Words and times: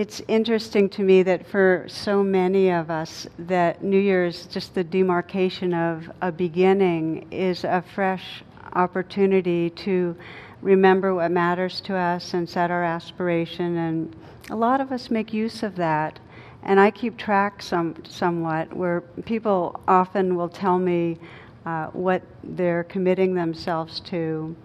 It's 0.00 0.22
interesting 0.28 0.88
to 0.96 1.02
me 1.02 1.22
that 1.24 1.46
for 1.46 1.84
so 1.86 2.22
many 2.22 2.70
of 2.70 2.90
us, 2.90 3.26
that 3.38 3.84
New 3.84 3.98
Year's, 3.98 4.46
just 4.46 4.74
the 4.74 4.82
demarcation 4.82 5.74
of 5.74 6.10
a 6.22 6.32
beginning, 6.32 7.30
is 7.30 7.64
a 7.64 7.84
fresh 7.94 8.42
opportunity 8.72 9.68
to 9.68 10.16
remember 10.62 11.14
what 11.14 11.30
matters 11.30 11.82
to 11.82 11.96
us 11.96 12.32
and 12.32 12.48
set 12.48 12.70
our 12.70 12.82
aspiration. 12.82 13.76
And 13.76 14.16
a 14.48 14.56
lot 14.56 14.80
of 14.80 14.90
us 14.90 15.10
make 15.10 15.34
use 15.34 15.62
of 15.62 15.76
that. 15.76 16.18
And 16.62 16.80
I 16.80 16.90
keep 16.90 17.18
track 17.18 17.62
some, 17.62 18.02
somewhat, 18.08 18.72
where 18.72 19.02
people 19.26 19.82
often 19.86 20.34
will 20.34 20.48
tell 20.48 20.78
me 20.78 21.18
uh, 21.66 21.88
what 21.88 22.22
they're 22.42 22.84
committing 22.84 23.34
themselves 23.34 24.00
to. 24.00 24.56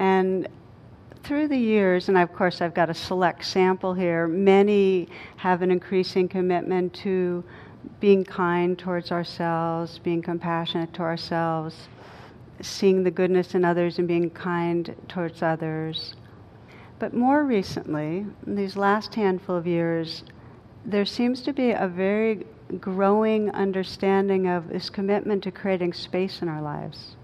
And 0.00 0.48
through 1.24 1.48
the 1.48 1.56
years, 1.56 2.08
and 2.08 2.18
of 2.18 2.32
course 2.34 2.60
I've 2.60 2.74
got 2.74 2.90
a 2.90 2.94
select 2.94 3.44
sample 3.44 3.94
here, 3.94 4.28
many 4.28 5.08
have 5.36 5.62
an 5.62 5.70
increasing 5.70 6.28
commitment 6.28 6.92
to 6.94 7.42
being 7.98 8.24
kind 8.24 8.78
towards 8.78 9.10
ourselves, 9.10 9.98
being 9.98 10.20
compassionate 10.20 10.92
to 10.94 11.02
ourselves, 11.02 11.88
seeing 12.60 13.02
the 13.02 13.10
goodness 13.10 13.54
in 13.54 13.64
others 13.64 13.98
and 13.98 14.06
being 14.06 14.30
kind 14.30 14.94
towards 15.08 15.42
others. 15.42 16.14
But 16.98 17.14
more 17.14 17.44
recently, 17.44 18.26
in 18.46 18.54
these 18.54 18.76
last 18.76 19.14
handful 19.14 19.56
of 19.56 19.66
years, 19.66 20.24
there 20.84 21.06
seems 21.06 21.42
to 21.42 21.52
be 21.52 21.70
a 21.70 21.88
very 21.88 22.46
growing 22.80 23.50
understanding 23.50 24.46
of 24.46 24.68
this 24.68 24.90
commitment 24.90 25.42
to 25.44 25.50
creating 25.50 25.94
space 25.94 26.42
in 26.42 26.48
our 26.48 26.60
lives. 26.60 27.16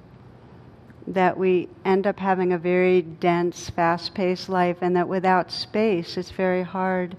That 1.10 1.36
we 1.36 1.68
end 1.84 2.06
up 2.06 2.18
having 2.18 2.52
a 2.52 2.58
very 2.58 3.02
dense, 3.02 3.68
fast 3.68 4.14
paced 4.14 4.48
life, 4.48 4.78
and 4.80 4.96
that 4.96 5.08
without 5.08 5.50
space, 5.50 6.16
it's 6.16 6.30
very 6.30 6.62
hard 6.62 7.16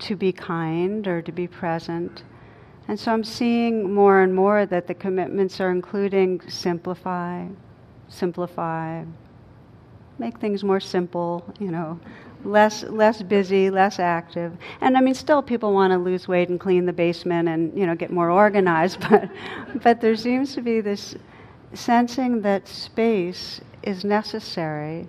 to 0.00 0.16
be 0.16 0.32
kind 0.32 1.06
or 1.06 1.22
to 1.22 1.32
be 1.32 1.46
present. 1.46 2.22
And 2.88 2.98
so 2.98 3.12
I'm 3.12 3.24
seeing 3.24 3.92
more 3.92 4.22
and 4.22 4.34
more 4.34 4.64
that 4.66 4.86
the 4.86 4.94
commitments 4.94 5.60
are 5.60 5.70
including 5.70 6.40
simplify, 6.48 7.46
simplify, 8.08 9.04
make 10.18 10.38
things 10.38 10.64
more 10.64 10.80
simple, 10.80 11.44
you 11.60 11.70
know, 11.70 12.00
less 12.44 12.84
less 12.84 13.20
busy, 13.22 13.68
less 13.68 13.98
active. 13.98 14.56
And 14.80 14.96
I 14.96 15.00
mean 15.00 15.14
still 15.14 15.42
people 15.42 15.74
want 15.74 15.92
to 15.92 15.98
lose 15.98 16.28
weight 16.28 16.48
and 16.48 16.58
clean 16.58 16.86
the 16.86 16.92
basement 16.92 17.48
and, 17.48 17.76
you 17.78 17.86
know, 17.86 17.94
get 17.94 18.10
more 18.10 18.30
organized, 18.30 19.00
but 19.10 19.28
but 19.82 20.00
there 20.00 20.16
seems 20.16 20.54
to 20.54 20.62
be 20.62 20.80
this 20.80 21.14
sensing 21.74 22.42
that 22.42 22.66
space 22.68 23.60
is 23.82 24.04
necessary 24.04 25.06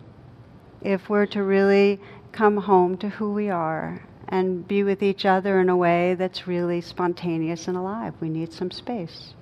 if 0.82 1.10
we're 1.10 1.26
to 1.28 1.44
really 1.44 2.00
come 2.32 2.58
home 2.58 2.98
to 2.98 3.10
who 3.10 3.34
we 3.34 3.50
are 3.50 4.02
and 4.28 4.68
be 4.68 4.84
with 4.84 5.02
each 5.02 5.26
other 5.26 5.60
in 5.60 5.70
a 5.70 5.76
way 5.76 6.14
that's 6.16 6.48
really 6.48 6.82
spontaneous 6.82 7.68
and 7.68 7.76
alive. 7.76 8.14
We 8.20 8.30
need 8.30 8.54
some 8.54 8.72
space. 8.72 9.34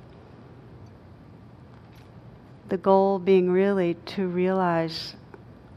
The 2.69 2.77
goal 2.77 3.19
being 3.19 3.51
really 3.51 3.95
to 4.05 4.27
realize 4.27 5.15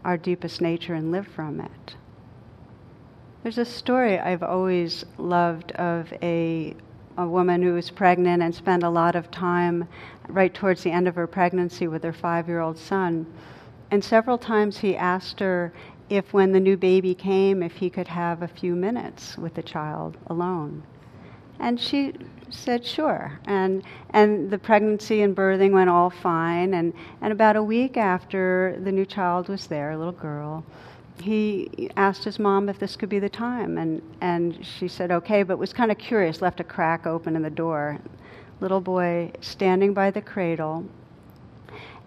our 0.04 0.16
deepest 0.16 0.60
nature 0.60 0.94
and 0.94 1.10
live 1.12 1.26
from 1.26 1.60
it. 1.60 1.96
There's 3.42 3.58
a 3.58 3.64
story 3.64 4.18
I've 4.18 4.42
always 4.42 5.04
loved 5.18 5.72
of 5.72 6.12
a, 6.22 6.76
a 7.20 7.28
woman 7.28 7.62
who 7.62 7.74
was 7.74 7.90
pregnant 7.90 8.42
and 8.42 8.54
spent 8.54 8.82
a 8.82 8.88
lot 8.88 9.14
of 9.14 9.30
time 9.30 9.86
right 10.28 10.52
towards 10.54 10.82
the 10.82 10.90
end 10.90 11.06
of 11.06 11.14
her 11.14 11.26
pregnancy 11.26 11.86
with 11.86 12.02
her 12.02 12.12
five 12.12 12.48
year 12.48 12.60
old 12.60 12.78
son. 12.78 13.26
And 13.90 14.02
several 14.02 14.38
times 14.38 14.78
he 14.78 14.96
asked 14.96 15.40
her 15.40 15.72
if 16.08 16.32
when 16.32 16.52
the 16.52 16.60
new 16.60 16.76
baby 16.76 17.14
came, 17.14 17.62
if 17.62 17.76
he 17.76 17.90
could 17.90 18.08
have 18.08 18.42
a 18.42 18.48
few 18.48 18.74
minutes 18.74 19.36
with 19.38 19.54
the 19.54 19.62
child 19.62 20.16
alone. 20.26 20.82
And 21.60 21.78
she 21.78 22.14
said, 22.48 22.84
sure. 22.84 23.38
And, 23.44 23.82
and 24.10 24.50
the 24.50 24.58
pregnancy 24.58 25.22
and 25.22 25.36
birthing 25.36 25.72
went 25.72 25.90
all 25.90 26.10
fine. 26.10 26.74
And, 26.74 26.92
and 27.20 27.32
about 27.32 27.56
a 27.56 27.62
week 27.62 27.96
after 27.96 28.78
the 28.82 28.90
new 28.90 29.04
child 29.04 29.48
was 29.48 29.66
there, 29.66 29.92
a 29.92 29.98
little 29.98 30.12
girl, 30.12 30.64
he 31.22 31.90
asked 31.96 32.24
his 32.24 32.38
mom 32.38 32.68
if 32.68 32.78
this 32.78 32.96
could 32.96 33.08
be 33.08 33.18
the 33.18 33.28
time. 33.28 33.78
And, 33.78 34.02
and 34.20 34.64
she 34.64 34.88
said, 34.88 35.10
okay, 35.10 35.42
but 35.42 35.58
was 35.58 35.72
kind 35.72 35.90
of 35.90 35.98
curious, 35.98 36.42
left 36.42 36.60
a 36.60 36.64
crack 36.64 37.06
open 37.06 37.36
in 37.36 37.42
the 37.42 37.50
door. 37.50 37.98
Little 38.60 38.80
boy 38.80 39.32
standing 39.40 39.94
by 39.94 40.10
the 40.10 40.20
cradle, 40.20 40.84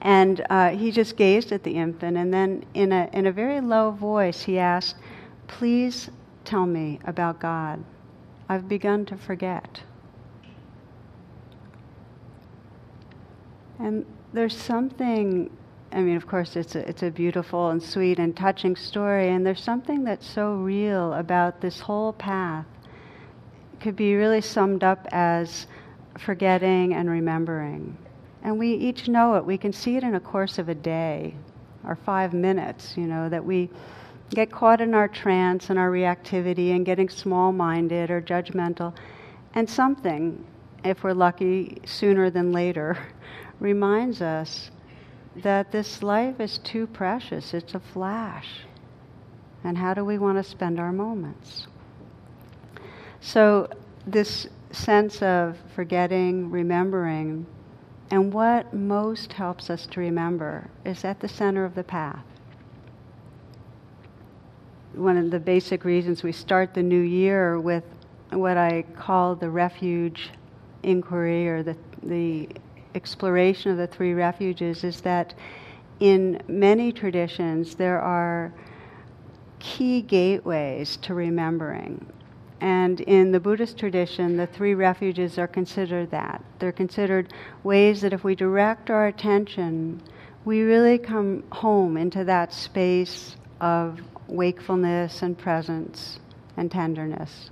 and 0.03 0.46
uh, 0.50 0.72
he 0.72 0.91
just 0.91 1.16
gazed 1.16 1.53
at 1.53 1.63
the 1.63 1.75
infant, 1.75 2.18
and 2.18 2.34
then 2.34 2.66
in 2.73 2.91
a, 2.91 3.09
in 3.13 3.25
a 3.25 3.31
very 3.31 3.62
low 3.62 3.91
voice, 3.91 4.44
he 4.44 4.59
asked, 4.59 4.97
Please 5.47 6.09
tell 6.44 6.66
me 6.66 7.00
about 7.06 7.40
God. 7.40 7.81
I've 8.50 8.68
begun 8.68 9.06
to 9.06 9.16
forget. 9.16 9.81
And 13.79 14.06
there's 14.34 14.56
something, 14.56 15.50
I 15.94 16.02
mean, 16.02 16.18
of 16.18 16.26
course, 16.26 16.56
it's 16.56 16.76
a, 16.76 16.90
it's 16.90 17.04
a 17.04 17.12
beautiful 17.12 17.70
and 17.70 17.81
sweet 17.81 18.18
and 18.18 18.36
touching 18.36 18.76
story, 18.76 19.30
and 19.30 19.46
there's 19.46 19.62
something 19.62 20.04
that's 20.04 20.28
so 20.28 20.56
real 20.56 21.14
about 21.14 21.62
this 21.62 21.80
whole 21.80 22.14
path. 22.14 22.66
It 23.74 23.80
could 23.80 23.96
be 23.96 24.16
really 24.16 24.42
summed 24.42 24.84
up 24.84 25.08
as 25.12 25.68
forgetting 26.18 26.96
and 26.96 27.09
remembering. 27.09 27.96
And 28.42 28.58
we 28.58 28.74
each 28.74 29.08
know 29.08 29.36
it. 29.36 29.46
We 29.46 29.58
can 29.58 29.72
see 29.72 29.96
it 29.96 30.03
in 30.03 30.16
a 30.16 30.20
course 30.20 30.58
of 30.58 30.68
a 30.68 30.76
day 30.76 31.36
or 31.86 31.96
five 31.96 32.34
minutes, 32.34 32.98
you 32.98 33.06
know, 33.06 33.30
that 33.30 33.46
we 33.46 33.70
get 34.32 34.52
caught 34.52 34.82
in 34.82 34.96
our 34.96 35.08
trance 35.08 35.70
and 35.70 35.78
our 35.78 35.92
reactivity 35.92 36.76
and 36.76 36.88
getting 36.88 37.08
small 37.08 37.52
minded 37.52 38.09
or 38.09 38.20
judgmental. 38.20 38.96
And 39.53 39.70
something, 39.70 40.44
if 40.84 41.03
we're 41.03 41.14
lucky, 41.14 41.82
sooner 41.86 42.32
than 42.32 42.52
later, 42.52 42.98
reminds 43.59 44.24
us 44.24 44.72
that 45.38 45.72
this 45.72 46.04
life 46.04 46.40
is 46.40 46.60
too 46.60 46.88
precious. 46.88 47.54
It's 47.54 47.74
a 47.74 47.80
flash. 47.80 48.62
And 49.64 49.78
how 49.78 49.94
do 49.94 50.04
we 50.04 50.18
want 50.18 50.38
to 50.38 50.44
spend 50.44 50.80
our 50.80 50.92
moments? 50.92 51.68
So, 53.22 53.70
this 54.06 54.48
sense 54.72 55.22
of 55.22 55.58
forgetting, 55.76 56.52
remembering, 56.52 57.46
and 58.12 58.34
what 58.34 58.74
most 58.74 59.34
helps 59.34 59.70
us 59.70 59.88
to 59.88 60.00
remember 60.00 60.70
is 60.86 61.06
at 61.06 61.20
the 61.20 61.28
center 61.28 61.64
of 61.64 61.74
the 61.74 61.84
path. 61.84 62.26
One 64.94 65.18
of 65.18 65.32
the 65.32 65.40
basic 65.40 65.86
reasons 65.86 66.22
we 66.22 66.32
start 66.32 66.74
the 66.74 66.84
new 66.84 67.00
year 67.00 67.60
with 67.60 67.84
what 68.32 68.58
I 68.58 68.84
call 68.96 69.36
the 69.36 69.50
refuge 69.50 70.32
inquiry 70.84 71.48
or 71.48 71.64
the, 71.64 71.78
the 72.04 72.50
exploration 72.96 73.72
of 73.72 73.78
the 73.78 73.88
three 73.88 74.14
refuges 74.14 74.84
is 74.84 75.02
that 75.02 75.34
in 76.00 76.42
many 76.48 76.92
traditions 76.92 77.76
there 77.76 78.00
are 78.00 78.54
key 79.59 80.02
gateways 80.02 80.98
to 80.98 81.14
remembering. 81.14 82.06
And 82.62 83.02
in 83.02 83.32
the 83.32 83.40
Buddhist 83.40 83.78
tradition, 83.78 84.38
the 84.38 84.48
three 84.48 84.74
refuges 84.74 85.38
are 85.38 85.48
considered 85.48 86.12
that. 86.12 86.44
They're 86.59 86.72
considered 86.72 87.34
ways 87.64 88.02
that 88.02 88.14
if 88.14 88.24
we 88.24 88.36
direct 88.36 88.90
our 88.90 89.08
attention, 89.08 90.02
we 90.46 90.62
really 90.62 90.98
come 90.98 91.44
home 91.52 91.98
into 91.98 92.24
that 92.24 92.53
space 92.53 93.36
of 93.59 94.00
wakefulness 94.28 95.22
and 95.22 95.38
presence 95.38 96.20
and 96.56 96.72
tenderness. 96.72 97.50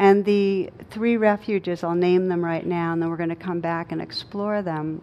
And 0.00 0.24
the 0.24 0.70
three 0.88 1.18
refuges, 1.18 1.84
I'll 1.84 1.94
name 1.94 2.28
them 2.28 2.42
right 2.42 2.64
now, 2.64 2.94
and 2.94 3.02
then 3.02 3.10
we're 3.10 3.18
going 3.18 3.28
to 3.28 3.36
come 3.36 3.60
back 3.60 3.92
and 3.92 4.00
explore 4.00 4.62
them. 4.62 5.02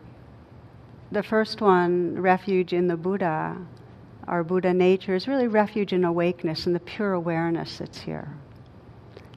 The 1.12 1.22
first 1.22 1.62
one, 1.62 2.20
refuge 2.20 2.74
in 2.74 2.88
the 2.88 2.98
Buddha, 2.98 3.58
our 4.28 4.44
Buddha 4.44 4.74
nature, 4.74 5.14
is 5.14 5.28
really 5.28 5.48
refuge 5.48 5.94
in 5.94 6.04
awakeness 6.04 6.66
and 6.66 6.74
the 6.74 6.80
pure 6.80 7.14
awareness 7.14 7.78
that's 7.78 8.00
here. 8.00 8.34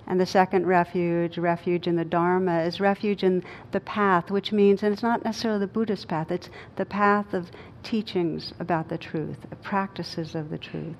And 0.06 0.18
the 0.18 0.24
second 0.24 0.66
refuge, 0.66 1.36
refuge 1.36 1.86
in 1.86 1.96
the 1.96 2.06
Dharma, 2.06 2.60
is 2.62 2.80
refuge 2.80 3.22
in 3.22 3.44
the 3.72 3.80
path, 3.80 4.30
which 4.30 4.52
means, 4.52 4.82
and 4.82 4.94
it's 4.94 5.02
not 5.02 5.26
necessarily 5.26 5.60
the 5.60 5.66
Buddhist 5.66 6.08
path, 6.08 6.30
it's 6.30 6.48
the 6.76 6.86
path 6.86 7.34
of 7.34 7.50
teachings 7.82 8.54
about 8.58 8.88
the 8.88 8.96
truth, 8.96 9.44
practices 9.62 10.34
of 10.34 10.48
the 10.48 10.56
truth. 10.56 10.96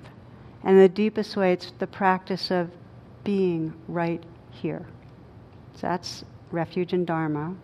And 0.63 0.79
the 0.79 0.87
deepest 0.87 1.35
way, 1.35 1.51
it's 1.51 1.73
the 1.79 1.87
practice 1.87 2.51
of 2.51 2.69
being 3.23 3.73
right 3.87 4.23
here. 4.51 4.85
So 5.75 5.87
that's 5.87 6.23
refuge 6.51 6.93
in 6.93 7.05
Dharma. 7.05 7.55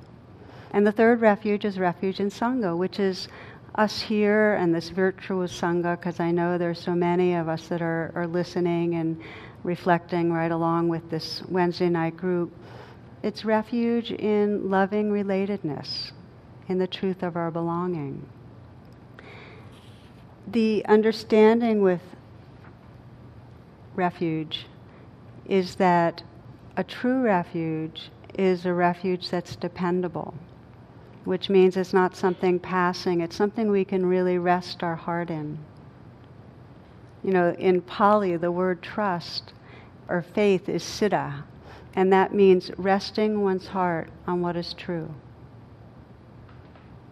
And 0.72 0.86
the 0.86 0.92
third 0.92 1.22
refuge 1.22 1.66
is 1.66 1.80
refuge 1.80 2.19
in 2.19 2.30
Sangha, 2.30 2.78
which 2.78 3.00
is 3.00 3.28
us 3.75 4.01
here 4.01 4.56
and 4.56 4.74
this 4.74 4.89
virtuous 4.89 5.60
Sangha, 5.60 6.00
because 6.00 6.19
I 6.19 6.31
know 6.31 6.57
there's 6.57 6.81
so 6.81 6.95
many 6.95 7.36
of 7.36 7.48
us 7.48 7.68
that 7.68 7.81
are, 7.81 8.12
are 8.16 8.28
listening 8.28 8.95
and 8.95 9.22
reflecting 9.63 10.31
right 10.31 10.51
along 10.51 10.88
with 10.88 11.10
this 11.10 11.44
Wednesday 11.48 11.89
night 11.89 12.18
group, 12.18 12.54
it's 13.24 13.44
refuge 13.44 14.12
in 14.12 14.69
loving 14.69 15.12
relatedness, 15.12 16.12
in 16.69 16.78
the 16.78 16.88
truth 16.88 17.24
of 17.24 17.36
our 17.36 17.51
belonging. 17.51 18.28
The 20.48 20.86
understanding 20.86 21.81
with 21.81 22.01
refuge 23.95 24.68
is 25.48 25.75
that 25.75 26.24
a 26.77 26.83
true 26.83 27.21
refuge 27.24 28.12
is 28.38 28.68
a 28.68 28.74
refuge 28.74 29.31
that's 29.31 29.56
dependable, 29.56 30.35
which 31.25 31.50
means 31.50 31.75
it's 31.75 31.91
not 31.91 32.15
something 32.15 32.59
passing, 32.59 33.21
it's 33.21 33.35
something 33.35 33.71
we 33.71 33.83
can 33.83 34.06
really 34.06 34.38
rest 34.38 34.83
our 34.83 34.95
heart 34.95 35.31
in. 35.31 35.57
You 37.24 37.33
know, 37.33 37.56
in 37.57 37.81
Pali, 37.81 38.38
the 38.38 38.51
word 38.51 38.83
trust 38.83 39.53
or 40.07 40.21
faith 40.21 40.69
is 40.69 40.83
saddha, 40.83 41.44
and 41.95 42.13
that 42.13 42.35
means 42.35 42.69
resting 42.77 43.41
one's 43.41 43.68
heart 43.68 44.12
on 44.27 44.41
what 44.41 44.56
is 44.56 44.73
true. 44.73 45.12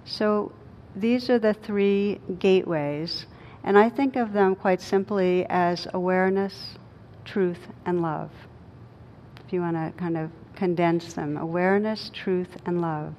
So 0.05 0.51
these 0.95 1.27
are 1.31 1.39
the 1.39 1.55
three 1.55 2.19
gateways, 2.37 3.25
and 3.63 3.79
I 3.79 3.89
think 3.89 4.15
of 4.15 4.31
them 4.31 4.55
quite 4.55 4.79
simply 4.79 5.47
as 5.49 5.87
awareness, 5.91 6.77
truth, 7.25 7.67
and 7.87 8.03
love. 8.03 8.29
If 9.45 9.53
you 9.53 9.61
want 9.61 9.75
to 9.75 9.93
kind 9.97 10.17
of 10.17 10.31
condense 10.55 11.13
them 11.13 11.37
awareness, 11.37 12.09
truth, 12.13 12.57
and 12.65 12.81
love. 12.81 13.13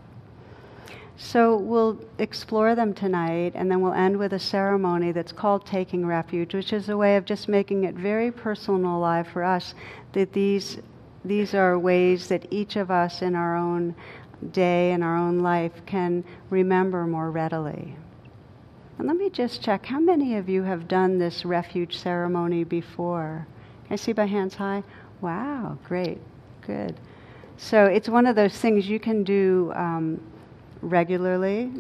So 1.18 1.56
we'll 1.56 1.98
explore 2.18 2.74
them 2.74 2.92
tonight, 2.92 3.52
and 3.54 3.70
then 3.70 3.80
we'll 3.80 3.94
end 3.94 4.18
with 4.18 4.34
a 4.34 4.38
ceremony 4.38 5.12
that's 5.12 5.32
called 5.32 5.64
Taking 5.64 6.04
Refuge, 6.04 6.52
which 6.52 6.72
is 6.72 6.88
a 6.88 6.96
way 6.96 7.16
of 7.16 7.24
just 7.24 7.48
making 7.48 7.84
it 7.84 7.94
very 7.94 8.30
personal 8.30 8.96
alive 8.96 9.26
for 9.28 9.42
us 9.42 9.74
that 10.12 10.32
these, 10.32 10.78
these 11.24 11.54
are 11.54 11.78
ways 11.78 12.28
that 12.28 12.46
each 12.50 12.76
of 12.76 12.90
us 12.90 13.22
in 13.22 13.34
our 13.34 13.56
own 13.56 13.94
day 14.50 14.92
and 14.92 15.02
our 15.02 15.16
own 15.16 15.40
life 15.40 15.72
can 15.86 16.22
remember 16.50 17.06
more 17.06 17.30
readily. 17.30 17.96
And 18.98 19.08
let 19.08 19.16
me 19.16 19.30
just 19.30 19.62
check 19.62 19.86
how 19.86 20.00
many 20.00 20.36
of 20.36 20.48
you 20.48 20.64
have 20.64 20.88
done 20.88 21.18
this 21.18 21.44
refuge 21.44 21.96
ceremony 21.96 22.64
before? 22.64 23.46
Can 23.84 23.92
I 23.92 23.96
see 23.96 24.12
by 24.12 24.26
hands 24.26 24.54
high? 24.54 24.82
Wow, 25.20 25.78
great, 25.84 26.18
good. 26.66 26.96
So 27.56 27.84
it's 27.86 28.08
one 28.08 28.26
of 28.26 28.36
those 28.36 28.58
things 28.58 28.88
you 28.88 29.00
can 29.00 29.24
do. 29.24 29.72
Um, 29.74 30.20
regularly. 30.82 31.72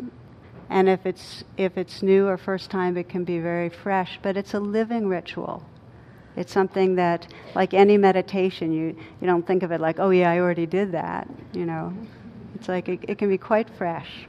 And 0.68 0.88
if 0.88 1.06
it's, 1.06 1.44
if 1.56 1.78
it's 1.78 2.02
new 2.02 2.26
or 2.26 2.36
first 2.36 2.70
time, 2.70 2.96
it 2.96 3.08
can 3.08 3.24
be 3.24 3.38
very 3.38 3.68
fresh, 3.68 4.18
but 4.22 4.36
it's 4.36 4.54
a 4.54 4.60
living 4.60 5.06
ritual. 5.06 5.64
It's 6.36 6.52
something 6.52 6.96
that, 6.96 7.32
like 7.54 7.72
any 7.72 7.96
meditation, 7.96 8.72
you, 8.72 8.96
you 9.20 9.26
don't 9.26 9.46
think 9.46 9.62
of 9.62 9.70
it 9.70 9.80
like, 9.80 9.98
oh, 9.98 10.10
yeah, 10.10 10.30
I 10.30 10.38
already 10.40 10.66
did 10.66 10.92
that, 10.92 11.28
you 11.52 11.64
know. 11.64 11.94
It's 12.54 12.68
like 12.68 12.88
it, 12.88 13.00
it 13.08 13.18
can 13.18 13.28
be 13.28 13.38
quite 13.38 13.70
fresh. 13.70 14.26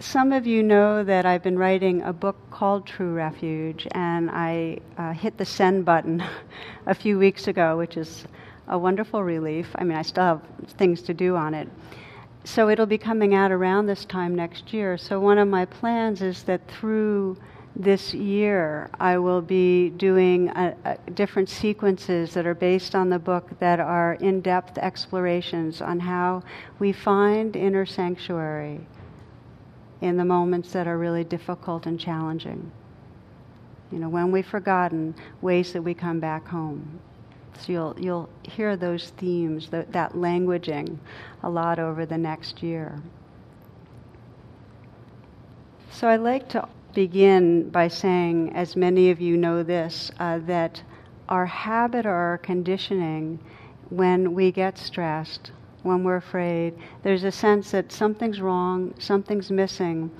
Some 0.00 0.32
of 0.32 0.46
you 0.46 0.62
know 0.62 1.04
that 1.04 1.26
I've 1.26 1.42
been 1.42 1.58
writing 1.58 2.02
a 2.02 2.12
book 2.12 2.36
called 2.50 2.86
True 2.86 3.12
Refuge, 3.12 3.86
and 3.92 4.30
I 4.30 4.78
uh, 4.96 5.12
hit 5.12 5.36
the 5.36 5.44
send 5.44 5.84
button 5.84 6.24
a 6.86 6.94
few 6.94 7.18
weeks 7.18 7.46
ago, 7.46 7.76
which 7.76 7.96
is 7.96 8.24
a 8.66 8.78
wonderful 8.78 9.22
relief. 9.22 9.68
I 9.74 9.84
mean, 9.84 9.98
I 9.98 10.02
still 10.02 10.24
have 10.24 10.42
things 10.78 11.02
to 11.02 11.14
do 11.14 11.36
on 11.36 11.54
it 11.54 11.68
so 12.44 12.70
it'll 12.70 12.86
be 12.86 12.98
coming 12.98 13.34
out 13.34 13.52
around 13.52 13.86
this 13.86 14.04
time 14.04 14.34
next 14.34 14.72
year. 14.72 14.96
So 14.96 15.20
one 15.20 15.38
of 15.38 15.48
my 15.48 15.66
plans 15.66 16.22
is 16.22 16.42
that 16.44 16.66
through 16.68 17.36
this 17.76 18.14
year, 18.14 18.90
I 18.98 19.18
will 19.18 19.42
be 19.42 19.90
doing 19.90 20.48
a, 20.48 20.74
a 20.84 21.10
different 21.10 21.48
sequences 21.48 22.34
that 22.34 22.46
are 22.46 22.54
based 22.54 22.94
on 22.94 23.10
the 23.10 23.18
book 23.18 23.58
that 23.60 23.78
are 23.78 24.14
in 24.14 24.40
depth 24.40 24.78
explorations 24.78 25.80
on 25.80 26.00
how 26.00 26.42
we 26.78 26.92
find 26.92 27.54
inner 27.54 27.86
sanctuary 27.86 28.80
in 30.00 30.16
the 30.16 30.24
moments 30.24 30.72
that 30.72 30.86
are 30.86 30.98
really 30.98 31.24
difficult 31.24 31.86
and 31.86 31.98
challenging. 31.98 32.70
You 33.92 33.98
know, 33.98 34.08
when 34.08 34.30
we've 34.30 34.46
forgotten 34.46 35.14
ways 35.40 35.72
that 35.72 35.82
we 35.82 35.94
come 35.94 36.20
back 36.20 36.46
home. 36.46 37.00
So 37.58 37.72
you'll, 37.72 37.96
you'll 37.98 38.28
hear 38.42 38.76
those 38.76 39.10
themes, 39.10 39.68
that, 39.70 39.92
that 39.92 40.12
languaging, 40.12 40.96
a 41.42 41.50
lot 41.50 41.78
over 41.78 42.06
the 42.06 42.16
next 42.16 42.62
year. 42.62 43.02
So 45.90 46.08
I'd 46.08 46.20
like 46.20 46.48
to 46.50 46.68
begin 46.94 47.68
by 47.68 47.88
saying, 47.88 48.52
as 48.54 48.76
many 48.76 49.10
of 49.10 49.20
you 49.20 49.36
know 49.36 49.62
this, 49.62 50.10
uh, 50.18 50.38
that 50.46 50.82
our 51.28 51.46
habit 51.46 52.06
or 52.06 52.14
our 52.14 52.38
conditioning 52.38 53.38
when 53.90 54.34
we 54.34 54.52
get 54.52 54.78
stressed, 54.78 55.50
when 55.82 56.04
we're 56.04 56.16
afraid, 56.16 56.74
there's 57.02 57.24
a 57.24 57.32
sense 57.32 57.70
that 57.70 57.92
something's 57.92 58.40
wrong, 58.40 58.94
something's 58.98 59.50
missing, 59.50 60.10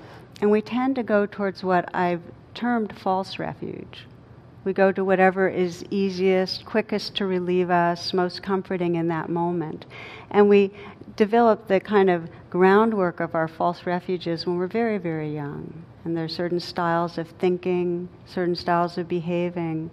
and 0.41 0.49
we 0.49 0.61
tend 0.61 0.95
to 0.95 1.03
go 1.03 1.25
towards 1.25 1.63
what 1.63 1.93
I've 1.93 2.21
termed 2.53 2.97
false 2.97 3.37
refuge. 3.37 4.07
We 4.63 4.73
go 4.73 4.91
to 4.91 5.03
whatever 5.03 5.47
is 5.47 5.83
easiest, 5.89 6.65
quickest 6.65 7.15
to 7.15 7.25
relieve 7.25 7.71
us, 7.71 8.13
most 8.13 8.43
comforting 8.43 8.95
in 8.95 9.07
that 9.07 9.29
moment. 9.29 9.85
And 10.29 10.47
we 10.47 10.71
develop 11.15 11.67
the 11.67 11.79
kind 11.79 12.09
of 12.09 12.29
groundwork 12.49 13.19
of 13.19 13.33
our 13.33 13.47
false 13.47 13.85
refuges 13.85 14.45
when 14.45 14.57
we're 14.57 14.67
very, 14.67 14.97
very 14.97 15.33
young. 15.33 15.83
And 16.05 16.15
there 16.15 16.25
are 16.25 16.29
certain 16.29 16.59
styles 16.59 17.17
of 17.17 17.27
thinking, 17.39 18.07
certain 18.25 18.55
styles 18.55 18.97
of 18.97 19.07
behaving 19.07 19.89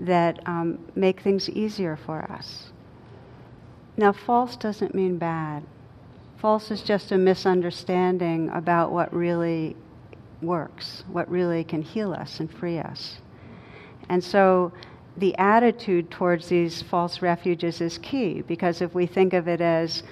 that 0.00 0.40
um, 0.46 0.78
make 0.94 1.20
things 1.20 1.48
easier 1.50 1.96
for 1.96 2.22
us. 2.30 2.70
Now, 3.96 4.12
false 4.12 4.56
doesn't 4.56 4.94
mean 4.94 5.18
bad. 5.18 5.62
False 6.38 6.70
is 6.70 6.82
just 6.82 7.12
a 7.12 7.18
misunderstanding 7.18 8.50
about 8.50 8.92
what 8.92 9.14
really 9.14 9.76
works, 10.42 11.04
what 11.10 11.30
really 11.30 11.64
can 11.64 11.82
heal 11.82 12.12
us 12.12 12.40
and 12.40 12.52
free 12.52 12.78
us. 12.78 13.18
And 14.08 14.22
so 14.22 14.72
the 15.16 15.36
attitude 15.38 16.10
towards 16.10 16.48
these 16.48 16.82
false 16.82 17.22
refuges 17.22 17.80
is 17.80 17.98
key 17.98 18.42
because 18.42 18.82
if 18.82 18.94
we 18.94 19.06
think 19.06 19.32
of 19.32 19.48
it 19.48 19.60
as 19.60 20.02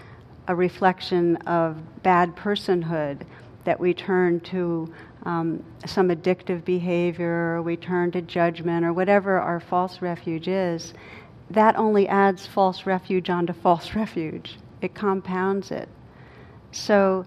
a 0.48 0.54
reflection 0.54 1.36
of 1.38 1.76
bad 2.02 2.34
personhood, 2.36 3.22
that 3.64 3.78
we 3.78 3.94
turn 3.94 4.40
to 4.40 4.92
um, 5.24 5.62
some 5.86 6.08
addictive 6.08 6.64
behavior, 6.64 7.56
or 7.56 7.62
we 7.62 7.76
turn 7.76 8.10
to 8.10 8.22
judgment, 8.22 8.84
or 8.84 8.92
whatever 8.92 9.38
our 9.38 9.60
false 9.60 10.02
refuge 10.02 10.48
is, 10.48 10.94
that 11.52 11.76
only 11.76 12.08
adds 12.08 12.46
false 12.46 12.86
refuge 12.86 13.30
onto 13.30 13.52
false 13.52 13.94
refuge. 13.94 14.58
It 14.80 14.94
compounds 14.94 15.70
it. 15.70 15.88
So 16.70 17.24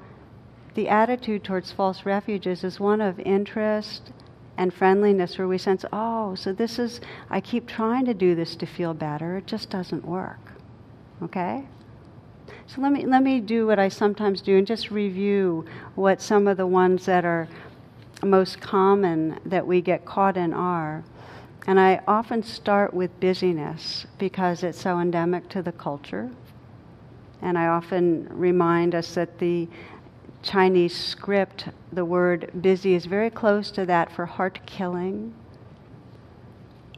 the 0.74 0.90
attitude 0.90 1.44
towards 1.44 1.72
false 1.72 2.06
refuges 2.06 2.64
is 2.64 2.80
one 2.80 3.02
of 3.02 3.20
interest 3.20 4.12
and 4.58 4.74
friendliness 4.74 5.38
where 5.38 5.48
we 5.48 5.58
sense, 5.58 5.86
oh, 5.92 6.36
so 6.36 6.54
this 6.54 6.80
is, 6.80 7.02
I 7.30 7.42
keep 7.42 7.68
trying 7.68 8.06
to 8.06 8.14
do 8.14 8.36
this 8.36 8.56
to 8.58 8.66
feel 8.66 8.94
better, 8.94 9.38
it 9.38 9.48
just 9.48 9.70
doesn't 9.70 10.06
work. 10.06 10.40
Okay? 11.22 11.66
So 12.68 12.82
let 12.82 12.92
me, 12.92 13.06
let 13.06 13.22
me 13.22 13.40
do 13.40 13.68
what 13.68 13.80
I 13.80 13.90
sometimes 13.90 14.42
do 14.42 14.58
and 14.58 14.66
just 14.66 14.92
review 14.92 15.66
what 15.96 16.22
some 16.22 16.48
of 16.48 16.58
the 16.58 16.68
ones 16.68 17.06
that 17.06 17.26
are 17.26 17.48
most 18.24 18.60
common 18.60 19.40
that 19.46 19.68
we 19.68 19.82
get 19.82 20.06
caught 20.06 20.38
in 20.38 20.54
are. 20.54 21.04
And 21.68 21.80
I 21.80 22.02
often 22.08 22.44
start 22.44 22.94
with 22.94 23.20
busyness 23.20 24.06
because 24.20 24.62
it's 24.64 24.80
so 24.80 25.00
endemic 25.00 25.50
to 25.50 25.62
the 25.62 25.72
culture. 25.72 26.30
And 27.42 27.58
I 27.58 27.68
often 27.68 28.28
remind 28.30 28.94
us 28.94 29.16
that 29.16 29.40
the 29.40 29.68
Chinese 30.44 30.96
script, 30.96 31.70
the 31.92 32.06
word 32.06 32.52
busy 32.62 32.94
is 32.94 33.06
very 33.08 33.32
close 33.32 33.72
to 33.72 33.86
that 33.88 34.12
for 34.12 34.28
heart 34.28 34.60
killing. 34.68 35.34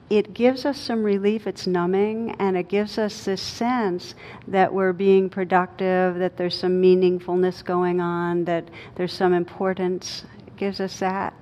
It 0.10 0.34
gives 0.34 0.66
us 0.66 0.80
some 0.80 1.04
relief, 1.04 1.48
it's 1.48 1.66
numbing, 1.66 2.36
and 2.40 2.58
it 2.58 2.68
gives 2.70 2.98
us 2.98 3.26
this 3.26 3.42
sense 3.42 4.16
that 4.48 4.74
we're 4.74 4.94
being 4.94 5.30
productive, 5.30 6.18
that 6.20 6.38
there's 6.38 6.58
some 6.58 6.82
meaningfulness 6.82 7.64
going 7.64 8.00
on, 8.00 8.46
that 8.46 8.70
there's 8.96 9.14
some 9.14 9.34
importance. 9.34 10.26
It 10.46 10.56
gives 10.58 10.80
us 10.80 11.00
that. 11.00 11.34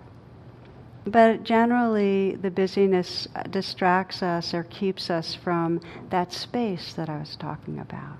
But 1.05 1.43
generally, 1.43 2.35
the 2.35 2.49
busyness 2.49 3.27
distracts 3.51 4.23
us 4.23 4.53
or 4.53 4.63
keeps 4.63 5.09
us 5.09 5.35
from 5.35 5.81
that 6.09 6.33
space 6.33 6.93
that 6.93 7.09
I 7.09 7.19
was 7.19 7.35
talking 7.35 7.79
about 7.79 8.17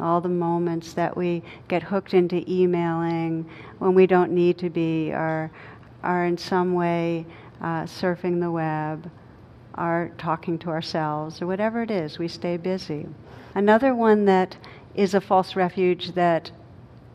all 0.00 0.20
the 0.20 0.28
moments 0.28 0.92
that 0.94 1.16
we 1.16 1.42
get 1.68 1.82
hooked 1.82 2.14
into 2.14 2.44
emailing 2.50 3.48
when 3.78 3.94
we 3.94 4.06
don't 4.06 4.32
need 4.32 4.58
to 4.58 4.70
be, 4.70 5.12
or 5.12 5.50
are 6.02 6.24
in 6.24 6.36
some 6.36 6.74
way 6.74 7.26
uh, 7.60 7.82
surfing 7.84 8.40
the 8.40 8.50
web, 8.50 9.10
are 9.74 10.10
talking 10.18 10.58
to 10.58 10.70
ourselves, 10.70 11.40
or 11.40 11.46
whatever 11.46 11.82
it 11.82 11.90
is, 11.90 12.18
we 12.18 12.28
stay 12.28 12.56
busy. 12.56 13.06
Another 13.54 13.94
one 13.94 14.24
that 14.26 14.56
is 14.94 15.14
a 15.14 15.20
false 15.20 15.56
refuge 15.56 16.12
that 16.12 16.50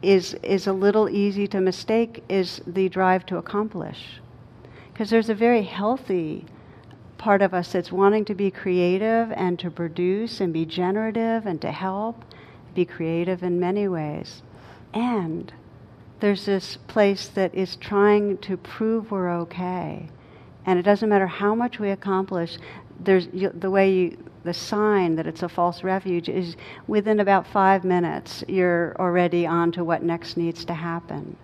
is, 0.01 0.34
is 0.36 0.68
a 0.68 0.74
little 0.74 1.10
easy 1.10 1.48
to 1.48 1.62
mistake 1.62 2.24
is 2.30 2.62
the 2.65 2.89
drive 2.89 3.25
to 3.27 3.38
accomplish. 3.38 4.21
Because 5.01 5.10
there's 5.10 5.29
a 5.29 5.34
very 5.34 5.63
healthy 5.63 6.46
part 7.17 7.41
of 7.41 7.55
us 7.55 7.72
that's 7.72 7.91
wanting 7.91 8.24
to 8.25 8.36
be 8.36 8.51
creative 8.51 9.31
and 9.31 9.58
to 9.58 9.72
produce 9.72 10.39
and 10.39 10.53
be 10.53 10.63
generative 10.63 11.48
and 11.48 11.60
to 11.62 11.72
help 11.72 12.24
be 12.75 12.86
creative 12.86 13.41
in 13.41 13.60
many 13.60 13.88
ways. 13.88 14.43
And 14.93 15.51
there's 16.20 16.46
this 16.46 16.77
place 16.86 17.27
that 17.29 17.55
is 17.55 17.77
trying 17.77 18.38
to 18.43 18.58
prove 18.58 19.10
we're 19.10 19.31
okay. 19.38 20.08
And 20.67 20.77
it 20.77 20.84
doesn't 20.84 21.10
matter 21.10 21.25
how 21.25 21.55
much 21.55 21.79
we 21.79 21.89
accomplish, 21.89 22.60
there's 23.00 23.27
the 23.31 23.72
way 23.72 23.91
you, 23.91 24.24
the 24.43 24.53
sign 24.53 25.15
that 25.15 25.25
it's 25.25 25.41
a 25.41 25.50
false 25.50 25.84
refuge 25.84 26.29
is 26.29 26.55
within 26.86 27.22
about 27.22 27.48
five 27.48 27.84
minutes, 27.84 28.43
you're 28.48 28.96
already 29.00 29.48
on 29.48 29.72
to 29.72 29.84
what 29.84 30.03
next 30.03 30.38
needs 30.38 30.63
to 30.65 30.75
happen. 30.75 31.38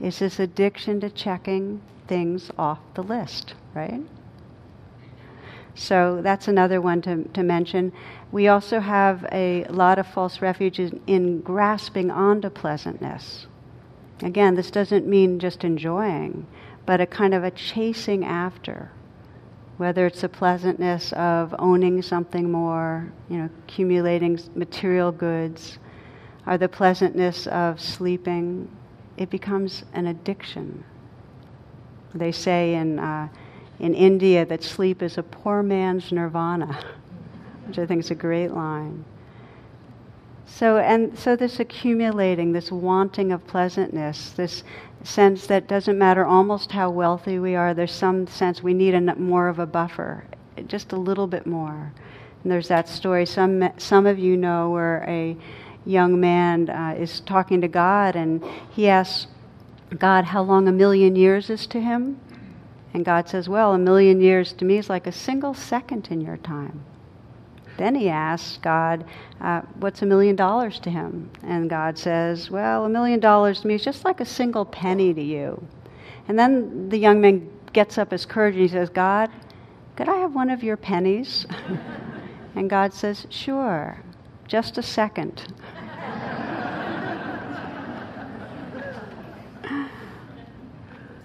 It's 0.00 0.18
this 0.18 0.40
addiction 0.40 0.98
to 1.02 1.10
checking 1.10 1.80
things 2.08 2.50
off 2.58 2.78
the 2.94 3.02
list, 3.02 3.54
right? 3.74 4.02
So 5.74 6.20
that's 6.22 6.48
another 6.48 6.80
one 6.80 7.00
to, 7.02 7.22
to 7.34 7.42
mention. 7.44 7.92
We 8.32 8.48
also 8.48 8.80
have 8.80 9.24
a 9.30 9.64
lot 9.66 10.00
of 10.00 10.08
false 10.08 10.42
refuges 10.42 10.90
in 11.06 11.40
grasping 11.40 12.10
onto 12.10 12.50
pleasantness. 12.50 13.46
Again, 14.22 14.56
this 14.56 14.72
doesn't 14.72 15.06
mean 15.06 15.38
just 15.38 15.62
enjoying, 15.62 16.46
but 16.84 17.00
a 17.00 17.06
kind 17.06 17.32
of 17.32 17.44
a 17.44 17.52
chasing 17.52 18.24
after. 18.24 18.90
Whether 19.76 20.06
it's 20.06 20.22
the 20.22 20.28
pleasantness 20.28 21.12
of 21.12 21.54
owning 21.60 22.02
something 22.02 22.50
more, 22.50 23.12
you 23.30 23.36
know, 23.38 23.48
accumulating 23.64 24.40
material 24.56 25.12
goods, 25.12 25.78
or 26.44 26.58
the 26.58 26.68
pleasantness 26.68 27.46
of 27.46 27.80
sleeping, 27.80 28.68
it 29.16 29.30
becomes 29.30 29.84
an 29.92 30.08
addiction. 30.08 30.82
They 32.14 32.32
say 32.32 32.74
in, 32.74 32.98
uh, 32.98 33.28
in 33.78 33.94
India 33.94 34.44
that 34.46 34.62
sleep 34.62 35.02
is 35.02 35.18
a 35.18 35.22
poor 35.22 35.62
man's 35.62 36.10
nirvana, 36.10 36.84
which 37.66 37.78
I 37.78 37.86
think 37.86 38.00
is 38.00 38.10
a 38.10 38.14
great 38.14 38.48
line. 38.48 39.04
So, 40.46 40.78
and 40.78 41.16
so 41.16 41.36
this 41.36 41.60
accumulating, 41.60 42.52
this 42.52 42.72
wanting 42.72 43.32
of 43.32 43.46
pleasantness, 43.46 44.30
this 44.30 44.64
sense 45.04 45.46
that 45.46 45.68
doesn't 45.68 45.98
matter 45.98 46.24
almost 46.24 46.72
how 46.72 46.90
wealthy 46.90 47.38
we 47.38 47.54
are, 47.54 47.74
there's 47.74 47.92
some 47.92 48.26
sense 48.26 48.62
we 48.62 48.74
need 48.74 48.94
a, 48.94 49.00
more 49.16 49.48
of 49.48 49.58
a 49.58 49.66
buffer, 49.66 50.24
just 50.66 50.92
a 50.92 50.96
little 50.96 51.26
bit 51.26 51.46
more. 51.46 51.92
And 52.42 52.52
there's 52.52 52.68
that 52.68 52.88
story 52.88 53.26
some, 53.26 53.70
some 53.76 54.06
of 54.06 54.18
you 54.18 54.36
know 54.36 54.70
where 54.70 55.04
a 55.06 55.36
young 55.84 56.18
man 56.18 56.70
uh, 56.70 56.96
is 56.98 57.20
talking 57.20 57.60
to 57.60 57.68
God 57.68 58.16
and 58.16 58.44
he 58.70 58.88
asks 58.88 59.26
God 59.96 60.26
how 60.26 60.42
long 60.42 60.68
a 60.68 60.72
million 60.72 61.16
years 61.16 61.50
is 61.50 61.66
to 61.68 61.80
him. 61.80 62.20
And 62.92 63.04
God 63.04 63.28
says, 63.28 63.48
Well, 63.48 63.74
a 63.74 63.78
million 63.78 64.20
years 64.20 64.52
to 64.54 64.64
me 64.64 64.78
is 64.78 64.88
like 64.88 65.06
a 65.06 65.12
single 65.12 65.54
second 65.54 66.08
in 66.10 66.20
your 66.20 66.36
time. 66.36 66.84
Then 67.76 67.94
he 67.94 68.08
asks 68.08 68.58
God, 68.58 69.04
uh, 69.40 69.62
What's 69.78 70.02
a 70.02 70.06
million 70.06 70.36
dollars 70.36 70.80
to 70.80 70.90
him? 70.90 71.30
And 71.42 71.70
God 71.70 71.96
says, 71.98 72.50
Well, 72.50 72.84
a 72.84 72.88
million 72.88 73.20
dollars 73.20 73.60
to 73.60 73.66
me 73.66 73.74
is 73.74 73.84
just 73.84 74.04
like 74.04 74.20
a 74.20 74.24
single 74.24 74.64
penny 74.64 75.14
to 75.14 75.22
you. 75.22 75.62
And 76.26 76.38
then 76.38 76.88
the 76.88 76.98
young 76.98 77.20
man 77.20 77.48
gets 77.72 77.96
up 77.96 78.10
his 78.10 78.26
courage 78.26 78.54
and 78.54 78.62
he 78.62 78.68
says, 78.68 78.90
God, 78.90 79.30
could 79.96 80.08
I 80.08 80.16
have 80.18 80.34
one 80.34 80.50
of 80.50 80.62
your 80.62 80.76
pennies? 80.76 81.46
and 82.54 82.68
God 82.68 82.92
says, 82.92 83.26
Sure, 83.30 84.02
just 84.46 84.76
a 84.78 84.82
second. 84.82 85.52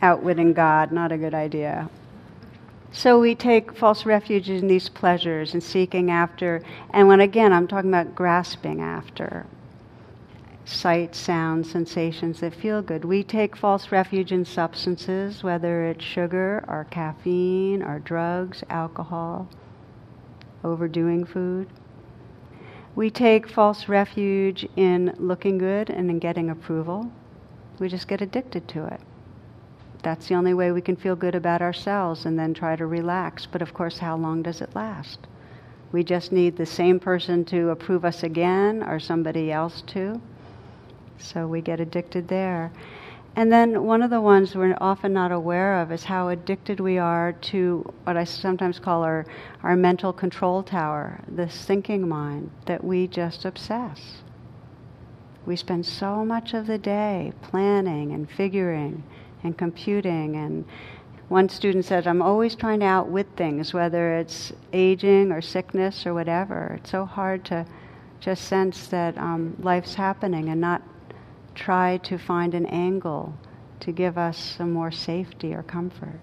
Outwitting 0.04 0.52
God, 0.52 0.92
not 0.92 1.14
a 1.14 1.18
good 1.18 1.34
idea. 1.34 1.90
So 2.92 3.22
we 3.22 3.36
take 3.36 3.72
false 3.72 4.06
refuge 4.06 4.50
in 4.50 4.68
these 4.68 4.90
pleasures 4.90 5.54
and 5.54 5.64
seeking 5.64 6.12
after, 6.12 6.62
and 6.90 7.08
when 7.08 7.22
again 7.22 7.54
I'm 7.54 7.70
talking 7.70 7.90
about 7.90 8.14
grasping 8.14 8.82
after 8.82 9.46
sight, 10.66 11.16
sound, 11.16 11.66
sensations 11.66 12.42
that 12.42 12.54
feel 12.54 12.82
good. 12.82 13.06
We 13.06 13.24
take 13.24 13.56
false 13.56 13.94
refuge 13.94 14.34
in 14.34 14.44
substances, 14.44 15.42
whether 15.42 15.86
it's 15.86 16.04
sugar 16.04 16.66
or 16.68 16.86
caffeine 16.92 17.82
or 17.82 18.00
drugs, 18.00 18.62
alcohol, 18.70 19.48
overdoing 20.66 21.24
food. 21.24 21.70
We 22.94 23.10
take 23.10 23.48
false 23.48 23.88
refuge 23.88 24.68
in 24.76 25.16
looking 25.18 25.58
good 25.58 25.90
and 25.90 26.10
in 26.10 26.20
getting 26.20 26.50
approval. 26.50 27.10
We 27.80 27.88
just 27.88 28.10
get 28.10 28.22
addicted 28.22 28.68
to 28.68 28.86
it 28.88 29.00
that's 30.04 30.28
the 30.28 30.36
only 30.36 30.54
way 30.54 30.72
we 30.72 30.82
can 30.82 30.96
feel 30.96 31.16
good 31.16 31.34
about 31.34 31.62
ourselves 31.62 32.26
and 32.26 32.38
then 32.38 32.54
try 32.54 32.76
to 32.76 32.86
relax. 32.86 33.46
But 33.46 33.62
of 33.62 33.74
course, 33.74 33.98
how 33.98 34.18
long 34.18 34.44
does 34.44 34.62
it 34.62 34.76
last? 34.76 35.20
We 35.92 36.04
just 36.04 36.32
need 36.32 36.58
the 36.58 36.66
same 36.66 37.00
person 37.00 37.46
to 37.46 37.70
approve 37.70 38.04
us 38.04 38.24
again 38.24 38.84
or 38.84 39.00
somebody 39.00 39.52
else 39.52 39.82
to. 39.88 40.22
So 41.18 41.48
we 41.48 41.62
get 41.62 41.80
addicted 41.80 42.28
there. 42.28 42.72
And 43.36 43.52
then 43.52 43.84
one 43.84 44.04
of 44.04 44.12
the 44.12 44.22
ones 44.22 44.56
we're 44.56 44.78
often 44.80 45.14
not 45.14 45.32
aware 45.32 45.82
of 45.82 45.92
is 45.92 46.04
how 46.04 46.30
addicted 46.30 46.80
we 46.80 47.00
are 47.00 47.34
to 47.34 47.92
what 48.04 48.18
I 48.18 48.26
sometimes 48.26 48.78
call 48.78 49.04
our, 49.04 49.26
our 49.64 49.76
mental 49.76 50.14
control 50.14 50.62
tower, 50.62 51.20
this 51.28 51.66
thinking 51.66 52.08
mind 52.08 52.52
that 52.66 52.84
we 52.84 53.08
just 53.08 53.46
obsess. 53.46 54.22
We 55.46 55.56
spend 55.56 55.86
so 55.86 56.24
much 56.24 56.54
of 56.54 56.68
the 56.68 56.78
day 56.78 57.34
planning 57.42 58.12
and 58.12 58.30
figuring 58.30 59.04
and 59.44 59.58
computing. 59.58 60.36
And 60.36 60.66
one 61.30 61.50
student 61.50 61.86
said, 61.86 62.08
I'm 62.08 62.22
always 62.22 62.56
trying 62.56 62.80
to 62.82 62.86
outwit 62.86 63.28
things, 63.36 63.74
whether 63.74 64.18
it's 64.18 64.54
aging 64.72 65.32
or 65.32 65.42
sickness 65.42 66.06
or 66.06 66.14
whatever. 66.14 66.78
It's 66.80 66.92
so 66.92 67.06
hard 67.06 67.46
to 67.46 67.66
just 68.20 68.46
sense 68.46 68.88
that 68.88 69.18
um, 69.18 69.56
life's 69.60 69.96
happening 69.96 70.50
and 70.50 70.62
not 70.62 70.82
try 71.56 71.98
to 71.98 72.18
find 72.18 72.54
an 72.54 72.66
angle 72.68 73.34
to 73.80 73.92
give 73.92 74.18
us 74.18 74.38
some 74.58 74.72
more 74.72 74.92
safety 74.92 75.54
or 75.54 75.64
comfort. 75.64 76.20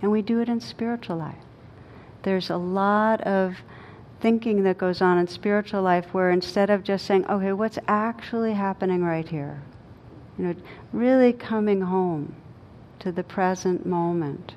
And 0.00 0.12
we 0.12 0.22
do 0.22 0.40
it 0.40 0.48
in 0.48 0.60
spiritual 0.60 1.16
life. 1.16 1.34
There's 2.22 2.50
a 2.50 2.56
lot 2.56 3.20
of 3.22 3.56
thinking 4.20 4.62
that 4.64 4.78
goes 4.78 5.00
on 5.00 5.18
in 5.18 5.26
spiritual 5.26 5.82
life 5.82 6.12
where 6.12 6.30
instead 6.30 6.70
of 6.70 6.82
just 6.82 7.06
saying, 7.06 7.26
okay, 7.26 7.52
what's 7.52 7.78
actually 7.86 8.52
happening 8.52 9.04
right 9.04 9.28
here? 9.28 9.62
You 10.38 10.44
know, 10.44 10.54
really 10.92 11.32
coming 11.32 11.80
home 11.80 12.36
to 13.00 13.10
the 13.10 13.24
present 13.24 13.84
moment. 13.84 14.54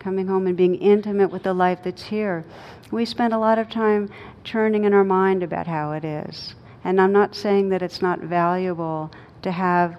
Coming 0.00 0.26
home 0.26 0.46
and 0.46 0.56
being 0.56 0.74
intimate 0.74 1.30
with 1.30 1.44
the 1.44 1.54
life 1.54 1.78
that's 1.84 2.02
here. 2.02 2.44
We 2.90 3.04
spend 3.04 3.32
a 3.32 3.38
lot 3.38 3.58
of 3.58 3.70
time 3.70 4.10
churning 4.42 4.84
in 4.84 4.92
our 4.92 5.04
mind 5.04 5.42
about 5.42 5.66
how 5.66 5.92
it 5.92 6.04
is. 6.04 6.54
And 6.82 7.00
I'm 7.00 7.12
not 7.12 7.34
saying 7.34 7.70
that 7.70 7.80
it's 7.80 8.02
not 8.02 8.20
valuable 8.20 9.10
to 9.42 9.50
have 9.52 9.96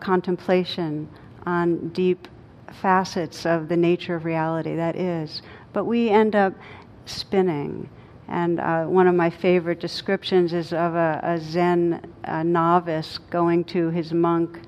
contemplation 0.00 1.08
on 1.44 1.88
deep 1.88 2.28
facets 2.80 3.44
of 3.44 3.68
the 3.68 3.76
nature 3.76 4.14
of 4.14 4.24
reality. 4.24 4.76
That 4.76 4.96
is. 4.96 5.42
But 5.72 5.86
we 5.86 6.10
end 6.10 6.36
up 6.36 6.54
spinning 7.06 7.88
and 8.32 8.60
uh, 8.60 8.84
one 8.84 9.06
of 9.08 9.14
my 9.14 9.28
favorite 9.28 9.78
descriptions 9.78 10.54
is 10.54 10.72
of 10.72 10.94
a, 10.94 11.20
a 11.22 11.38
Zen 11.38 12.14
a 12.24 12.42
novice 12.42 13.18
going 13.28 13.62
to 13.64 13.90
his 13.90 14.14
monk, 14.14 14.58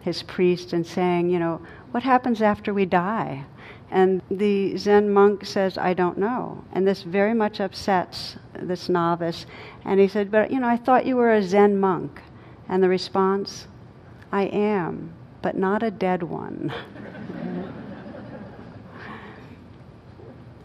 his 0.00 0.24
priest, 0.24 0.72
and 0.72 0.84
saying, 0.84 1.30
You 1.30 1.38
know, 1.38 1.60
what 1.92 2.02
happens 2.02 2.42
after 2.42 2.74
we 2.74 2.86
die? 2.86 3.44
And 3.88 4.20
the 4.32 4.76
Zen 4.76 5.10
monk 5.12 5.46
says, 5.46 5.78
I 5.78 5.94
don't 5.94 6.18
know. 6.18 6.64
And 6.72 6.88
this 6.88 7.04
very 7.04 7.34
much 7.34 7.60
upsets 7.60 8.36
this 8.52 8.88
novice. 8.88 9.46
And 9.84 10.00
he 10.00 10.08
said, 10.08 10.32
But, 10.32 10.50
you 10.50 10.58
know, 10.58 10.68
I 10.68 10.76
thought 10.76 11.06
you 11.06 11.14
were 11.14 11.32
a 11.32 11.42
Zen 11.42 11.78
monk. 11.78 12.20
And 12.68 12.82
the 12.82 12.88
response, 12.88 13.68
I 14.32 14.46
am, 14.46 15.14
but 15.40 15.56
not 15.56 15.84
a 15.84 15.90
dead 15.92 16.24
one. 16.24 16.74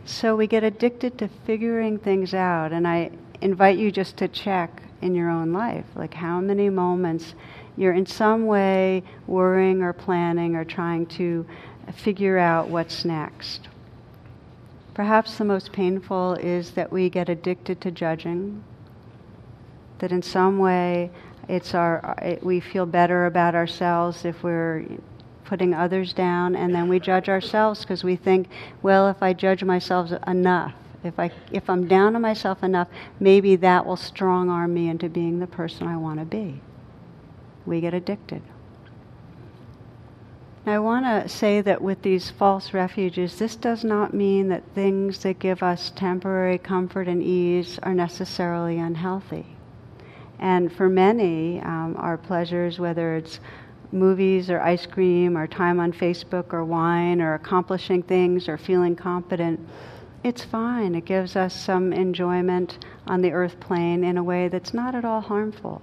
So 0.10 0.36
we 0.36 0.48
get 0.48 0.63
addicted 0.63 1.20
to 1.20 1.28
figuring 1.46 2.00
things 2.00 2.34
out, 2.34 2.72
and 2.72 2.88
I 2.88 3.12
invite 3.42 3.78
you 3.78 3.92
just 3.92 4.18
to 4.18 4.28
check 4.28 4.82
in 5.04 5.13
your 5.13 5.30
own 5.30 5.54
life 5.54 5.86
like 5.96 6.16
how 6.16 6.42
many 6.42 6.68
moments 6.68 7.36
you're 7.78 7.94
in 7.94 8.08
some 8.08 8.48
way 8.48 9.04
worrying 9.28 9.84
or 9.84 9.94
planning 9.94 10.56
or 10.56 10.66
trying 10.66 11.06
to 11.06 11.46
figure 11.94 12.39
out 12.39 12.70
what's 12.70 13.06
next. 13.06 13.68
Perhaps 14.96 15.38
the 15.38 15.46
most 15.46 15.72
painful 15.72 16.34
is 16.34 16.72
that 16.72 16.92
we 16.92 17.08
get 17.12 17.30
addicted 17.30 17.80
to 17.82 17.92
judging, 17.92 18.63
that 20.00 20.12
in 20.12 20.24
some 20.24 20.58
way 20.58 21.12
it's 21.48 21.75
our, 21.75 22.16
it, 22.24 22.44
we 22.44 22.60
feel 22.60 22.88
better 22.88 23.28
about 23.28 23.54
ourselves 23.54 24.25
if 24.25 24.42
we're 24.42 24.86
putting 25.50 25.74
others 25.74 26.13
down, 26.13 26.56
and 26.56 26.74
then 26.74 26.88
we 26.88 27.00
judge 27.00 27.27
ourselves 27.27 27.82
because 27.82 28.03
we 28.03 28.15
think, 28.15 28.48
well, 28.84 29.10
if 29.10 29.24
I 29.24 29.34
judge 29.34 29.63
myself 29.63 30.12
enough, 30.27 30.74
if, 31.03 31.18
I, 31.20 31.32
if 31.51 31.68
I'm 31.70 31.88
down 31.88 32.15
on 32.15 32.22
myself 32.22 32.62
enough, 32.62 32.88
maybe 33.20 33.56
that 33.56 33.86
will 33.86 33.98
strong 33.98 34.50
arm 34.50 34.75
me 34.75 34.89
into 34.89 35.10
being 35.10 35.39
the 35.39 35.48
person 35.48 35.88
I 35.88 35.98
want 35.98 36.20
to 36.20 36.25
be. 36.25 36.62
We 37.65 37.82
get 37.82 37.96
addicted. 37.96 38.44
Now, 40.65 40.74
I 40.74 40.79
want 40.79 41.06
to 41.06 41.27
say 41.27 41.62
that 41.62 41.82
with 41.82 42.03
these 42.03 42.29
false 42.29 42.72
refuges, 42.72 43.39
this 43.39 43.56
does 43.56 43.84
not 43.84 44.13
mean 44.13 44.50
that 44.50 44.63
things 44.75 45.24
that 45.24 45.39
give 45.39 45.63
us 45.63 45.91
temporary 45.96 46.60
comfort 46.60 47.08
and 47.08 47.24
ease 47.24 47.79
are 47.82 47.96
necessarily 47.96 48.77
unhealthy. 48.77 49.48
And 50.38 50.72
for 50.72 50.88
many, 50.88 51.60
um, 51.62 51.96
our 51.98 52.18
pleasures, 52.18 52.79
whether 52.79 53.15
it's 53.15 53.39
movies 53.91 54.50
or 54.50 54.62
ice 54.62 54.86
cream 54.86 55.38
or 55.38 55.48
time 55.48 55.79
on 55.79 55.91
Facebook 55.91 56.53
or 56.53 56.63
wine 56.63 57.22
or 57.22 57.34
accomplishing 57.34 58.03
things 58.03 58.48
or 58.48 58.58
feeling 58.58 58.96
competent, 58.96 59.60
it's 60.24 60.43
fine. 60.43 60.96
It 60.96 61.05
gives 61.05 61.36
us 61.36 61.55
some 61.55 61.93
enjoyment 61.93 62.86
on 63.08 63.22
the 63.22 63.31
earth 63.31 63.60
plane 63.60 64.03
in 64.03 64.17
a 64.17 64.24
way 64.24 64.48
that's 64.48 64.74
not 64.74 64.96
at 64.96 65.05
all 65.05 65.22
harmful. 65.22 65.81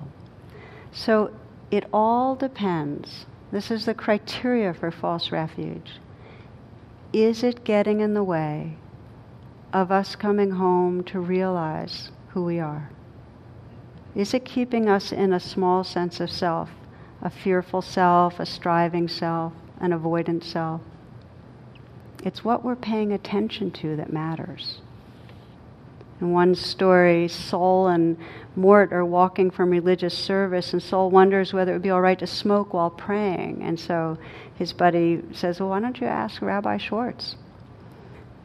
So 0.92 1.32
it 1.70 1.86
all 1.92 2.36
depends. 2.36 3.26
This 3.50 3.70
is 3.70 3.86
the 3.86 3.94
criteria 3.94 4.74
for 4.74 4.90
false 4.90 5.32
refuge. 5.32 5.92
Is 7.12 7.42
it 7.42 7.64
getting 7.64 8.00
in 8.00 8.14
the 8.14 8.24
way 8.24 8.76
of 9.72 9.90
us 9.90 10.16
coming 10.16 10.52
home 10.52 11.02
to 11.04 11.20
realize 11.20 12.10
who 12.28 12.44
we 12.44 12.60
are? 12.60 12.90
Is 14.14 14.34
it 14.34 14.44
keeping 14.44 14.88
us 14.88 15.12
in 15.12 15.32
a 15.32 15.40
small 15.40 15.84
sense 15.84 16.20
of 16.20 16.30
self, 16.30 16.70
a 17.26 17.30
fearful 17.30 17.82
self, 17.82 18.38
a 18.38 18.46
striving 18.46 19.08
self, 19.08 19.52
an 19.80 19.90
avoidant 19.90 20.44
self? 20.44 20.80
It's 22.22 22.44
what 22.44 22.64
we're 22.64 22.76
paying 22.76 23.12
attention 23.12 23.72
to 23.72 23.96
that 23.96 24.12
matters. 24.12 24.80
In 26.20 26.30
one 26.30 26.54
story, 26.54 27.26
Sol 27.26 27.88
and 27.88 28.16
Mort 28.54 28.92
are 28.92 29.04
walking 29.04 29.50
from 29.50 29.70
religious 29.70 30.16
service, 30.16 30.72
and 30.72 30.80
Sol 30.80 31.10
wonders 31.10 31.52
whether 31.52 31.72
it 31.72 31.74
would 31.74 31.82
be 31.82 31.90
all 31.90 32.00
right 32.00 32.18
to 32.20 32.28
smoke 32.28 32.72
while 32.72 32.90
praying. 32.90 33.60
And 33.60 33.78
so 33.78 34.18
his 34.54 34.72
buddy 34.72 35.20
says, 35.32 35.58
Well, 35.58 35.70
why 35.70 35.80
don't 35.80 36.00
you 36.00 36.06
ask 36.06 36.40
Rabbi 36.40 36.76
Schwartz? 36.76 37.34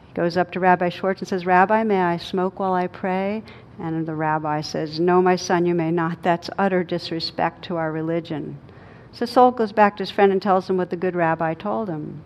He 0.08 0.14
goes 0.16 0.38
up 0.38 0.52
to 0.54 0.60
Rabbi 0.60 0.90
Schwartz 0.90 1.22
and 1.22 1.28
says, 1.28 1.46
Rabbi, 1.46 1.84
may 1.84 2.02
I 2.02 2.18
smoke 2.18 2.60
while 2.60 2.74
I 2.74 2.88
pray? 2.88 3.44
And 3.80 4.08
the 4.08 4.16
rabbi 4.16 4.62
says, 4.62 5.00
No, 5.00 5.22
my 5.22 5.36
son, 5.36 5.68
you 5.68 5.76
may 5.76 5.92
not. 5.92 6.24
That's 6.24 6.50
utter 6.58 6.84
disrespect 6.84 7.64
to 7.66 7.78
our 7.78 7.92
religion. 7.92 8.58
So 9.14 9.26
Sol 9.26 9.52
goes 9.52 9.72
back 9.72 9.98
to 9.98 10.04
his 10.04 10.12
friend 10.12 10.32
and 10.32 10.42
tells 10.42 10.70
him 10.70 10.78
what 10.78 10.90
the 10.90 10.96
good 10.96 11.16
rabbi 11.16 11.54
told 11.54 11.90
him. 11.90 12.24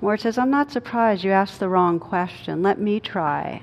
Mort 0.00 0.20
says, 0.20 0.36
I'm 0.36 0.50
not 0.50 0.70
surprised 0.70 1.24
you 1.24 1.30
asked 1.30 1.60
the 1.60 1.68
wrong 1.68 1.98
question. 1.98 2.62
Let 2.62 2.78
me 2.78 3.00
try. 3.00 3.62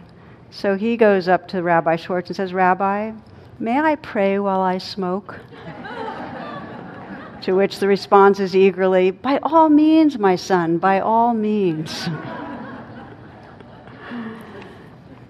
So 0.50 0.76
he 0.76 0.98
goes 0.98 1.28
up 1.28 1.48
to 1.50 1.62
Rabbi 1.62 1.96
Schwartz 1.96 2.30
and 2.30 2.36
says, 2.36 2.54
Rabbi, 2.54 3.12
may 3.60 3.80
I 3.80 3.96
pray 3.96 4.40
while 4.40 4.62
I 4.62 4.78
smoke? 4.80 5.40
to 7.42 7.54
which 7.54 7.80
the 7.80 7.88
response 7.88 8.40
is 8.40 8.56
eagerly, 8.56 9.12
By 9.12 9.40
all 9.44 9.70
means, 9.70 10.18
my 10.18 10.36
son, 10.36 10.78
by 10.78 11.00
all 11.00 11.34
means. 11.34 12.08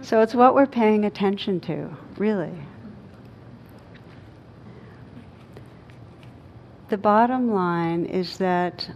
so 0.01 0.21
it's 0.21 0.35
what 0.35 0.53
we're 0.53 0.65
paying 0.65 1.05
attention 1.05 1.59
to, 1.61 1.89
really. 2.17 2.53
The 6.91 6.97
bottom 6.97 7.53
line 7.53 8.03
is 8.03 8.37
that 8.39 8.91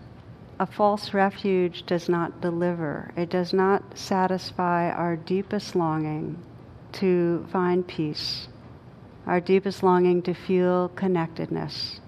a 0.60 0.66
false 0.66 1.14
refuge 1.14 1.86
does 1.86 2.10
not 2.10 2.42
deliver, 2.42 3.14
it 3.16 3.30
does 3.30 3.54
not 3.54 3.98
satisfy 3.98 4.92
our 4.92 5.16
deepest 5.16 5.78
longing 5.78 6.44
to 6.92 7.48
find 7.54 7.88
peace, 7.88 8.50
our 9.26 9.40
deepest 9.40 9.82
longing 9.82 10.22
to 10.24 10.34
feel 10.34 10.90
connectedness, 10.90 12.02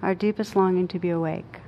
our 0.00 0.14
deepest 0.14 0.56
longing 0.56 0.88
to 0.88 0.98
be 0.98 1.10
awake. 1.10 1.60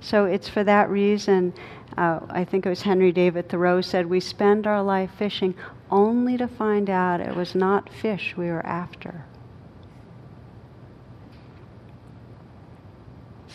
So 0.00 0.24
it's 0.24 0.48
for 0.48 0.64
that 0.64 0.88
reason, 0.88 1.52
uh, 1.98 2.20
I 2.30 2.44
think 2.44 2.64
it 2.64 2.70
was 2.70 2.80
Henry 2.80 3.12
David 3.12 3.50
Thoreau 3.50 3.82
said, 3.82 4.06
we 4.06 4.20
spend 4.20 4.66
our 4.66 4.82
life 4.82 5.10
fishing 5.18 5.54
only 5.90 6.38
to 6.38 6.48
find 6.48 6.88
out 6.88 7.20
it 7.20 7.36
was 7.36 7.54
not 7.54 7.92
fish 7.92 8.38
we 8.38 8.46
were 8.46 8.64
after. 8.64 9.26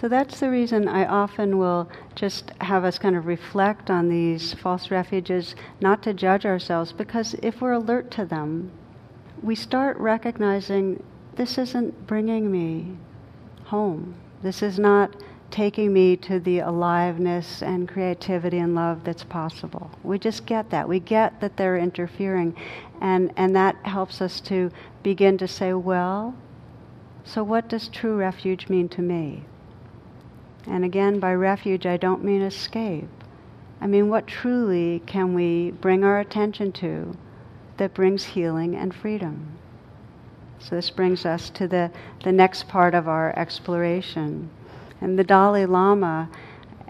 So 0.06 0.10
that's 0.10 0.40
the 0.40 0.52
reason 0.52 0.88
I 0.88 1.08
often 1.08 1.58
will 1.58 1.90
just 2.14 2.52
have 2.62 2.86
us 2.86 3.00
kind 3.00 3.16
of 3.16 3.26
reflect 3.26 3.90
on 3.90 4.08
these 4.08 4.54
false 4.54 4.92
refuges, 4.92 5.56
not 5.82 6.04
to 6.04 6.14
judge 6.14 6.46
ourselves, 6.46 6.92
because 6.92 7.34
if 7.42 7.60
we're 7.60 7.72
alert 7.72 8.12
to 8.12 8.24
them, 8.24 8.70
we 9.42 9.56
start 9.56 9.98
recognizing 9.98 11.02
this 11.38 11.58
isn't 11.58 12.06
bringing 12.06 12.52
me 12.52 12.96
home. 13.64 14.14
This 14.44 14.62
is 14.62 14.78
not 14.78 15.16
taking 15.50 15.92
me 15.92 16.18
to 16.18 16.40
the 16.40 16.60
aliveness 16.60 17.64
and 17.64 17.90
creativity 17.90 18.60
and 18.60 18.76
love 18.76 19.04
that's 19.04 19.24
possible. 19.24 19.90
We 20.04 20.20
just 20.20 20.46
get 20.46 20.70
that. 20.70 20.88
We 20.88 21.00
get 21.00 21.42
that 21.42 21.58
they're 21.58 21.78
interfering. 21.78 22.56
And, 23.02 23.34
and 23.38 23.56
that 23.56 23.76
helps 23.78 24.22
us 24.22 24.40
to 24.42 24.70
begin 25.02 25.40
to 25.40 25.48
say, 25.48 25.74
well, 25.74 26.36
so 27.24 27.44
what 27.44 27.68
does 27.68 27.88
true 27.88 28.16
refuge 28.16 28.70
mean 28.70 28.88
to 28.90 29.02
me? 29.02 29.46
And 30.68 30.84
again, 30.84 31.20
by 31.20 31.34
refuge, 31.34 31.86
I 31.86 31.98
don't 31.98 32.24
mean 32.24 32.42
escape. 32.42 33.10
I 33.82 33.88
mean, 33.88 34.10
what 34.10 34.26
truly 34.26 35.02
can 35.06 35.34
we 35.34 35.72
bring 35.72 36.04
our 36.04 36.20
attention 36.20 36.72
to 36.74 37.16
that 37.78 37.94
brings 37.94 38.24
healing 38.24 38.76
and 38.76 38.94
freedom? 38.94 39.58
So, 40.60 40.76
this 40.76 40.90
brings 40.90 41.26
us 41.26 41.50
to 41.52 41.68
the, 41.68 41.92
the 42.24 42.32
next 42.32 42.68
part 42.68 42.96
of 42.96 43.08
our 43.08 43.38
exploration. 43.38 44.50
And 45.02 45.20
the 45.20 45.24
Dalai 45.24 45.66
Lama, 45.66 46.30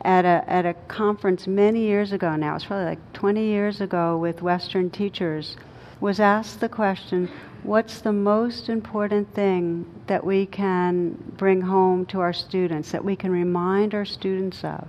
at 0.03 0.23
a, 0.23 0.43
at 0.47 0.65
a 0.65 0.75
conference 0.87 1.47
many 1.47 1.81
years 1.81 2.11
ago 2.11 2.35
now, 2.35 2.55
it's 2.55 2.65
probably 2.65 2.85
like 2.85 3.13
20 3.13 3.43
years 3.43 3.81
ago 3.81 4.17
with 4.17 4.41
Western 4.41 4.89
teachers, 4.89 5.57
was 5.99 6.19
asked 6.19 6.59
the 6.59 6.69
question 6.69 7.29
what's 7.65 8.01
the 8.01 8.13
most 8.13 8.69
important 8.69 9.33
thing 9.33 9.85
that 10.07 10.23
we 10.23 10.45
can 10.45 11.11
bring 11.35 11.61
home 11.61 12.05
to 12.05 12.19
our 12.19 12.33
students, 12.33 12.91
that 12.91 13.03
we 13.03 13.15
can 13.15 13.31
remind 13.31 13.93
our 13.93 14.05
students 14.05 14.63
of? 14.63 14.87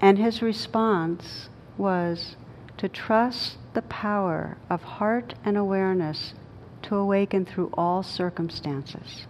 And 0.00 0.18
his 0.18 0.42
response 0.42 1.48
was 1.76 2.36
to 2.78 2.88
trust 2.88 3.58
the 3.74 3.82
power 3.82 4.56
of 4.70 4.82
heart 4.82 5.34
and 5.44 5.56
awareness 5.56 6.34
to 6.82 6.96
awaken 6.96 7.44
through 7.44 7.70
all 7.74 8.02
circumstances. 8.02 9.26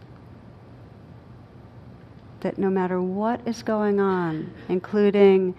That 2.41 2.59
no 2.59 2.71
matter 2.71 3.01
what 3.01 3.47
is 3.47 3.63
going 3.63 4.01
on, 4.01 4.53
including 4.69 5.55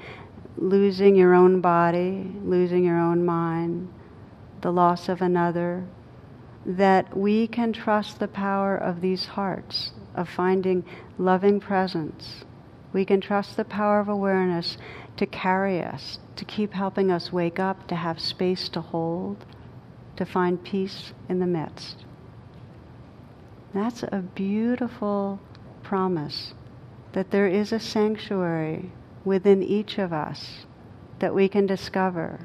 losing 0.57 1.15
your 1.15 1.33
own 1.33 1.61
body, 1.61 2.31
losing 2.43 2.85
your 2.85 2.99
own 2.99 3.25
mind, 3.25 3.89
the 4.61 4.71
loss 4.71 5.09
of 5.09 5.21
another, 5.21 5.85
that 6.65 7.15
we 7.15 7.47
can 7.47 7.71
trust 7.71 8.19
the 8.19 8.27
power 8.27 8.75
of 8.75 9.01
these 9.01 9.25
hearts, 9.25 9.91
of 10.15 10.27
finding 10.27 10.83
loving 11.17 11.59
presence. 11.59 12.43
We 12.91 13.05
can 13.05 13.21
trust 13.21 13.55
the 13.55 13.65
power 13.65 13.99
of 13.99 14.07
awareness 14.07 14.77
to 15.17 15.25
carry 15.25 15.81
us, 15.81 16.19
to 16.37 16.45
keep 16.45 16.73
helping 16.73 17.11
us 17.11 17.31
wake 17.31 17.59
up, 17.59 17.87
to 17.87 17.95
have 17.95 18.19
space 18.19 18.67
to 18.69 18.81
hold, 18.81 19.45
to 20.15 20.25
find 20.25 20.63
peace 20.63 21.13
in 21.29 21.39
the 21.39 21.45
midst. 21.45 22.05
That's 23.73 24.03
a 24.03 24.23
beautiful 24.33 25.39
promise 25.83 26.53
that 27.11 27.31
there 27.31 27.47
is 27.47 27.71
a 27.71 27.79
sanctuary 27.79 28.91
within 29.23 29.61
each 29.61 29.97
of 29.97 30.13
us 30.13 30.65
that 31.19 31.35
we 31.35 31.47
can 31.47 31.65
discover 31.65 32.39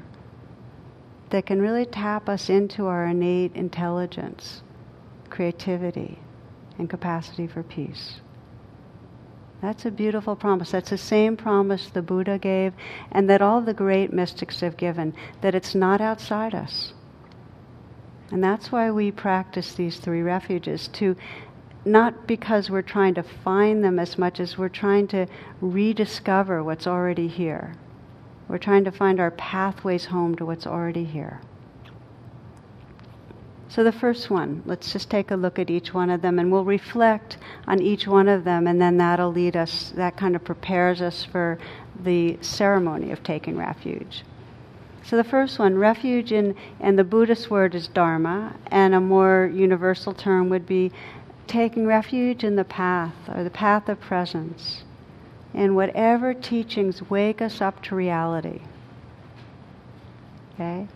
that 1.31 1.45
can 1.45 1.61
really 1.61 1.85
tap 1.85 2.29
us 2.29 2.49
into 2.49 2.85
our 2.87 3.07
innate 3.07 3.55
intelligence, 3.55 4.61
creativity, 5.29 6.19
and 6.77 6.89
capacity 6.89 7.47
for 7.47 7.63
peace. 7.63 8.21
That's 9.61 9.85
a 9.85 9.91
beautiful 9.91 10.35
promise. 10.35 10.71
That's 10.71 10.89
the 10.89 10.97
same 10.97 11.37
promise 11.37 11.89
the 11.89 12.01
Buddha 12.01 12.37
gave 12.37 12.73
and 13.11 13.29
that 13.29 13.41
all 13.41 13.61
the 13.61 13.73
great 13.73 14.11
mystics 14.11 14.61
have 14.61 14.75
given, 14.75 15.13
that 15.41 15.53
it's 15.53 15.75
not 15.75 16.01
outside 16.01 16.55
us. 16.55 16.93
And 18.31 18.43
that's 18.43 18.71
why 18.71 18.89
we 18.91 19.11
practice 19.11 19.73
these 19.73 19.97
three 19.97 20.21
refuges 20.21 20.87
to 20.93 21.15
not 21.83 22.27
because 22.27 22.69
we're 22.69 22.81
trying 22.81 23.13
to 23.15 23.23
find 23.23 23.83
them 23.83 23.99
as 23.99 24.17
much 24.17 24.39
as 24.39 24.57
we're 24.57 24.69
trying 24.69 25.07
to 25.09 25.27
rediscover 25.59 26.63
what's 26.63 26.87
already 26.87 27.27
here. 27.27 27.75
We're 28.51 28.57
trying 28.57 28.83
to 28.83 28.91
find 28.91 29.21
our 29.21 29.31
pathways 29.31 30.03
home 30.07 30.35
to 30.35 30.45
what's 30.45 30.67
already 30.67 31.05
here. 31.05 31.39
So, 33.69 33.81
the 33.81 33.93
first 33.93 34.29
one, 34.29 34.61
let's 34.65 34.91
just 34.91 35.09
take 35.09 35.31
a 35.31 35.37
look 35.37 35.57
at 35.57 35.69
each 35.69 35.93
one 35.93 36.09
of 36.09 36.21
them 36.21 36.37
and 36.37 36.51
we'll 36.51 36.65
reflect 36.65 37.37
on 37.65 37.81
each 37.81 38.07
one 38.07 38.27
of 38.27 38.43
them, 38.43 38.67
and 38.67 38.81
then 38.81 38.97
that'll 38.97 39.31
lead 39.31 39.55
us, 39.55 39.93
that 39.95 40.17
kind 40.17 40.35
of 40.35 40.43
prepares 40.43 41.01
us 41.01 41.23
for 41.23 41.59
the 41.97 42.37
ceremony 42.41 43.13
of 43.13 43.23
taking 43.23 43.55
refuge. 43.55 44.25
So, 45.05 45.15
the 45.15 45.23
first 45.23 45.57
one, 45.57 45.77
refuge 45.77 46.33
in, 46.33 46.53
and 46.81 46.99
the 46.99 47.05
Buddhist 47.05 47.49
word 47.49 47.73
is 47.73 47.87
dharma, 47.87 48.57
and 48.67 48.93
a 48.93 48.99
more 48.99 49.49
universal 49.53 50.13
term 50.13 50.49
would 50.49 50.65
be 50.65 50.91
taking 51.47 51.87
refuge 51.87 52.43
in 52.43 52.57
the 52.57 52.65
path 52.65 53.15
or 53.33 53.45
the 53.45 53.49
path 53.49 53.87
of 53.87 54.01
presence 54.01 54.83
and 55.53 55.75
whatever 55.75 56.33
teachings 56.33 57.09
wake 57.09 57.41
us 57.41 57.61
up 57.61 57.81
to 57.83 57.95
reality. 57.95 58.61
Okay? 60.53 60.87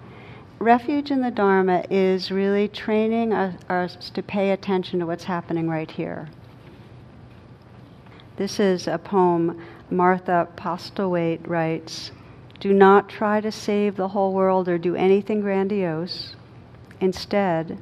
Refuge 0.60 1.12
in 1.12 1.22
the 1.22 1.32
Dharma 1.32 1.84
is 1.90 2.32
really 2.32 2.68
training 2.68 3.34
us, 3.34 4.10
to 4.14 4.24
pay 4.24 4.52
attention 4.52 5.00
to 5.00 5.06
what's 5.06 5.26
happening 5.26 5.70
right 5.70 5.92
here. 5.92 6.30
This 8.38 8.60
is 8.60 8.88
a 8.88 8.98
poem 8.98 9.62
Martha 9.90 10.48
Postlethwaite 10.56 11.48
writes 11.48 12.12
Do 12.60 12.74
not 12.74 13.10
try 13.10 13.42
to 13.42 13.52
save 13.52 13.96
the 13.96 14.10
whole 14.10 14.34
world 14.34 14.68
or 14.68 14.78
do 14.78 14.96
anything 14.96 15.42
grandiose. 15.42 16.36
Instead, 17.02 17.78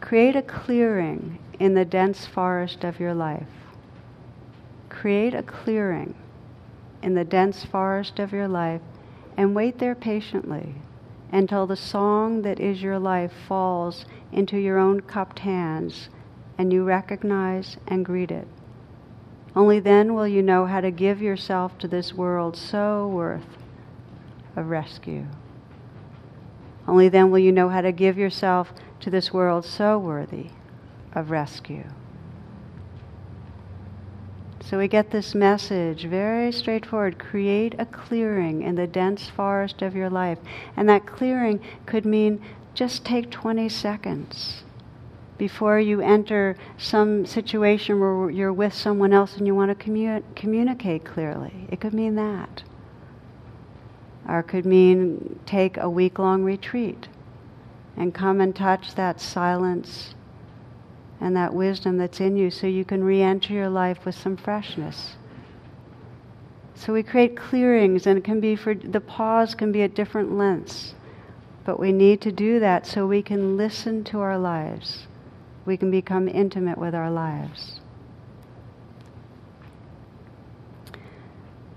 create 0.00 0.36
a 0.36 0.42
clearing 0.42 1.38
in 1.58 1.74
the 1.74 1.84
dense 1.84 2.26
forest 2.26 2.84
of 2.84 3.00
your 3.00 3.14
life. 3.14 3.63
Create 4.94 5.34
a 5.34 5.42
clearing 5.42 6.14
in 7.02 7.14
the 7.14 7.24
dense 7.24 7.64
forest 7.64 8.20
of 8.20 8.32
your 8.32 8.46
life 8.46 8.80
and 9.36 9.54
wait 9.54 9.78
there 9.78 9.94
patiently 9.94 10.76
until 11.32 11.66
the 11.66 11.76
song 11.76 12.42
that 12.42 12.60
is 12.60 12.80
your 12.80 12.98
life 12.98 13.32
falls 13.48 14.06
into 14.32 14.56
your 14.56 14.78
own 14.78 15.00
cupped 15.00 15.40
hands 15.40 16.08
and 16.56 16.72
you 16.72 16.84
recognize 16.84 17.76
and 17.88 18.04
greet 18.04 18.30
it. 18.30 18.46
Only 19.56 19.80
then 19.80 20.14
will 20.14 20.28
you 20.28 20.42
know 20.42 20.66
how 20.66 20.80
to 20.80 20.92
give 20.92 21.20
yourself 21.20 21.76
to 21.78 21.88
this 21.88 22.14
world 22.14 22.56
so 22.56 23.08
worth 23.08 23.58
of 24.54 24.70
rescue. 24.70 25.26
Only 26.86 27.08
then 27.08 27.32
will 27.32 27.40
you 27.40 27.52
know 27.52 27.68
how 27.68 27.80
to 27.80 27.92
give 27.92 28.16
yourself 28.16 28.72
to 29.00 29.10
this 29.10 29.32
world 29.32 29.64
so 29.64 29.98
worthy 29.98 30.50
of 31.12 31.30
rescue. 31.30 31.84
So 34.64 34.78
we 34.78 34.88
get 34.88 35.10
this 35.10 35.34
message 35.34 36.06
very 36.06 36.50
straightforward 36.50 37.18
create 37.18 37.74
a 37.78 37.84
clearing 37.84 38.62
in 38.62 38.76
the 38.76 38.86
dense 38.86 39.28
forest 39.28 39.82
of 39.82 39.94
your 39.94 40.08
life. 40.08 40.38
And 40.74 40.88
that 40.88 41.04
clearing 41.04 41.60
could 41.84 42.06
mean 42.06 42.40
just 42.72 43.04
take 43.04 43.30
20 43.30 43.68
seconds 43.68 44.62
before 45.36 45.78
you 45.78 46.00
enter 46.00 46.56
some 46.78 47.26
situation 47.26 48.00
where 48.00 48.30
you're 48.30 48.54
with 48.54 48.72
someone 48.72 49.12
else 49.12 49.36
and 49.36 49.46
you 49.46 49.54
want 49.54 49.78
to 49.78 49.84
commu- 49.84 50.22
communicate 50.34 51.04
clearly. 51.04 51.66
It 51.70 51.80
could 51.80 51.92
mean 51.92 52.14
that. 52.14 52.62
Or 54.26 54.38
it 54.38 54.44
could 54.44 54.64
mean 54.64 55.40
take 55.44 55.76
a 55.76 55.90
week 55.90 56.18
long 56.18 56.42
retreat 56.42 57.08
and 57.98 58.14
come 58.14 58.40
and 58.40 58.56
touch 58.56 58.94
that 58.94 59.20
silence 59.20 60.13
and 61.20 61.36
that 61.36 61.54
wisdom 61.54 61.96
that's 61.96 62.20
in 62.20 62.36
you 62.36 62.50
so 62.50 62.66
you 62.66 62.84
can 62.84 63.02
re 63.02 63.22
enter 63.22 63.52
your 63.52 63.68
life 63.68 64.04
with 64.04 64.14
some 64.14 64.36
freshness. 64.36 65.16
So 66.74 66.92
we 66.92 67.02
create 67.02 67.36
clearings, 67.36 68.06
and 68.06 68.18
it 68.18 68.24
can 68.24 68.40
be 68.40 68.56
for 68.56 68.74
the 68.74 69.00
pause 69.00 69.54
can 69.54 69.72
be 69.72 69.82
at 69.82 69.94
different 69.94 70.36
lengths. 70.36 70.94
But 71.64 71.80
we 71.80 71.92
need 71.92 72.20
to 72.22 72.32
do 72.32 72.60
that 72.60 72.86
so 72.86 73.06
we 73.06 73.22
can 73.22 73.56
listen 73.56 74.04
to 74.04 74.20
our 74.20 74.38
lives. 74.38 75.06
We 75.64 75.76
can 75.76 75.90
become 75.90 76.28
intimate 76.28 76.76
with 76.76 76.94
our 76.94 77.10
lives. 77.10 77.80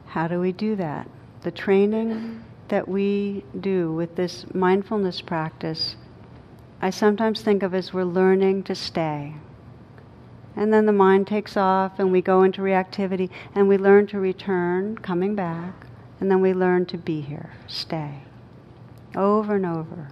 How 0.07 0.27
do 0.27 0.39
we 0.39 0.51
do 0.51 0.75
that? 0.75 1.07
The 1.43 1.51
training 1.51 2.43
that 2.67 2.87
we 2.87 3.45
do 3.61 3.93
with 3.93 4.15
this 4.15 4.45
mindfulness 4.53 5.21
practice 5.21 5.95
I 6.79 6.91
sometimes 6.91 7.41
think 7.41 7.63
of 7.63 7.73
as 7.73 7.91
we're 7.91 8.03
learning 8.03 8.63
to 8.63 8.75
stay. 8.75 9.33
And 10.55 10.71
then 10.71 10.85
the 10.85 10.91
mind 10.91 11.25
takes 11.25 11.57
off 11.57 11.99
and 11.99 12.11
we 12.11 12.21
go 12.21 12.43
into 12.43 12.61
reactivity 12.61 13.29
and 13.55 13.67
we 13.67 13.77
learn 13.77 14.05
to 14.07 14.19
return, 14.19 14.97
coming 14.97 15.33
back, 15.33 15.87
and 16.19 16.29
then 16.29 16.39
we 16.39 16.53
learn 16.53 16.85
to 16.87 16.97
be 16.97 17.21
here, 17.21 17.51
stay. 17.65 18.21
Over 19.15 19.55
and 19.55 19.65
over, 19.65 20.09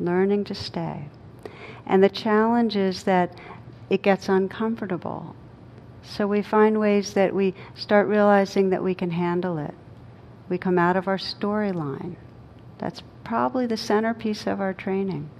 learning 0.00 0.44
to 0.44 0.54
stay. 0.54 1.08
And 1.86 2.02
the 2.02 2.08
challenge 2.08 2.76
is 2.76 3.04
that 3.04 3.38
it 3.88 4.02
gets 4.02 4.28
uncomfortable. 4.28 5.36
So 6.02 6.26
we 6.26 6.42
find 6.42 6.80
ways 6.80 7.14
that 7.14 7.32
we 7.32 7.54
start 7.76 8.08
realizing 8.08 8.70
that 8.70 8.82
we 8.82 8.94
can 8.94 9.12
handle 9.12 9.58
it. 9.58 9.74
We 10.48 10.58
come 10.58 10.78
out 10.78 10.96
of 10.96 11.06
our 11.06 11.18
storyline. 11.18 12.16
That's 12.78 13.02
probably 13.22 13.66
the 13.66 13.76
centerpiece 13.76 14.46
of 14.48 14.60
our 14.60 14.74
training 14.74 15.30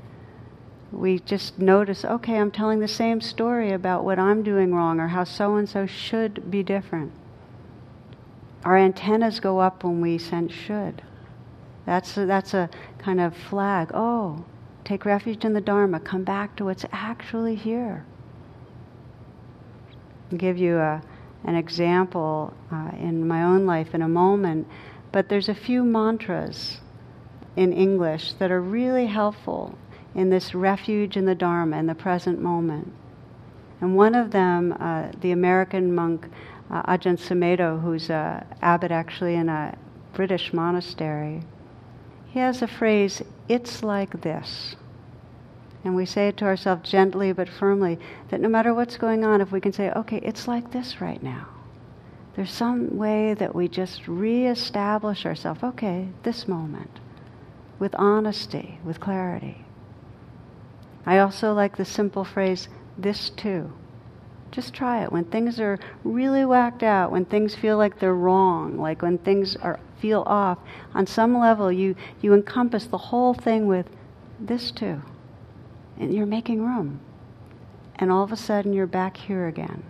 we 0.92 1.18
just 1.18 1.58
notice, 1.58 2.04
okay, 2.04 2.36
I'm 2.38 2.50
telling 2.50 2.80
the 2.80 2.88
same 2.88 3.20
story 3.20 3.72
about 3.72 4.04
what 4.04 4.18
I'm 4.18 4.42
doing 4.42 4.74
wrong 4.74 5.00
or 5.00 5.08
how 5.08 5.24
so 5.24 5.56
and 5.56 5.68
so 5.68 5.86
should 5.86 6.50
be 6.50 6.62
different. 6.62 7.12
Our 8.64 8.76
antennas 8.76 9.40
go 9.40 9.58
up 9.60 9.84
when 9.84 10.00
we 10.00 10.18
sense 10.18 10.52
should. 10.52 11.02
That's 11.84 12.16
a, 12.16 12.26
that's 12.26 12.54
a 12.54 12.70
kind 12.98 13.20
of 13.20 13.36
flag. 13.36 13.90
Oh, 13.94 14.44
take 14.84 15.04
refuge 15.04 15.44
in 15.44 15.52
the 15.52 15.60
Dharma. 15.60 16.00
Come 16.00 16.24
back 16.24 16.56
to 16.56 16.64
what's 16.64 16.84
actually 16.92 17.54
here. 17.54 18.04
I'll 20.30 20.38
give 20.38 20.58
you 20.58 20.78
a, 20.78 21.02
an 21.44 21.54
example 21.54 22.54
uh, 22.72 22.90
in 22.98 23.26
my 23.26 23.42
own 23.44 23.66
life 23.66 23.94
in 23.94 24.02
a 24.02 24.08
moment, 24.08 24.66
but 25.12 25.28
there's 25.28 25.48
a 25.48 25.54
few 25.54 25.84
mantras 25.84 26.80
in 27.54 27.72
English 27.72 28.34
that 28.34 28.50
are 28.50 28.60
really 28.60 29.06
helpful 29.06 29.78
in 30.16 30.30
this 30.30 30.54
refuge 30.54 31.16
in 31.16 31.26
the 31.26 31.34
Dharma 31.34 31.76
in 31.76 31.86
the 31.86 31.94
present 31.94 32.40
moment. 32.40 32.92
And 33.80 33.94
one 33.94 34.14
of 34.14 34.30
them, 34.30 34.74
uh, 34.80 35.12
the 35.20 35.30
American 35.30 35.94
monk 35.94 36.28
uh, 36.70 36.82
Ajahn 36.84 37.18
Sumedho, 37.18 37.80
who's 37.80 38.10
an 38.10 38.44
abbot 38.62 38.90
actually 38.90 39.34
in 39.34 39.50
a 39.50 39.76
British 40.14 40.54
monastery, 40.54 41.42
he 42.26 42.38
has 42.40 42.62
a 42.62 42.66
phrase, 42.66 43.22
it's 43.48 43.82
like 43.82 44.22
this. 44.22 44.74
And 45.84 45.94
we 45.94 46.06
say 46.06 46.28
it 46.28 46.38
to 46.38 46.46
ourselves 46.46 46.90
gently 46.90 47.32
but 47.32 47.48
firmly 47.48 47.98
that 48.30 48.40
no 48.40 48.48
matter 48.48 48.74
what's 48.74 48.96
going 48.96 49.24
on, 49.24 49.42
if 49.42 49.52
we 49.52 49.60
can 49.60 49.72
say, 49.72 49.90
okay, 49.90 50.18
it's 50.22 50.48
like 50.48 50.72
this 50.72 51.00
right 51.00 51.22
now. 51.22 51.46
There's 52.34 52.50
some 52.50 52.96
way 52.96 53.34
that 53.34 53.54
we 53.54 53.68
just 53.68 54.08
reestablish 54.08 55.24
ourselves, 55.24 55.62
okay, 55.62 56.08
this 56.22 56.48
moment, 56.48 57.00
with 57.78 57.94
honesty, 57.94 58.78
with 58.84 58.98
clarity. 58.98 59.65
I 61.06 61.18
also 61.18 61.54
like 61.54 61.76
the 61.76 61.84
simple 61.84 62.24
phrase, 62.24 62.68
this 62.98 63.30
too. 63.30 63.72
Just 64.50 64.74
try 64.74 65.02
it. 65.02 65.12
When 65.12 65.24
things 65.24 65.60
are 65.60 65.78
really 66.02 66.44
whacked 66.44 66.82
out, 66.82 67.12
when 67.12 67.24
things 67.24 67.54
feel 67.54 67.76
like 67.76 68.00
they're 68.00 68.14
wrong, 68.14 68.78
like 68.78 69.02
when 69.02 69.18
things 69.18 69.54
are, 69.56 69.78
feel 70.00 70.24
off, 70.26 70.58
on 70.94 71.06
some 71.06 71.38
level 71.38 71.70
you, 71.70 71.94
you 72.20 72.34
encompass 72.34 72.86
the 72.86 72.98
whole 72.98 73.34
thing 73.34 73.66
with 73.66 73.86
this 74.40 74.70
too. 74.70 75.02
And 75.98 76.12
you're 76.12 76.26
making 76.26 76.62
room. 76.62 77.00
And 77.96 78.10
all 78.10 78.24
of 78.24 78.32
a 78.32 78.36
sudden 78.36 78.72
you're 78.72 78.86
back 78.86 79.16
here 79.16 79.46
again. 79.46 79.84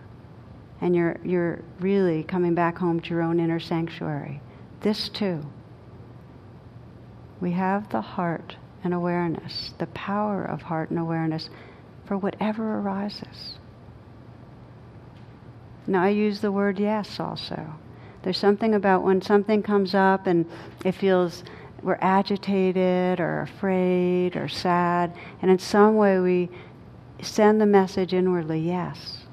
And 0.81 0.95
you're, 0.95 1.17
you're 1.25 1.63
really 1.81 2.23
coming 2.23 2.55
back 2.55 2.79
home 2.79 3.01
to 3.01 3.11
your 3.11 3.23
own 3.23 3.41
inner 3.41 3.61
sanctuary. 3.61 4.41
This 4.81 5.09
too. 5.09 5.47
We 7.41 7.53
have 7.53 7.89
the 7.89 8.03
heart 8.03 8.57
and 8.87 8.95
awareness, 8.95 9.75
the 9.79 9.89
power 9.89 10.45
of 10.45 10.63
heart 10.63 10.91
and 10.91 10.99
awareness 10.99 11.51
for 12.07 12.17
whatever 12.17 12.79
arises. 12.79 13.57
Now, 15.89 16.05
I 16.05 16.11
use 16.11 16.41
the 16.41 16.53
word 16.53 16.79
yes 16.79 17.19
also. 17.19 17.75
There's 18.23 18.39
something 18.39 18.75
about 18.75 19.03
when 19.03 19.21
something 19.21 19.63
comes 19.63 19.93
up 19.93 20.29
and 20.29 20.47
it 20.85 20.93
feels 20.93 21.43
we're 21.83 21.99
agitated 22.01 23.19
or 23.21 23.43
afraid 23.43 24.37
or 24.37 24.49
sad, 24.49 25.13
and 25.43 25.51
in 25.51 25.59
some 25.59 25.97
way 25.97 26.19
we 26.21 26.49
send 27.21 27.61
the 27.61 27.67
message 27.67 28.15
inwardly 28.15 28.61
yes, 28.61 29.25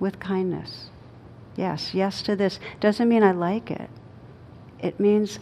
with 0.00 0.18
kindness. 0.18 0.90
Yes, 1.54 1.92
yes 1.94 2.22
to 2.22 2.34
this. 2.34 2.58
Doesn't 2.80 3.08
mean 3.08 3.22
I 3.22 3.32
like 3.32 3.70
it, 3.70 3.90
it 4.80 4.98
means 4.98 5.38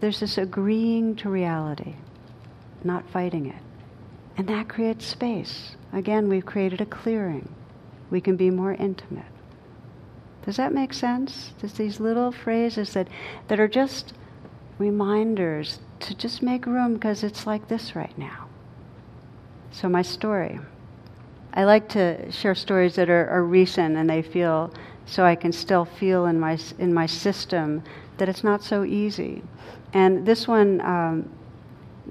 there's 0.00 0.20
this 0.20 0.38
agreeing 0.38 1.16
to 1.16 1.28
reality 1.28 1.96
not 2.84 3.08
fighting 3.10 3.46
it. 3.46 3.62
And 4.36 4.48
that 4.48 4.68
creates 4.68 5.06
space. 5.06 5.76
Again, 5.92 6.28
we've 6.28 6.46
created 6.46 6.80
a 6.80 6.86
clearing. 6.86 7.52
We 8.10 8.20
can 8.20 8.36
be 8.36 8.50
more 8.50 8.72
intimate. 8.74 9.24
Does 10.44 10.56
that 10.56 10.72
make 10.72 10.94
sense? 10.94 11.52
Just 11.60 11.76
these 11.76 12.00
little 12.00 12.32
phrases 12.32 12.94
that, 12.94 13.08
that 13.48 13.60
are 13.60 13.68
just 13.68 14.14
reminders 14.78 15.80
to 16.00 16.14
just 16.14 16.42
make 16.42 16.66
room 16.66 16.94
because 16.94 17.24
it's 17.24 17.46
like 17.46 17.68
this 17.68 17.96
right 17.96 18.16
now. 18.16 18.46
So, 19.72 19.88
my 19.88 20.02
story. 20.02 20.58
I 21.52 21.64
like 21.64 21.88
to 21.90 22.30
share 22.30 22.54
stories 22.54 22.94
that 22.94 23.10
are, 23.10 23.28
are 23.28 23.44
recent 23.44 23.96
and 23.96 24.08
they 24.08 24.22
feel 24.22 24.72
so 25.06 25.24
I 25.24 25.34
can 25.34 25.52
still 25.52 25.84
feel 25.84 26.26
in 26.26 26.38
my, 26.38 26.58
in 26.78 26.92
my 26.94 27.06
system 27.06 27.82
that 28.18 28.28
it's 28.28 28.44
not 28.44 28.62
so 28.62 28.84
easy. 28.84 29.42
And 29.92 30.26
this 30.26 30.46
one 30.46 30.80
um, 30.82 31.30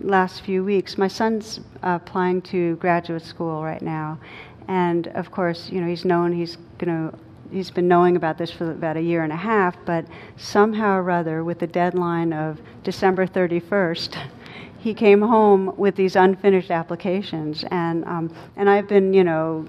last 0.02 0.42
few 0.42 0.64
weeks. 0.64 0.98
My 0.98 1.08
son's 1.08 1.60
uh, 1.84 2.00
applying 2.02 2.42
to 2.44 2.76
graduate 2.78 3.24
school 3.24 3.64
right 3.64 3.82
now, 3.82 4.20
and 4.68 5.08
of 5.10 5.32
course, 5.32 5.70
you 5.70 5.82
know, 5.82 5.88
he's 5.88 6.06
known 6.06 6.32
he's 6.34 6.58
going 6.78 7.12
to. 7.12 7.18
He's 7.50 7.72
been 7.72 7.88
knowing 7.88 8.18
about 8.18 8.38
this 8.38 8.52
for 8.52 8.72
about 8.72 8.98
a 8.98 9.02
year 9.02 9.24
and 9.24 9.32
a 9.32 9.38
half, 9.38 9.78
but 9.86 10.06
somehow 10.36 10.98
or 10.98 11.10
other, 11.10 11.46
with 11.46 11.60
the 11.60 11.68
deadline 11.68 12.34
of 12.34 12.60
December 12.84 13.26
31st, 13.26 14.18
he 14.80 14.94
came 14.94 15.22
home 15.22 15.74
with 15.78 15.96
these 15.96 16.18
unfinished 16.18 16.72
applications, 16.72 17.64
and 17.72 18.04
um, 18.06 18.36
and 18.58 18.70
I've 18.70 18.88
been, 18.90 19.14
you 19.14 19.24
know, 19.24 19.66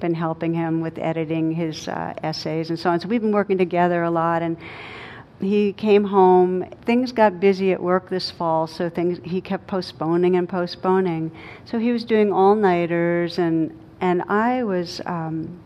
been 0.00 0.14
helping 0.14 0.54
him 0.54 0.80
with 0.80 0.98
editing 0.98 1.52
his 1.52 1.86
uh, 1.88 2.14
essays 2.22 2.70
and 2.70 2.78
so 2.78 2.90
on. 2.90 2.98
So 2.98 3.08
we've 3.08 3.20
been 3.20 3.32
working 3.32 3.58
together 3.58 4.04
a 4.04 4.10
lot, 4.10 4.40
and 4.40 4.56
he 5.40 5.72
came 5.72 6.04
home. 6.04 6.64
Things 6.84 7.12
got 7.12 7.40
busy 7.40 7.72
at 7.72 7.80
work 7.80 8.08
this 8.08 8.30
fall, 8.30 8.66
so 8.66 8.90
things 8.90 9.18
he 9.22 9.40
kept 9.40 9.66
postponing 9.66 10.36
and 10.36 10.48
postponing. 10.48 11.30
So 11.64 11.78
he 11.78 11.92
was 11.92 12.04
doing 12.04 12.32
all 12.32 12.54
nighters, 12.54 13.38
and 13.38 13.76
and 14.00 14.22
I 14.22 14.64
was 14.64 15.00
um, 15.06 15.60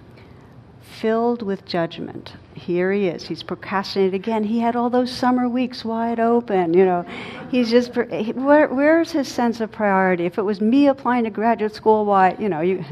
filled 0.81 1.43
with 1.43 1.65
judgment. 1.65 2.35
Here 2.55 2.93
he 2.93 3.09
is. 3.09 3.27
He's 3.27 3.43
procrastinated 3.43 4.15
again. 4.15 4.45
He 4.45 4.61
had 4.61 4.77
all 4.77 4.91
those 4.91 5.11
summer 5.11 5.49
weeks 5.49 5.85
wide 5.85 6.21
open. 6.21 6.75
You 6.75 6.85
know, 6.85 7.07
he's 7.51 7.71
just 7.71 7.95
where, 7.95 8.69
where's 8.69 9.13
his 9.13 9.29
sense 9.29 9.61
of 9.61 9.73
priority? 9.73 10.27
If 10.27 10.39
it 10.39 10.43
was 10.43 10.61
me 10.61 10.87
applying 10.89 11.25
to 11.25 11.31
graduate 11.31 11.75
school, 11.75 12.05
why? 12.05 12.37
You 12.39 12.49
know, 12.49 12.61
you. 12.61 12.85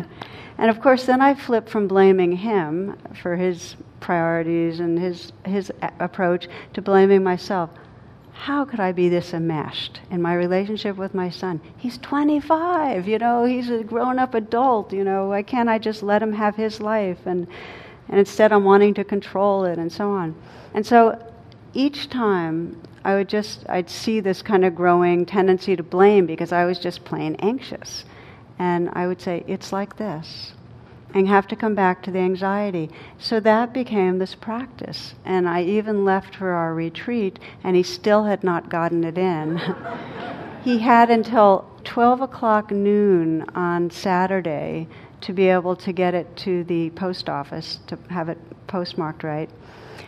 And 0.57 0.69
of 0.69 0.81
course, 0.83 1.07
then 1.07 1.23
I 1.23 1.35
flip 1.35 1.71
from 1.71 1.89
blaming 1.89 2.33
him 2.33 2.99
for 3.23 3.37
his 3.37 3.77
priorities 4.01 4.81
and 4.81 4.99
his, 4.99 5.33
his 5.45 5.73
approach 5.99 6.49
to 6.75 6.83
blaming 6.83 7.23
myself. 7.23 7.71
How 8.33 8.65
could 8.65 8.81
I 8.81 8.93
be 8.93 9.11
this 9.11 9.35
enmeshed 9.35 10.01
in 10.11 10.23
my 10.23 10.35
relationship 10.35 10.97
with 10.97 11.15
my 11.15 11.29
son? 11.29 11.61
He's 11.77 11.99
25, 11.99 13.07
you 13.07 13.19
know, 13.19 13.45
he's 13.45 13.69
a 13.69 13.85
grown 13.85 14.19
up 14.19 14.35
adult, 14.35 14.93
you 14.93 15.05
know, 15.05 15.29
why 15.29 15.43
can't 15.43 15.69
I 15.69 15.79
just 15.79 16.03
let 16.03 16.23
him 16.23 16.33
have 16.33 16.57
his 16.57 16.81
life? 16.81 17.19
And, 17.27 17.47
and 18.09 18.19
instead, 18.19 18.51
I'm 18.51 18.65
wanting 18.65 18.95
to 18.95 19.05
control 19.05 19.65
it 19.65 19.79
and 19.79 19.93
so 19.93 20.11
on. 20.11 20.35
And 20.73 20.87
so 20.87 21.23
each 21.75 22.09
time 22.09 22.81
I 23.05 23.15
would 23.15 23.29
just, 23.29 23.65
I'd 23.69 23.91
see 23.91 24.21
this 24.21 24.43
kind 24.43 24.65
of 24.65 24.75
growing 24.75 25.27
tendency 25.27 25.77
to 25.77 25.83
blame 25.83 26.27
because 26.27 26.53
I 26.53 26.65
was 26.65 26.79
just 26.79 27.05
plain 27.05 27.37
anxious. 27.37 28.05
And 28.59 28.91
I 28.93 29.07
would 29.07 29.21
say, 29.21 29.45
it's 29.47 29.73
like 29.73 29.97
this 29.97 30.53
and 31.15 31.29
have 31.29 31.47
to 31.49 31.57
come 31.57 31.75
back 31.75 32.03
to 32.03 32.11
the 32.11 32.19
anxiety. 32.19 32.91
So 33.19 33.41
that 33.41 33.73
became 33.73 34.19
this 34.19 34.35
practice. 34.35 35.15
And 35.25 35.49
I 35.49 35.63
even 35.63 36.05
left 36.05 36.37
for 36.37 36.51
our 36.51 36.75
retreat, 36.75 37.39
and 37.65 37.77
he 37.77 37.83
still 37.83 38.25
had 38.25 38.45
not 38.45 38.69
gotten 38.69 39.05
it 39.05 39.19
in. 39.19 39.61
he 40.65 40.79
had 40.79 41.11
until 41.11 41.67
12 41.85 42.21
o'clock 42.21 42.71
noon 42.71 43.43
on 43.55 43.91
Saturday 43.91 44.89
to 45.23 45.33
be 45.33 45.49
able 45.49 45.77
to 45.77 45.93
get 45.93 46.15
it 46.15 46.37
to 46.37 46.65
the 46.65 46.91
post 46.91 47.29
office 47.29 47.81
to 47.87 47.99
have 48.09 48.29
it 48.29 48.39
postmarked 48.67 49.23
right. 49.23 49.51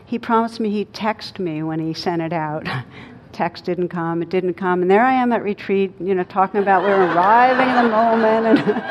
He 0.05 0.19
promised 0.19 0.61
me 0.61 0.71
he'd 0.71 0.93
text 0.93 1.39
me 1.39 1.63
when 1.63 1.81
he 1.81 1.95
sent 1.95 2.23
it 2.23 2.33
out. 2.33 2.67
text 3.33 3.65
didn't 3.65 3.89
come, 3.89 4.23
it 4.23 4.29
didn't 4.29 4.55
come. 4.55 4.83
And 4.83 4.91
there 4.91 5.05
I 5.05 5.13
am 5.13 5.33
at 5.33 5.43
retreat, 5.43 5.93
you 6.01 6.15
know, 6.15 6.25
talking 6.25 6.61
about 6.61 6.83
we're 6.83 7.13
arriving 7.13 7.69
in 7.69 7.77
the 7.77 7.91
moment 7.91 8.59
and 8.59 8.83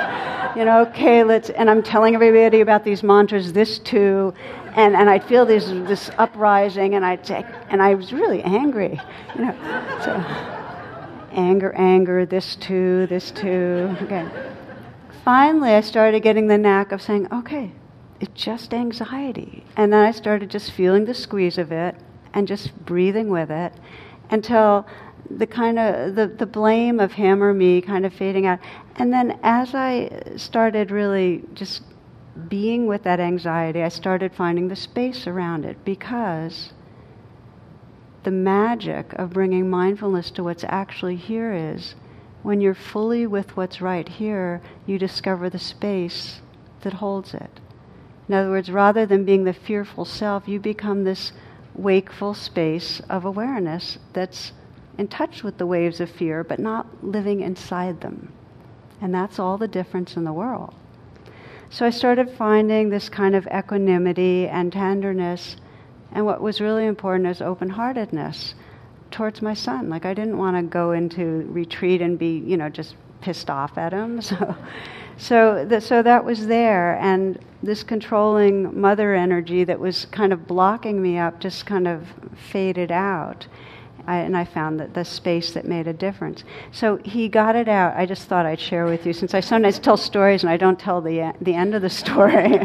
you 0.56 0.66
know, 0.66 0.82
okay, 0.82 1.24
let's, 1.24 1.50
and 1.50 1.70
I'm 1.70 1.82
telling 1.82 2.16
everybody 2.16 2.62
about 2.62 2.84
these 2.84 3.04
mantras, 3.04 3.54
this 3.54 3.80
too, 3.80 4.34
and, 4.76 4.96
and 4.96 5.10
I'd 5.10 5.24
feel 5.24 5.46
this, 5.46 5.66
this 5.66 6.10
uprising, 6.18 6.96
and 6.96 7.06
I'd 7.06 7.26
say, 7.26 7.46
and 7.70 7.82
I 7.82 7.96
was 7.96 8.12
really 8.12 8.42
angry, 8.44 9.00
you 9.36 9.46
know, 9.46 9.56
so 10.04 10.14
anger, 11.32 11.74
anger, 11.74 12.26
this 12.26 12.56
too, 12.56 13.08
this 13.08 13.32
too, 13.32 13.96
okay. 14.02 14.28
Finally, 15.24 15.72
I 15.72 15.82
started 15.82 16.22
getting 16.22 16.48
the 16.48 16.58
knack 16.58 16.92
of 16.92 17.02
saying, 17.02 17.28
okay, 17.32 17.72
it's 18.20 18.42
just 18.42 18.74
anxiety. 18.74 19.64
And 19.76 19.94
then 19.94 20.04
I 20.04 20.12
started 20.12 20.50
just 20.50 20.72
feeling 20.72 21.06
the 21.06 21.14
squeeze 21.14 21.58
of 21.58 21.72
it 21.72 21.96
and 22.34 22.48
just 22.48 22.86
breathing 22.86 23.30
with 23.30 23.52
it 23.52 23.74
until 24.32 24.88
the 25.30 25.48
kind 25.48 25.78
of 25.78 26.15
the, 26.15 26.28
the 26.28 26.46
blame 26.46 27.00
of 27.00 27.13
him 27.13 27.44
or 27.44 27.54
me 27.54 27.82
kind 27.82 28.06
of 28.06 28.13
fading 28.13 28.46
out. 28.46 28.60
And 28.96 29.13
then 29.13 29.39
as 29.44 29.76
I 29.76 30.24
started 30.36 30.91
really 30.91 31.44
just 31.54 31.84
being 32.48 32.88
with 32.88 33.04
that 33.04 33.20
anxiety, 33.20 33.84
I 33.84 33.89
started 33.89 34.34
finding 34.34 34.67
the 34.67 34.76
space 34.76 35.28
around 35.28 35.65
it 35.65 35.84
because 35.86 36.74
the 38.24 38.32
magic 38.32 39.13
of 39.13 39.32
bringing 39.34 39.70
mindfulness 39.70 40.32
to 40.32 40.44
what's 40.44 40.63
actually 40.65 41.15
here 41.15 41.54
is 41.54 41.96
when 42.44 42.62
you're 42.62 42.74
fully 42.74 43.28
with 43.28 43.56
what's 43.56 43.82
right 43.82 44.08
here, 44.08 44.62
you 44.86 44.98
discover 44.98 45.50
the 45.50 45.60
space 45.60 46.41
that 46.82 46.94
holds 46.94 47.34
it. 47.34 47.60
In 48.28 48.36
other 48.36 48.50
words, 48.50 48.72
rather 48.72 49.06
than 49.06 49.26
being 49.26 49.44
the 49.44 49.54
fearful 49.54 50.06
self, 50.06 50.48
you 50.48 50.60
become 50.60 51.04
this 51.04 51.34
wakeful 51.76 52.34
space 52.34 53.02
of 53.10 53.26
awareness 53.26 53.98
that's 54.14 54.54
in 54.98 55.08
touch 55.08 55.44
with 55.44 55.58
the 55.58 55.66
waves 55.66 56.00
of 56.00 56.10
fear, 56.10 56.44
but 56.44 56.60
not 56.60 57.04
living 57.04 57.42
inside 57.42 58.02
them. 58.02 58.32
And 59.00 59.14
that's 59.14 59.40
all 59.40 59.58
the 59.58 59.68
difference 59.68 60.16
in 60.16 60.24
the 60.24 60.34
world. 60.34 60.74
So 61.70 61.86
I 61.86 61.90
started 61.90 62.30
finding 62.30 62.90
this 62.90 63.08
kind 63.08 63.34
of 63.34 63.48
equanimity 63.48 64.48
and 64.48 64.74
tenderness, 64.74 65.56
and 66.12 66.26
what 66.26 66.42
was 66.42 66.60
really 66.60 66.86
important 66.86 67.28
is 67.28 67.42
open 67.42 67.70
heartedness 67.70 68.56
towards 69.10 69.42
my 69.42 69.54
son. 69.54 69.90
Like 69.90 70.06
I 70.06 70.14
didn't 70.14 70.38
want 70.38 70.58
to 70.58 70.64
go 70.64 70.92
into 70.92 71.48
retreat 71.50 72.02
and 72.02 72.20
be, 72.20 72.40
you 72.40 72.58
know, 72.58 72.68
just 72.68 72.96
pissed 73.22 73.50
off 73.50 73.78
at 73.78 73.94
him. 73.94 74.22
So, 74.32 74.56
so, 75.22 75.64
the, 75.66 75.80
so 75.80 76.02
that 76.02 76.26
was 76.26 76.48
there, 76.48 76.98
and 77.00 77.38
this 77.62 77.84
controlling 77.84 78.82
mother 78.82 79.14
energy 79.14 79.64
that 79.64 79.80
was 79.80 80.06
kind 80.06 80.34
of 80.34 80.48
blocking 80.48 81.00
me 81.00 81.20
up 81.20 81.40
just 81.40 81.68
kind 81.68 81.88
of 81.88 82.08
faded 82.52 82.92
out. 82.92 83.46
I, 84.08 84.18
and 84.18 84.36
I 84.36 84.46
found 84.46 84.80
that 84.80 84.96
the 84.96 85.06
space 85.06 85.52
that 85.52 85.66
made 85.66 85.88
a 85.88 85.94
difference. 85.94 86.44
So 86.72 86.98
he 87.06 87.28
got 87.28 87.56
it 87.56 87.70
out. 87.70 87.96
I 87.96 88.08
just 88.08 88.28
thought 88.28 88.48
I'd 88.48 88.60
share 88.60 88.86
with 88.86 89.06
you, 89.06 89.14
since 89.14 89.36
I 89.36 89.42
sometimes 89.42 89.78
tell 89.78 89.96
stories 89.96 90.42
and 90.42 90.50
I 90.50 90.58
don't 90.58 90.80
tell 90.80 91.02
the 91.02 91.36
the 91.40 91.54
end 91.54 91.76
of 91.76 91.84
the 91.84 91.90
story. 92.04 92.60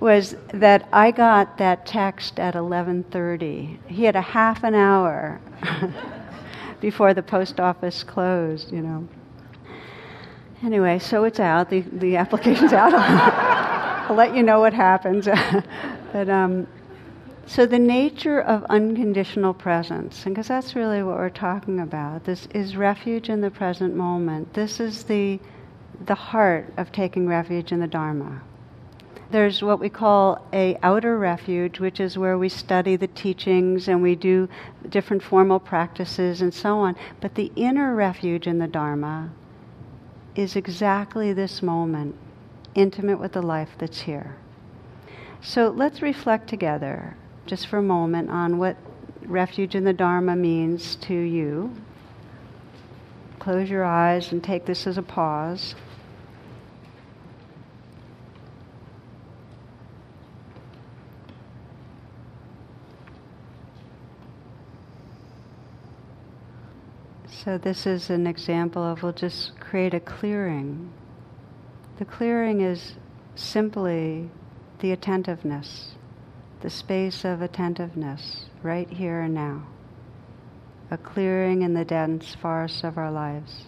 was 0.00 0.34
that 0.48 0.88
I 0.92 1.12
got 1.12 1.58
that 1.58 1.86
text 1.86 2.40
at 2.40 2.54
11:30. 2.54 3.78
He 3.86 4.02
had 4.02 4.16
a 4.16 4.20
half 4.20 4.64
an 4.64 4.74
hour 4.74 5.40
before 6.80 7.14
the 7.14 7.22
post 7.22 7.60
office 7.60 8.02
closed. 8.02 8.72
You 8.72 8.82
know. 8.82 9.08
Anyway, 10.62 10.98
so 10.98 11.24
it's 11.24 11.40
out. 11.40 11.70
The 11.70 11.80
the 11.80 12.16
application's 12.16 12.72
out. 12.72 12.92
I'll 12.94 14.16
let 14.16 14.34
you 14.34 14.42
know 14.42 14.60
what 14.60 14.74
happens. 14.74 15.26
but 16.12 16.28
um, 16.28 16.66
so, 17.48 17.64
the 17.64 17.78
nature 17.78 18.42
of 18.42 18.62
unconditional 18.64 19.54
presence, 19.54 20.26
and 20.26 20.34
because 20.34 20.48
that's 20.48 20.76
really 20.76 21.02
what 21.02 21.16
we're 21.16 21.30
talking 21.30 21.80
about, 21.80 22.24
this 22.24 22.46
is 22.52 22.76
refuge 22.76 23.30
in 23.30 23.40
the 23.40 23.50
present 23.50 23.96
moment. 23.96 24.52
This 24.52 24.80
is 24.80 25.04
the, 25.04 25.40
the 26.04 26.14
heart 26.14 26.70
of 26.76 26.92
taking 26.92 27.26
refuge 27.26 27.72
in 27.72 27.80
the 27.80 27.86
Dharma. 27.86 28.42
There's 29.30 29.62
what 29.62 29.80
we 29.80 29.88
call 29.88 30.46
a 30.52 30.76
outer 30.82 31.18
refuge, 31.18 31.80
which 31.80 32.00
is 32.00 32.18
where 32.18 32.36
we 32.36 32.50
study 32.50 32.96
the 32.96 33.06
teachings 33.06 33.88
and 33.88 34.02
we 34.02 34.14
do 34.14 34.50
different 34.86 35.22
formal 35.22 35.58
practices 35.58 36.42
and 36.42 36.52
so 36.52 36.80
on. 36.80 36.96
But 37.18 37.34
the 37.34 37.50
inner 37.56 37.94
refuge 37.94 38.46
in 38.46 38.58
the 38.58 38.68
Dharma 38.68 39.30
is 40.38 40.54
exactly 40.54 41.32
this 41.32 41.62
moment, 41.62 42.14
intimate 42.76 43.18
with 43.18 43.32
the 43.32 43.42
life 43.42 43.70
that's 43.76 44.02
here. 44.02 44.36
So 45.40 45.68
let's 45.70 46.00
reflect 46.00 46.48
together 46.48 47.16
just 47.44 47.66
for 47.66 47.78
a 47.78 47.82
moment 47.82 48.30
on 48.30 48.56
what 48.56 48.76
refuge 49.26 49.74
in 49.74 49.82
the 49.82 49.92
Dharma 49.92 50.36
means 50.36 50.94
to 50.96 51.12
you. 51.12 51.74
Close 53.40 53.68
your 53.68 53.84
eyes 53.84 54.30
and 54.30 54.42
take 54.42 54.64
this 54.64 54.86
as 54.86 54.96
a 54.96 55.02
pause. 55.02 55.74
So, 67.44 67.56
this 67.56 67.86
is 67.86 68.10
an 68.10 68.26
example 68.26 68.82
of 68.82 69.02
we'll 69.02 69.12
just 69.12 69.58
create 69.60 69.94
a 69.94 70.00
clearing. 70.00 70.90
The 71.98 72.04
clearing 72.04 72.60
is 72.60 72.94
simply 73.36 74.30
the 74.80 74.90
attentiveness 74.92 75.94
the 76.60 76.70
space 76.70 77.24
of 77.24 77.40
attentiveness 77.40 78.46
right 78.62 78.90
here 78.90 79.20
and 79.20 79.34
now, 79.34 79.66
a 80.90 80.98
clearing 80.98 81.62
in 81.62 81.74
the 81.74 81.84
dense 81.84 82.34
forests 82.34 82.82
of 82.82 82.98
our 82.98 83.12
lives. 83.12 83.66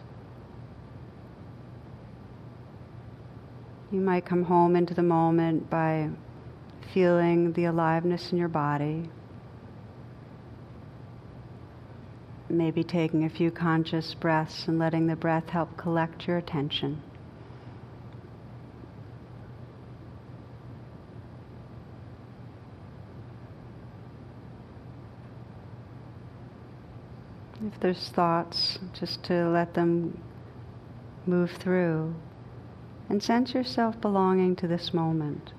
You 3.93 4.01
might 4.01 4.25
come 4.25 4.45
home 4.45 4.75
into 4.75 4.95
the 4.95 5.03
moment 5.03 5.71
by 5.71 6.11
feeling 6.93 7.53
the 7.53 7.65
aliveness 7.65 8.33
in 8.33 8.39
your 8.39 8.49
body, 8.49 9.09
maybe 12.51 12.83
taking 12.85 13.25
a 13.25 13.31
few 13.31 13.51
conscious 13.51 14.15
breaths 14.15 14.67
and 14.69 14.79
letting 14.79 15.07
the 15.07 15.17
breath 15.17 15.49
help 15.49 15.77
collect 15.77 16.27
your 16.27 16.37
attention. 16.37 17.03
If 27.63 27.79
there's 27.81 28.09
thoughts, 28.09 28.79
just 28.99 29.23
to 29.25 29.49
let 29.49 29.75
them 29.75 30.23
move 31.27 31.51
through. 31.53 32.15
And 33.09 33.23
sense 33.23 33.55
yourself 33.55 34.01
belonging 34.01 34.57
to 34.57 34.69
this 34.69 34.95
moment, 34.95 35.53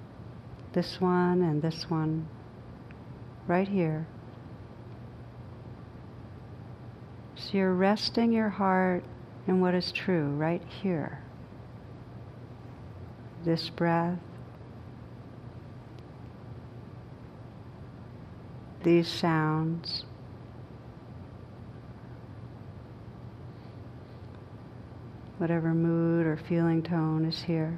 this 0.74 1.00
one 1.00 1.42
and 1.42 1.62
this 1.62 1.90
one, 1.90 2.28
right 3.48 3.68
here. 3.68 4.08
So 7.42 7.58
you're 7.58 7.74
resting 7.74 8.32
your 8.32 8.50
heart 8.50 9.04
in 9.48 9.62
what 9.62 9.74
is 9.74 9.92
true 9.92 10.28
right 10.28 10.62
here. 10.82 11.20
This 13.44 13.68
breath, 13.70 14.20
these 18.84 19.08
sounds. 19.08 20.06
Whatever 25.40 25.74
mood 25.74 26.28
or 26.28 26.38
feeling 26.38 26.84
tone 26.84 27.26
is 27.26 27.42
here. 27.42 27.76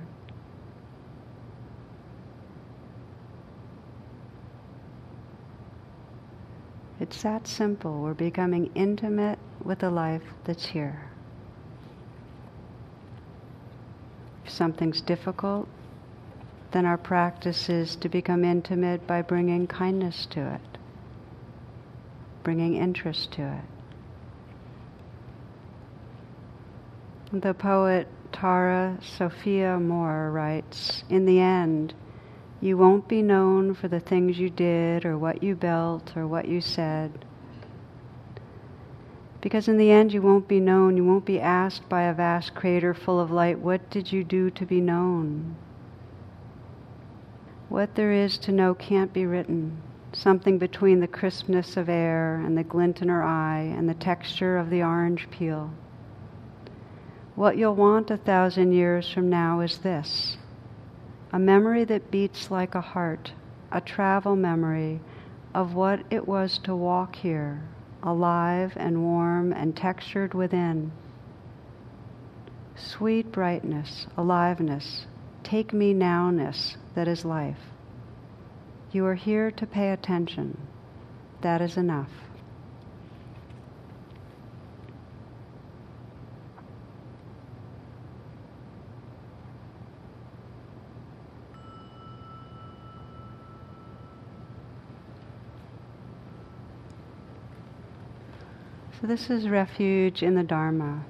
It's 6.99 7.21
that 7.23 7.47
simple. 7.47 8.01
We're 8.01 8.13
becoming 8.13 8.69
intimate 8.75 9.39
with 9.63 9.79
the 9.79 9.89
life 9.89 10.23
that's 10.43 10.65
here. 10.65 11.09
If 14.45 14.51
something's 14.51 15.01
difficult, 15.01 15.67
then 16.71 16.85
our 16.85 16.97
practice 16.97 17.69
is 17.69 17.95
to 17.97 18.09
become 18.09 18.43
intimate 18.43 19.05
by 19.07 19.21
bringing 19.21 19.67
kindness 19.67 20.25
to 20.31 20.55
it, 20.55 20.77
bringing 22.43 22.75
interest 22.75 23.31
to 23.33 23.43
it. 23.43 23.61
The 27.41 27.53
poet 27.53 28.07
Tara 28.31 28.97
Sophia 29.01 29.77
Mohr 29.79 30.33
writes 30.33 31.03
In 31.09 31.25
the 31.25 31.39
end, 31.39 31.93
you 32.59 32.77
won't 32.77 33.07
be 33.07 33.21
known 33.21 33.73
for 33.73 33.87
the 33.87 33.99
things 33.99 34.39
you 34.39 34.49
did 34.49 35.05
or 35.05 35.17
what 35.17 35.43
you 35.43 35.55
built 35.55 36.17
or 36.17 36.27
what 36.27 36.47
you 36.47 36.61
said. 36.61 37.25
Because 39.43 39.67
in 39.67 39.77
the 39.77 39.91
end, 39.91 40.13
you 40.13 40.21
won't 40.21 40.47
be 40.47 40.61
known. 40.61 40.95
You 40.95 41.03
won't 41.03 41.25
be 41.25 41.37
asked 41.37 41.89
by 41.89 42.03
a 42.03 42.13
vast 42.13 42.55
crater 42.55 42.93
full 42.93 43.19
of 43.19 43.29
light, 43.29 43.59
What 43.59 43.89
did 43.89 44.09
you 44.09 44.23
do 44.23 44.49
to 44.51 44.65
be 44.65 44.79
known? 44.79 45.57
What 47.67 47.95
there 47.95 48.13
is 48.13 48.37
to 48.37 48.53
know 48.53 48.73
can't 48.73 49.11
be 49.11 49.25
written. 49.25 49.81
Something 50.13 50.57
between 50.57 51.01
the 51.01 51.09
crispness 51.09 51.75
of 51.75 51.89
air 51.89 52.37
and 52.37 52.57
the 52.57 52.63
glint 52.63 53.01
in 53.01 53.09
her 53.09 53.21
eye 53.21 53.73
and 53.75 53.89
the 53.89 53.95
texture 53.95 54.55
of 54.57 54.69
the 54.69 54.81
orange 54.81 55.29
peel. 55.29 55.71
What 57.35 57.57
you'll 57.57 57.75
want 57.75 58.11
a 58.11 58.17
thousand 58.17 58.71
years 58.71 59.11
from 59.11 59.29
now 59.29 59.59
is 59.59 59.79
this 59.79 60.37
a 61.33 61.39
memory 61.39 61.83
that 61.83 62.11
beats 62.11 62.49
like 62.49 62.75
a 62.75 62.81
heart, 62.81 63.33
a 63.73 63.81
travel 63.81 64.37
memory 64.37 65.01
of 65.53 65.73
what 65.73 65.99
it 66.09 66.29
was 66.29 66.59
to 66.59 66.73
walk 66.73 67.17
here, 67.17 67.61
alive 68.03 68.73
and 68.75 69.01
warm 69.01 69.53
and 69.53 69.75
textured 69.75 70.33
within. 70.33 70.91
Sweet 72.75 73.31
brightness, 73.31 74.07
aliveness, 74.17 75.05
take 75.43 75.73
me 75.73 75.93
nowness 75.93 76.75
that 76.95 77.07
is 77.07 77.23
life. 77.23 77.59
You 78.91 79.05
are 79.05 79.15
here 79.15 79.51
to 79.51 79.65
pay 79.65 79.91
attention. 79.91 80.57
That 81.41 81.61
is 81.61 81.77
enough. 81.77 82.11
So, 99.03 99.07
this 99.07 99.29
is 99.29 99.49
refuge 99.49 100.23
in 100.23 100.33
the 100.33 100.43
Dharma. 100.43 101.03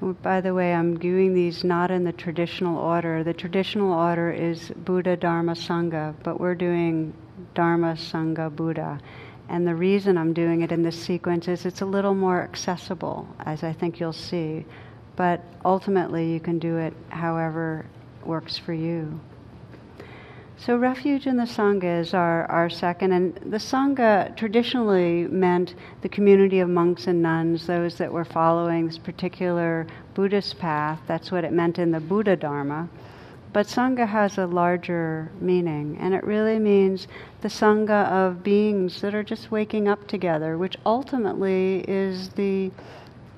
Oh, 0.00 0.12
by 0.12 0.40
the 0.40 0.54
way, 0.54 0.72
I'm 0.72 0.96
doing 1.00 1.34
these 1.34 1.64
not 1.64 1.90
in 1.90 2.04
the 2.04 2.12
traditional 2.12 2.78
order. 2.78 3.24
The 3.24 3.34
traditional 3.34 3.92
order 3.92 4.30
is 4.30 4.70
Buddha, 4.70 5.16
Dharma, 5.16 5.54
Sangha, 5.54 6.14
but 6.22 6.38
we're 6.38 6.54
doing 6.54 7.12
Dharma, 7.54 7.94
Sangha, 7.94 8.54
Buddha. 8.54 9.00
And 9.48 9.66
the 9.66 9.74
reason 9.74 10.16
I'm 10.16 10.32
doing 10.32 10.60
it 10.62 10.70
in 10.70 10.84
this 10.84 10.96
sequence 10.96 11.48
is 11.48 11.66
it's 11.66 11.80
a 11.80 11.86
little 11.86 12.14
more 12.14 12.40
accessible, 12.40 13.26
as 13.40 13.64
I 13.64 13.72
think 13.72 13.98
you'll 13.98 14.12
see. 14.12 14.64
But 15.16 15.42
ultimately, 15.64 16.32
you 16.32 16.38
can 16.38 16.60
do 16.60 16.76
it 16.76 16.94
however 17.08 17.84
works 18.24 18.56
for 18.56 18.72
you. 18.72 19.18
So, 20.58 20.76
refuge 20.76 21.26
in 21.26 21.36
the 21.36 21.44
Sangha 21.44 22.00
is 22.00 22.14
our, 22.14 22.46
our 22.46 22.70
second. 22.70 23.12
And 23.12 23.34
the 23.36 23.58
Sangha 23.58 24.34
traditionally 24.36 25.28
meant 25.28 25.74
the 26.00 26.08
community 26.08 26.60
of 26.60 26.68
monks 26.68 27.06
and 27.06 27.22
nuns, 27.22 27.66
those 27.66 27.98
that 27.98 28.10
were 28.10 28.24
following 28.24 28.86
this 28.86 28.96
particular 28.96 29.86
Buddhist 30.14 30.58
path. 30.58 30.98
That's 31.06 31.30
what 31.30 31.44
it 31.44 31.52
meant 31.52 31.78
in 31.78 31.90
the 31.90 32.00
Buddha 32.00 32.36
Dharma. 32.36 32.88
But 33.52 33.66
Sangha 33.66 34.08
has 34.08 34.38
a 34.38 34.46
larger 34.46 35.30
meaning, 35.40 35.98
and 36.00 36.14
it 36.14 36.24
really 36.24 36.58
means 36.58 37.06
the 37.42 37.48
Sangha 37.48 38.10
of 38.10 38.42
beings 38.42 39.02
that 39.02 39.14
are 39.14 39.22
just 39.22 39.50
waking 39.50 39.88
up 39.88 40.08
together, 40.08 40.56
which 40.56 40.76
ultimately 40.86 41.84
is 41.86 42.30
the 42.30 42.70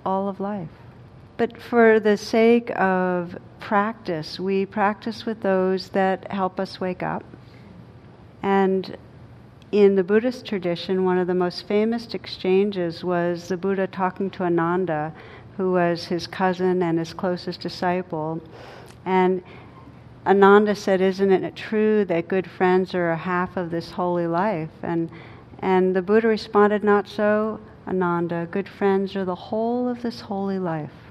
all 0.07 0.29
of 0.29 0.39
life. 0.39 0.71
But 1.39 1.57
for 1.57 2.01
the 2.01 2.17
sake 2.17 2.73
of 2.77 3.39
practice, 3.61 4.41
we 4.41 4.67
practice 4.67 5.25
with 5.25 5.41
those 5.41 5.91
that 5.91 6.33
help 6.33 6.59
us 6.59 6.81
wake 6.81 7.01
up. 7.01 7.23
And 8.43 8.97
in 9.71 9.95
the 9.95 10.03
Buddhist 10.03 10.45
tradition, 10.47 11.05
one 11.05 11.17
of 11.17 11.29
the 11.29 11.35
most 11.35 11.69
famous 11.69 12.13
exchanges 12.13 13.05
was 13.05 13.47
the 13.47 13.57
Buddha 13.57 13.87
talking 13.87 14.31
to 14.31 14.43
Ananda, 14.43 15.15
who 15.57 15.71
was 15.71 16.07
his 16.07 16.27
cousin 16.27 16.83
and 16.83 16.99
his 16.99 17.15
closest 17.15 17.61
disciple. 17.61 18.43
And 19.07 19.41
Ananda 20.27 20.75
said, 20.75 21.01
Isn't 21.01 21.31
it 21.31 21.55
true 21.55 22.05
that 22.07 22.27
good 22.27 22.51
friends 22.51 22.97
are 22.97 23.13
a 23.13 23.17
half 23.17 23.57
of 23.57 23.71
this 23.71 23.93
holy 23.93 24.27
life? 24.27 24.71
And, 24.83 25.09
and 25.61 25.95
the 25.95 26.03
Buddha 26.03 26.27
responded, 26.27 26.83
Not 26.83 27.07
so, 27.07 27.61
Ananda. 27.87 28.49
Good 28.51 28.69
friends 28.69 29.15
are 29.15 29.25
the 29.25 29.37
whole 29.37 29.89
of 29.89 30.03
this 30.03 30.23
holy 30.23 30.59
life. 30.59 31.08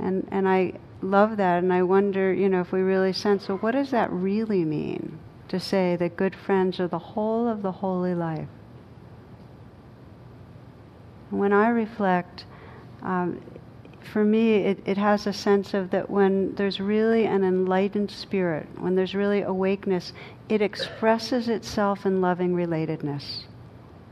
And, 0.00 0.28
and 0.30 0.48
I 0.48 0.74
love 1.02 1.36
that, 1.36 1.62
and 1.62 1.72
I 1.72 1.82
wonder, 1.82 2.32
you 2.32 2.48
know, 2.48 2.60
if 2.60 2.72
we 2.72 2.80
really 2.80 3.12
sense, 3.12 3.46
so 3.46 3.56
what 3.58 3.72
does 3.72 3.90
that 3.90 4.12
really 4.12 4.64
mean 4.64 5.18
to 5.48 5.58
say 5.58 5.96
that 5.96 6.16
good 6.16 6.34
friends 6.34 6.78
are 6.80 6.88
the 6.88 6.98
whole 6.98 7.48
of 7.48 7.62
the 7.62 7.72
holy 7.72 8.14
life? 8.14 8.48
When 11.30 11.52
I 11.52 11.68
reflect, 11.68 12.44
um, 13.02 13.40
for 14.12 14.24
me, 14.24 14.56
it, 14.56 14.78
it 14.86 14.96
has 14.96 15.26
a 15.26 15.32
sense 15.32 15.74
of 15.74 15.90
that 15.90 16.08
when 16.08 16.54
there's 16.54 16.80
really 16.80 17.26
an 17.26 17.44
enlightened 17.44 18.10
spirit, 18.10 18.66
when 18.78 18.94
there's 18.94 19.14
really 19.14 19.42
awakeness, 19.42 20.12
it 20.48 20.62
expresses 20.62 21.48
itself 21.48 22.06
in 22.06 22.20
loving 22.20 22.54
relatedness. 22.54 23.42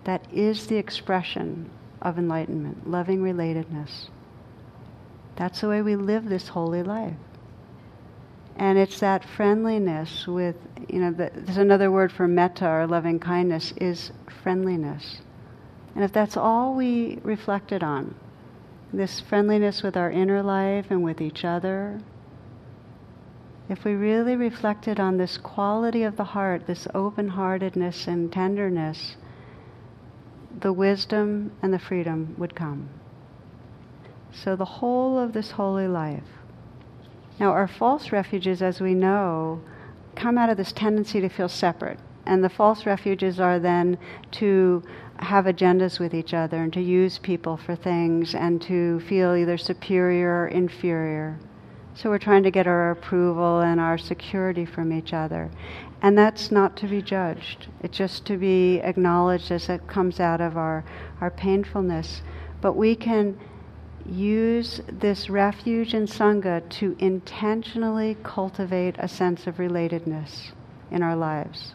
That 0.05 0.27
is 0.33 0.67
the 0.67 0.77
expression 0.77 1.71
of 2.03 2.19
enlightenment, 2.19 2.89
loving 2.89 3.23
relatedness. 3.23 4.09
That's 5.37 5.61
the 5.61 5.69
way 5.69 5.83
we 5.83 5.97
live 5.97 6.29
this 6.29 6.49
holy 6.49 6.83
life. 6.83 7.17
And 8.57 8.79
it's 8.79 9.01
that 9.01 9.25
friendliness 9.25 10.27
with, 10.27 10.57
you 10.89 10.99
know, 10.99 11.13
the, 11.13 11.31
there's 11.35 11.59
another 11.59 11.91
word 11.91 12.11
for 12.11 12.27
metta 12.27 12.67
or 12.67 12.87
loving 12.87 13.21
kindness 13.21 13.73
is 13.77 14.13
friendliness. 14.43 15.19
And 15.95 16.03
if 16.03 16.13
that's 16.13 16.37
all 16.37 16.75
we 16.75 17.19
reflected 17.23 17.83
on, 17.83 18.15
this 18.93 19.21
friendliness 19.21 19.83
with 19.83 19.97
our 19.97 20.11
inner 20.11 20.43
life 20.43 20.87
and 20.91 21.03
with 21.03 21.21
each 21.21 21.45
other, 21.45 22.01
if 23.69 23.85
we 23.85 23.93
really 23.93 24.37
reflected 24.37 25.01
on 25.01 25.19
this 25.19 25.37
quality 25.37 26.03
of 26.05 26.17
the 26.17 26.25
heart, 26.25 26.67
this 26.67 26.87
open 26.95 27.29
heartedness 27.29 28.07
and 28.07 28.33
tenderness, 28.33 29.17
the 30.61 30.73
wisdom 30.73 31.53
and 31.61 31.75
the 31.75 31.79
freedom 31.79 32.35
would 32.39 32.55
come. 32.55 32.89
So 34.43 34.55
the 34.55 34.65
whole 34.65 35.19
of 35.19 35.33
this 35.33 35.53
holy 35.53 35.89
life. 35.89 36.23
Now, 37.41 37.53
our 37.53 37.67
false 37.67 38.13
refuges, 38.13 38.63
as 38.63 38.81
we 38.81 38.95
know, 38.95 39.63
come 40.15 40.37
out 40.39 40.51
of 40.51 40.57
this 40.57 40.73
tendency 40.73 41.21
to 41.21 41.29
feel 41.29 41.49
separate. 41.49 41.99
And 42.27 42.43
the 42.43 42.49
false 42.49 42.87
refuges 42.87 43.41
are 43.41 43.59
then 43.59 43.99
to 44.33 44.83
have 45.19 45.47
agendas 45.47 45.99
with 45.99 46.13
each 46.13 46.35
other 46.35 46.63
and 46.63 46.73
to 46.73 46.81
use 46.81 47.19
people 47.19 47.57
for 47.57 47.75
things 47.75 48.35
and 48.35 48.61
to 48.63 49.01
feel 49.01 49.35
either 49.35 49.57
superior 49.57 50.43
or 50.43 50.49
inferior. 50.49 51.39
So 51.95 52.11
we're 52.11 52.19
trying 52.19 52.43
to 52.43 52.51
get 52.51 52.67
our 52.67 52.91
approval 52.91 53.61
and 53.61 53.81
our 53.81 53.97
security 53.97 54.67
from 54.67 54.93
each 54.93 55.15
other. 55.15 55.51
And 56.03 56.19
that's 56.19 56.51
not 56.51 56.77
to 56.79 56.87
be 56.87 57.01
judged. 57.01 57.69
It's 57.81 57.97
just 57.97 58.27
to 58.27 58.37
be 58.37 58.81
acknowledged 58.81 59.51
as 59.51 59.71
it 59.71 59.87
comes 59.87 60.21
out 60.21 60.43
of 60.43 60.59
our, 60.59 60.85
our 61.23 61.31
painfulness. 61.31 62.21
But 62.61 62.75
we 62.75 62.97
can 62.97 63.39
use 64.09 64.81
this 64.89 65.29
refuge 65.29 65.95
in 65.95 66.07
Sangha 66.07 66.69
to 66.69 66.97
intentionally 66.99 68.17
cultivate 68.23 68.97
a 68.99 69.09
sense 69.09 69.47
of 69.47 69.57
relatedness 69.57 70.53
in 70.91 71.03
our 71.03 71.17
lives. 71.17 71.75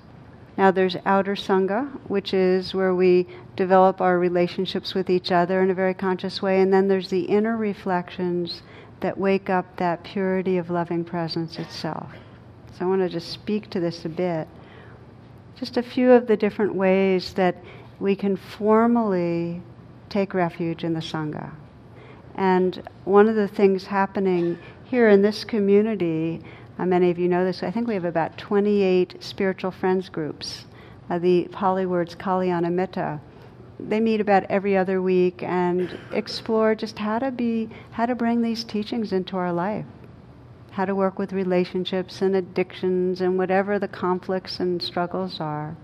Now, 0.57 0.71
there's 0.71 0.97
outer 1.05 1.35
Sangha, 1.35 1.89
which 2.07 2.33
is 2.33 2.73
where 2.73 2.93
we 2.93 3.27
develop 3.55 4.01
our 4.01 4.19
relationships 4.19 4.93
with 4.93 5.09
each 5.09 5.31
other 5.31 5.61
in 5.61 5.69
a 5.69 5.73
very 5.73 5.93
conscious 5.93 6.41
way, 6.41 6.61
and 6.61 6.73
then 6.73 6.87
there's 6.87 7.09
the 7.09 7.21
inner 7.21 7.55
reflections 7.55 8.61
that 8.99 9.17
wake 9.17 9.49
up 9.49 9.77
that 9.77 10.03
purity 10.03 10.57
of 10.57 10.69
loving 10.69 11.03
presence 11.03 11.57
itself. 11.57 12.11
So, 12.77 12.85
I 12.85 12.87
want 12.87 13.01
to 13.01 13.09
just 13.09 13.29
speak 13.29 13.69
to 13.71 13.79
this 13.79 14.05
a 14.05 14.09
bit. 14.09 14.47
Just 15.55 15.77
a 15.77 15.83
few 15.83 16.11
of 16.11 16.27
the 16.27 16.37
different 16.37 16.75
ways 16.75 17.33
that 17.33 17.55
we 17.99 18.15
can 18.15 18.35
formally 18.35 19.61
take 20.09 20.33
refuge 20.33 20.83
in 20.83 20.93
the 20.93 20.99
Sangha. 20.99 21.51
And 22.35 22.81
one 23.05 23.27
of 23.27 23.35
the 23.35 23.47
things 23.47 23.85
happening 23.85 24.57
here 24.85 25.09
in 25.09 25.21
this 25.21 25.43
community, 25.43 26.41
uh, 26.77 26.85
many 26.85 27.09
of 27.09 27.19
you 27.19 27.27
know 27.27 27.45
this, 27.45 27.63
I 27.63 27.71
think 27.71 27.87
we 27.87 27.93
have 27.93 28.05
about 28.05 28.37
28 28.37 29.23
spiritual 29.23 29.71
friends 29.71 30.09
groups. 30.09 30.65
Uh, 31.09 31.19
the 31.19 31.47
Pali 31.51 31.85
words 31.85 32.15
Kalyana 32.15 32.71
Mitta. 32.71 33.19
They 33.79 33.99
meet 33.99 34.21
about 34.21 34.43
every 34.43 34.77
other 34.77 35.01
week 35.01 35.43
and 35.43 35.97
explore 36.11 36.75
just 36.75 36.99
how 36.99 37.19
to 37.19 37.31
be, 37.31 37.69
how 37.91 38.05
to 38.05 38.15
bring 38.15 38.41
these 38.41 38.63
teachings 38.63 39.11
into 39.11 39.35
our 39.37 39.51
life, 39.51 39.85
how 40.71 40.85
to 40.85 40.95
work 40.95 41.19
with 41.19 41.33
relationships 41.33 42.21
and 42.21 42.35
addictions 42.35 43.19
and 43.19 43.37
whatever 43.37 43.79
the 43.79 43.87
conflicts 43.87 44.59
and 44.59 44.81
struggles 44.81 45.39
are. 45.39 45.75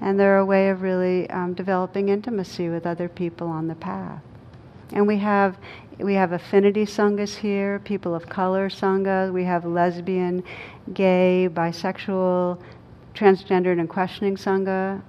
And 0.00 0.18
they're 0.18 0.38
a 0.38 0.44
way 0.44 0.68
of 0.68 0.82
really 0.82 1.30
um, 1.30 1.54
developing 1.54 2.08
intimacy 2.08 2.68
with 2.68 2.86
other 2.86 3.08
people 3.08 3.48
on 3.48 3.68
the 3.68 3.74
path. 3.74 4.22
And 4.94 5.08
we 5.08 5.18
have 5.18 5.58
we 5.98 6.14
have 6.14 6.32
affinity 6.32 6.86
sanghas 6.86 7.36
here, 7.36 7.80
people 7.80 8.14
of 8.14 8.28
color 8.28 8.68
sangha. 8.68 9.32
We 9.32 9.44
have 9.44 9.64
lesbian, 9.64 10.42
gay, 10.92 11.48
bisexual, 11.52 12.60
transgendered, 13.14 13.78
and 13.78 13.88
questioning 13.88 14.36
sangha. 14.36 15.02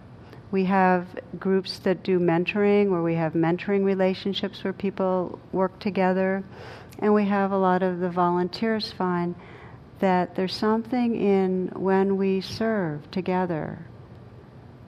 We 0.52 0.66
have 0.66 1.08
groups 1.40 1.80
that 1.80 2.04
do 2.04 2.20
mentoring, 2.20 2.90
where 2.90 3.02
we 3.02 3.16
have 3.16 3.34
mentoring 3.34 3.84
relationships 3.84 4.64
where 4.64 4.74
people 4.74 5.40
work 5.52 5.80
together, 5.80 6.44
and 7.00 7.14
we 7.14 7.26
have 7.26 7.52
a 7.52 7.58
lot 7.58 7.84
of 7.84 8.00
the 8.00 8.10
volunteers 8.10 8.92
find 8.92 9.36
that 10.00 10.36
there's 10.36 10.56
something 10.56 11.16
in 11.16 11.68
when 11.76 12.18
we 12.18 12.42
serve 12.42 13.10
together 13.12 13.86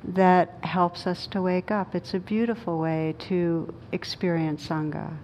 that 0.03 0.57
helps 0.61 1.07
us 1.07 1.27
to 1.27 1.41
wake 1.41 1.71
up. 1.71 1.95
It's 1.95 2.13
a 2.13 2.19
beautiful 2.19 2.79
way 2.79 3.15
to 3.19 3.73
experience 3.91 4.67
Sangha. 4.67 5.17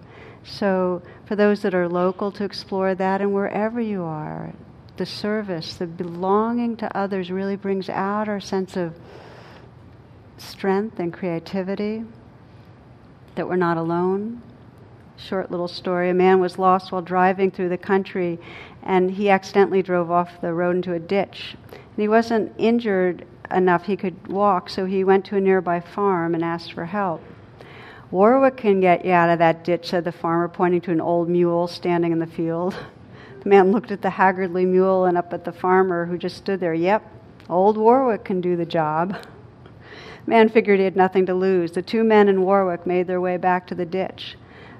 So, 0.44 1.02
for 1.24 1.36
those 1.36 1.62
that 1.62 1.74
are 1.74 1.88
local, 1.88 2.30
to 2.32 2.44
explore 2.44 2.94
that, 2.94 3.20
and 3.22 3.32
wherever 3.32 3.80
you 3.80 4.02
are, 4.02 4.52
the 4.96 5.06
service, 5.06 5.74
the 5.74 5.86
belonging 5.86 6.76
to 6.76 6.96
others 6.96 7.30
really 7.30 7.56
brings 7.56 7.88
out 7.88 8.28
our 8.28 8.40
sense 8.40 8.76
of 8.76 8.94
strength 10.36 10.98
and 10.98 11.12
creativity, 11.12 12.04
that 13.36 13.48
we're 13.48 13.56
not 13.56 13.76
alone. 13.76 14.42
Short 15.16 15.50
little 15.50 15.68
story 15.68 16.10
a 16.10 16.14
man 16.14 16.40
was 16.40 16.58
lost 16.58 16.92
while 16.92 17.02
driving 17.02 17.50
through 17.50 17.70
the 17.70 17.78
country, 17.78 18.38
and 18.82 19.12
he 19.12 19.30
accidentally 19.30 19.82
drove 19.82 20.10
off 20.10 20.40
the 20.40 20.52
road 20.52 20.76
into 20.76 20.92
a 20.92 20.98
ditch. 20.98 21.56
And 21.72 21.96
he 21.96 22.08
wasn't 22.08 22.52
injured 22.58 23.24
enough 23.54 23.84
he 23.84 23.96
could 23.96 24.26
walk, 24.26 24.68
so 24.68 24.84
he 24.84 25.04
went 25.04 25.24
to 25.26 25.36
a 25.36 25.40
nearby 25.40 25.80
farm 25.80 26.34
and 26.34 26.44
asked 26.44 26.72
for 26.72 26.86
help. 26.86 27.22
Warwick 28.10 28.56
can 28.56 28.80
get 28.80 29.04
you 29.04 29.12
out 29.12 29.30
of 29.30 29.38
that 29.38 29.64
ditch, 29.64 29.88
said 29.88 30.04
the 30.04 30.12
farmer, 30.12 30.48
pointing 30.48 30.80
to 30.82 30.92
an 30.92 31.00
old 31.00 31.28
mule 31.28 31.66
standing 31.66 32.12
in 32.12 32.18
the 32.18 32.26
field. 32.26 32.76
The 33.42 33.50
man 33.50 33.72
looked 33.72 33.90
at 33.90 34.00
the 34.00 34.08
haggardly 34.08 34.64
mule 34.64 35.04
and 35.04 35.18
up 35.18 35.34
at 35.34 35.44
the 35.44 35.52
farmer 35.52 36.06
who 36.06 36.16
just 36.16 36.38
stood 36.38 36.60
there. 36.60 36.72
Yep, 36.72 37.02
old 37.50 37.76
Warwick 37.76 38.24
can 38.24 38.40
do 38.40 38.56
the 38.56 38.64
job. 38.64 39.18
The 40.24 40.30
Man 40.30 40.48
figured 40.48 40.78
he 40.78 40.86
had 40.86 40.96
nothing 40.96 41.26
to 41.26 41.34
lose. 41.34 41.72
The 41.72 41.82
two 41.82 42.04
men 42.04 42.28
and 42.28 42.42
Warwick 42.42 42.86
made 42.86 43.06
their 43.06 43.20
way 43.20 43.36
back 43.36 43.66
to 43.66 43.74
the 43.74 43.84
ditch. 43.84 44.38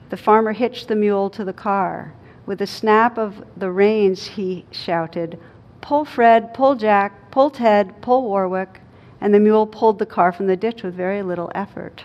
The 0.08 0.16
farmer 0.16 0.52
hitched 0.52 0.88
the 0.88 0.96
mule 0.96 1.28
to 1.30 1.44
the 1.44 1.52
car. 1.52 2.14
With 2.46 2.62
a 2.62 2.66
snap 2.66 3.18
of 3.18 3.44
the 3.56 3.70
reins, 3.70 4.28
he 4.28 4.64
shouted, 4.70 5.38
Pull 5.84 6.06
Fred, 6.06 6.54
pull 6.54 6.76
Jack, 6.76 7.30
pull 7.30 7.50
Ted, 7.50 8.00
pull 8.00 8.22
Warwick, 8.22 8.80
and 9.20 9.34
the 9.34 9.38
mule 9.38 9.66
pulled 9.66 9.98
the 9.98 10.06
car 10.06 10.32
from 10.32 10.46
the 10.46 10.56
ditch 10.56 10.82
with 10.82 10.94
very 10.94 11.22
little 11.22 11.52
effort. 11.54 12.04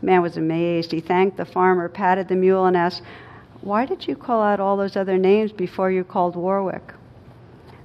The 0.00 0.06
man 0.06 0.20
was 0.20 0.36
amazed. 0.36 0.90
He 0.90 0.98
thanked 0.98 1.36
the 1.36 1.44
farmer, 1.44 1.88
patted 1.88 2.26
the 2.26 2.34
mule, 2.34 2.64
and 2.64 2.76
asked, 2.76 3.02
Why 3.60 3.86
did 3.86 4.08
you 4.08 4.16
call 4.16 4.42
out 4.42 4.58
all 4.58 4.76
those 4.76 4.96
other 4.96 5.16
names 5.16 5.52
before 5.52 5.92
you 5.92 6.02
called 6.02 6.34
Warwick? 6.34 6.92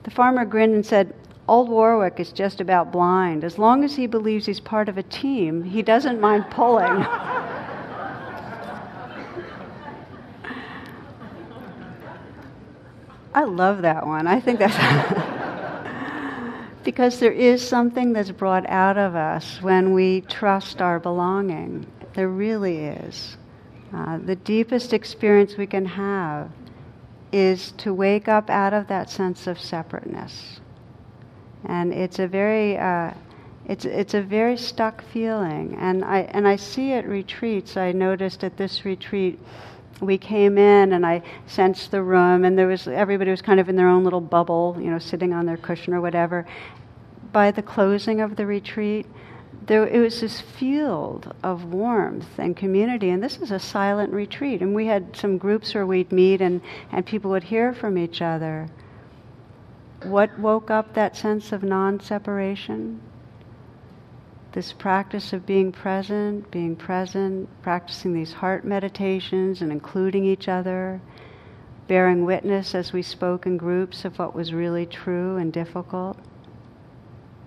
The 0.01 0.09
farmer 0.09 0.45
grinned 0.45 0.73
and 0.73 0.85
said, 0.85 1.13
Old 1.47 1.69
Warwick 1.69 2.19
is 2.19 2.31
just 2.31 2.59
about 2.59 2.91
blind. 2.91 3.43
As 3.43 3.59
long 3.59 3.83
as 3.83 3.97
he 3.97 4.07
believes 4.07 4.47
he's 4.47 4.59
part 4.59 4.89
of 4.89 4.97
a 4.97 5.03
team, 5.03 5.61
he 5.61 5.83
doesn't 5.83 6.19
mind 6.19 6.45
pulling. 6.49 7.05
I 13.33 13.45
love 13.45 13.81
that 13.83 14.05
one. 14.05 14.27
I 14.27 14.39
think 14.39 14.59
that's 14.59 14.75
because 16.83 17.19
there 17.19 17.31
is 17.31 17.65
something 17.65 18.11
that's 18.11 18.31
brought 18.31 18.67
out 18.67 18.97
of 18.97 19.15
us 19.15 19.61
when 19.61 19.93
we 19.93 20.21
trust 20.21 20.81
our 20.81 20.99
belonging. 20.99 21.85
There 22.13 22.27
really 22.27 22.79
is. 22.79 23.37
Uh, 23.93 24.17
the 24.17 24.35
deepest 24.35 24.93
experience 24.93 25.57
we 25.57 25.67
can 25.67 25.85
have 25.85 26.49
is 27.31 27.71
to 27.73 27.93
wake 27.93 28.27
up 28.27 28.49
out 28.49 28.73
of 28.73 28.87
that 28.87 29.09
sense 29.09 29.47
of 29.47 29.59
separateness, 29.59 30.59
and 31.65 31.93
it's 31.93 32.19
a 32.19 32.27
very 32.27 32.77
uh, 32.77 33.11
it's 33.65 33.85
it's 33.85 34.13
a 34.13 34.21
very 34.21 34.57
stuck 34.57 35.01
feeling, 35.01 35.77
and 35.79 36.03
I 36.03 36.21
and 36.31 36.47
I 36.47 36.57
see 36.57 36.93
at 36.93 37.07
retreats. 37.07 37.77
I 37.77 37.91
noticed 37.91 38.43
at 38.43 38.57
this 38.57 38.83
retreat 38.83 39.39
we 40.01 40.17
came 40.17 40.57
in 40.57 40.93
and 40.93 41.05
I 41.05 41.21
sensed 41.45 41.91
the 41.91 42.01
room 42.01 42.43
and 42.43 42.57
there 42.57 42.67
was 42.67 42.87
everybody 42.87 43.31
was 43.31 43.41
kind 43.41 43.59
of 43.59 43.69
in 43.69 43.75
their 43.75 43.87
own 43.87 44.03
little 44.03 44.21
bubble, 44.21 44.75
you 44.79 44.89
know, 44.89 44.99
sitting 44.99 45.31
on 45.31 45.45
their 45.45 45.57
cushion 45.57 45.93
or 45.93 46.01
whatever. 46.01 46.45
By 47.31 47.51
the 47.51 47.61
closing 47.61 48.19
of 48.19 48.35
the 48.35 48.45
retreat, 48.45 49.05
there 49.67 49.87
it 49.87 49.99
was 49.99 50.21
this 50.21 50.41
field 50.41 51.33
of 51.43 51.65
warmth 51.65 52.39
and 52.39 52.57
community 52.57 53.09
and 53.09 53.23
this 53.23 53.37
is 53.37 53.51
a 53.51 53.59
silent 53.59 54.11
retreat 54.11 54.61
and 54.61 54.73
we 54.73 54.87
had 54.87 55.15
some 55.15 55.37
groups 55.37 55.73
where 55.73 55.85
we'd 55.85 56.11
meet 56.11 56.41
and, 56.41 56.61
and 56.91 57.05
people 57.05 57.31
would 57.31 57.43
hear 57.43 57.71
from 57.71 57.97
each 57.97 58.21
other. 58.21 58.67
What 60.03 60.37
woke 60.39 60.71
up 60.71 60.95
that 60.95 61.15
sense 61.15 61.51
of 61.51 61.61
non 61.63 61.99
separation? 61.99 63.01
This 64.53 64.73
practice 64.73 65.31
of 65.31 65.45
being 65.45 65.71
present, 65.71 66.51
being 66.51 66.75
present, 66.75 67.47
practicing 67.61 68.13
these 68.13 68.33
heart 68.33 68.65
meditations 68.65 69.61
and 69.61 69.71
including 69.71 70.25
each 70.25 70.47
other, 70.47 71.01
bearing 71.87 72.25
witness 72.25 72.75
as 72.75 72.91
we 72.91 73.01
spoke 73.01 73.45
in 73.45 73.57
groups 73.57 74.03
of 74.03 74.19
what 74.19 74.35
was 74.35 74.53
really 74.53 74.85
true 74.85 75.37
and 75.37 75.53
difficult. 75.53 76.17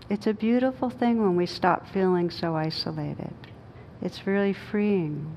It's 0.08 0.26
a 0.26 0.34
beautiful 0.34 0.90
thing 0.90 1.22
when 1.22 1.36
we 1.36 1.46
stop 1.46 1.88
feeling 1.88 2.30
so 2.30 2.54
isolated. 2.56 3.34
It's 4.02 4.26
really 4.26 4.52
freeing. 4.52 5.36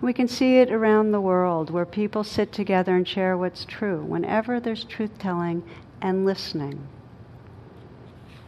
We 0.00 0.12
can 0.12 0.28
see 0.28 0.58
it 0.58 0.70
around 0.70 1.12
the 1.12 1.20
world 1.20 1.70
where 1.70 1.86
people 1.86 2.24
sit 2.24 2.52
together 2.52 2.94
and 2.96 3.08
share 3.08 3.36
what's 3.36 3.64
true 3.64 4.02
whenever 4.02 4.60
there's 4.60 4.84
truth 4.84 5.18
telling 5.18 5.62
and 6.00 6.26
listening. 6.26 6.86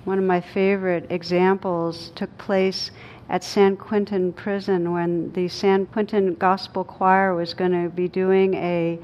One 0.06 0.20
of 0.20 0.24
my 0.24 0.40
favorite 0.40 1.06
examples 1.10 2.12
took 2.14 2.38
place 2.38 2.92
at 3.28 3.42
San 3.42 3.76
Quentin 3.76 4.32
prison 4.32 4.92
when 4.92 5.32
the 5.32 5.48
San 5.48 5.86
Quentin 5.86 6.36
Gospel 6.36 6.84
Choir 6.84 7.34
was 7.34 7.54
going 7.54 7.72
to 7.72 7.88
be 7.88 8.06
doing 8.06 8.54
a, 8.54 9.00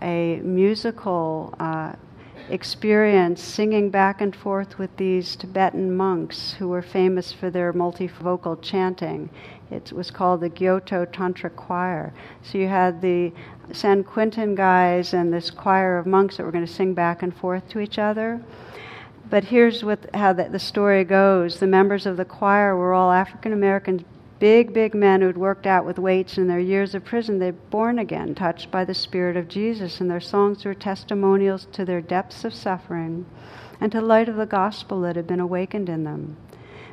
a 0.00 0.36
musical 0.44 1.52
uh, 1.58 1.94
experience 2.48 3.42
singing 3.42 3.90
back 3.90 4.20
and 4.20 4.36
forth 4.36 4.78
with 4.78 4.96
these 4.98 5.34
Tibetan 5.34 5.96
monks 5.96 6.52
who 6.52 6.68
were 6.68 6.80
famous 6.80 7.32
for 7.32 7.50
their 7.50 7.72
multivocal 7.72 8.62
chanting. 8.62 9.28
It 9.72 9.92
was 9.92 10.12
called 10.12 10.42
the 10.42 10.50
Gyuto 10.50 11.10
Tantra 11.10 11.50
Choir. 11.50 12.14
So 12.44 12.58
you 12.58 12.68
had 12.68 13.02
the 13.02 13.32
San 13.72 14.04
Quentin 14.04 14.54
guys 14.54 15.12
and 15.12 15.32
this 15.32 15.50
choir 15.50 15.98
of 15.98 16.06
monks 16.06 16.36
that 16.36 16.44
were 16.44 16.52
going 16.52 16.64
to 16.64 16.72
sing 16.72 16.94
back 16.94 17.24
and 17.24 17.36
forth 17.36 17.68
to 17.70 17.80
each 17.80 17.98
other. 17.98 18.40
But 19.28 19.44
here's 19.44 19.82
what, 19.82 20.14
how 20.14 20.32
the, 20.32 20.44
the 20.44 20.58
story 20.58 21.02
goes. 21.02 21.58
The 21.58 21.66
members 21.66 22.06
of 22.06 22.16
the 22.16 22.24
choir 22.24 22.76
were 22.76 22.94
all 22.94 23.10
African 23.10 23.52
Americans, 23.52 24.04
big, 24.38 24.72
big 24.72 24.94
men 24.94 25.20
who'd 25.20 25.36
worked 25.36 25.66
out 25.66 25.84
with 25.84 25.98
weights 25.98 26.38
in 26.38 26.46
their 26.46 26.60
years 26.60 26.94
of 26.94 27.04
prison. 27.04 27.38
They're 27.38 27.52
born 27.52 27.98
again, 27.98 28.36
touched 28.36 28.70
by 28.70 28.84
the 28.84 28.94
Spirit 28.94 29.36
of 29.36 29.48
Jesus, 29.48 30.00
and 30.00 30.08
their 30.08 30.20
songs 30.20 30.64
were 30.64 30.74
testimonials 30.74 31.66
to 31.72 31.84
their 31.84 32.00
depths 32.00 32.44
of 32.44 32.54
suffering 32.54 33.26
and 33.80 33.90
to 33.92 34.00
the 34.00 34.06
light 34.06 34.28
of 34.28 34.36
the 34.36 34.46
gospel 34.46 35.00
that 35.00 35.16
had 35.16 35.26
been 35.26 35.40
awakened 35.40 35.88
in 35.88 36.04
them. 36.04 36.36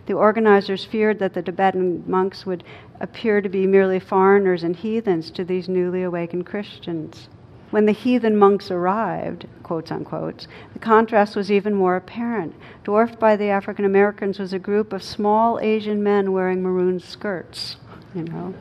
The 0.05 0.13
organizers 0.13 0.83
feared 0.83 1.19
that 1.19 1.33
the 1.33 1.41
Tibetan 1.41 2.03
monks 2.07 2.45
would 2.45 2.63
appear 2.99 3.41
to 3.41 3.49
be 3.49 3.67
merely 3.67 3.99
foreigners 3.99 4.63
and 4.63 4.75
heathens 4.75 5.31
to 5.31 5.45
these 5.45 5.69
newly 5.69 6.03
awakened 6.03 6.45
Christians. 6.45 7.29
When 7.73 7.87
the 7.87 7.91
heathen 7.91 8.37
monks 8.37 8.69
arrived, 8.69 9.47
quotes 9.63 9.91
unquote, 9.91 10.45
the 10.73 10.79
contrast 10.79 11.35
was 11.35 11.51
even 11.51 11.73
more 11.73 11.95
apparent. 11.95 12.53
Dwarfed 12.83 13.19
by 13.19 13.35
the 13.35 13.49
African 13.49 13.83
Americans 13.83 14.37
was 14.37 14.53
a 14.53 14.59
group 14.59 14.93
of 14.93 15.01
small 15.01 15.59
Asian 15.59 16.03
men 16.03 16.33
wearing 16.33 16.61
maroon 16.61 16.99
skirts, 16.99 17.77
you 18.13 18.25
know. 18.25 18.53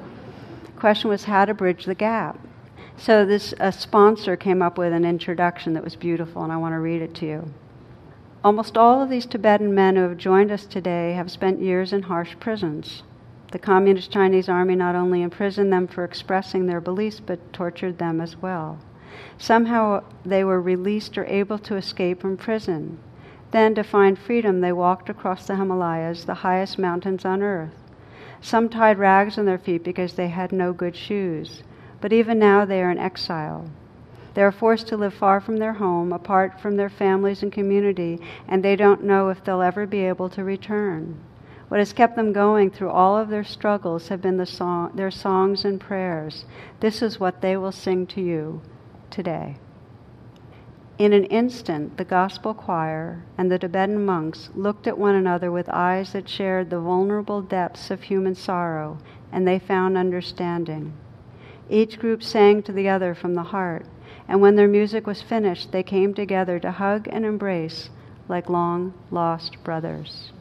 The 0.64 0.80
question 0.80 1.10
was 1.10 1.24
how 1.24 1.44
to 1.44 1.52
bridge 1.52 1.84
the 1.84 1.94
gap. 1.94 2.38
So 2.96 3.26
this 3.26 3.52
a 3.60 3.70
sponsor 3.70 4.34
came 4.34 4.62
up 4.62 4.78
with 4.78 4.94
an 4.94 5.04
introduction 5.04 5.74
that 5.74 5.84
was 5.84 5.94
beautiful, 5.94 6.42
and 6.42 6.50
I 6.50 6.56
want 6.56 6.72
to 6.72 6.78
read 6.78 7.02
it 7.02 7.14
to 7.16 7.26
you. 7.26 7.52
Almost 8.42 8.78
all 8.78 9.02
of 9.02 9.10
these 9.10 9.26
Tibetan 9.26 9.74
men 9.74 9.96
who 9.96 10.08
have 10.08 10.16
joined 10.16 10.50
us 10.50 10.64
today 10.64 11.12
have 11.12 11.30
spent 11.30 11.60
years 11.60 11.92
in 11.92 12.04
harsh 12.04 12.34
prisons. 12.40 13.02
The 13.50 13.58
Communist 13.58 14.10
Chinese 14.10 14.48
Army 14.48 14.74
not 14.74 14.94
only 14.94 15.20
imprisoned 15.20 15.70
them 15.70 15.86
for 15.86 16.02
expressing 16.02 16.64
their 16.64 16.80
beliefs, 16.80 17.20
but 17.20 17.52
tortured 17.52 17.98
them 17.98 18.18
as 18.18 18.40
well. 18.40 18.78
Somehow 19.38 20.02
they 20.24 20.44
were 20.44 20.60
released 20.60 21.18
or 21.18 21.24
able 21.26 21.58
to 21.58 21.76
escape 21.76 22.20
from 22.20 22.36
prison. 22.36 22.98
Then, 23.50 23.74
to 23.74 23.82
find 23.82 24.18
freedom, 24.18 24.60
they 24.60 24.72
walked 24.72 25.08
across 25.08 25.46
the 25.46 25.56
Himalayas, 25.56 26.24
the 26.24 26.34
highest 26.34 26.78
mountains 26.78 27.24
on 27.24 27.42
earth. 27.42 27.74
Some 28.40 28.68
tied 28.68 28.98
rags 28.98 29.38
on 29.38 29.44
their 29.44 29.58
feet 29.58 29.84
because 29.84 30.14
they 30.14 30.28
had 30.28 30.52
no 30.52 30.72
good 30.72 30.96
shoes 30.96 31.62
but 32.02 32.12
even 32.12 32.38
now 32.38 32.64
they 32.64 32.82
are 32.82 32.90
in 32.90 32.98
exile. 32.98 33.64
They 34.34 34.42
are 34.42 34.52
forced 34.52 34.88
to 34.88 34.96
live 34.96 35.14
far 35.14 35.40
from 35.40 35.58
their 35.58 35.74
home, 35.74 36.12
apart 36.12 36.60
from 36.60 36.76
their 36.76 36.90
families 36.90 37.42
and 37.42 37.52
community, 37.52 38.18
and 38.48 38.62
they 38.62 38.76
don't 38.76 39.04
know 39.04 39.28
if 39.28 39.42
they'll 39.44 39.62
ever 39.62 39.86
be 39.86 40.00
able 40.00 40.28
to 40.30 40.42
return. 40.42 41.16
What 41.68 41.78
has 41.78 41.92
kept 41.92 42.16
them 42.16 42.32
going 42.32 42.70
through 42.70 42.90
all 42.90 43.16
of 43.16 43.28
their 43.28 43.44
struggles 43.44 44.08
have 44.08 44.20
been 44.20 44.36
the 44.36 44.46
song, 44.46 44.90
their 44.94 45.12
songs 45.12 45.64
and 45.64 45.80
prayers. 45.80 46.44
This 46.80 47.02
is 47.02 47.20
what 47.20 47.40
they 47.40 47.56
will 47.56 47.72
sing 47.72 48.06
to 48.08 48.20
you 48.20 48.60
today. 49.12 49.56
In 50.98 51.12
an 51.12 51.24
instant, 51.24 51.96
the 51.96 52.04
gospel 52.04 52.54
choir 52.54 53.22
and 53.38 53.50
the 53.50 53.58
Tibetan 53.58 54.04
monks 54.04 54.50
looked 54.54 54.86
at 54.86 54.98
one 54.98 55.14
another 55.14 55.50
with 55.50 55.68
eyes 55.68 56.12
that 56.12 56.28
shared 56.28 56.70
the 56.70 56.80
vulnerable 56.80 57.42
depths 57.42 57.90
of 57.90 58.02
human 58.02 58.34
sorrow, 58.34 58.98
and 59.30 59.46
they 59.46 59.58
found 59.58 59.96
understanding. 59.96 60.92
Each 61.70 61.98
group 61.98 62.22
sang 62.22 62.62
to 62.64 62.72
the 62.72 62.88
other 62.88 63.14
from 63.14 63.34
the 63.34 63.42
heart, 63.42 63.86
and 64.28 64.40
when 64.40 64.56
their 64.56 64.68
music 64.68 65.06
was 65.06 65.22
finished, 65.22 65.72
they 65.72 65.82
came 65.82 66.14
together 66.14 66.58
to 66.60 66.70
hug 66.70 67.08
and 67.10 67.24
embrace 67.24 67.90
like 68.28 68.48
long 68.48 68.94
lost 69.10 69.62
brothers. 69.64 70.32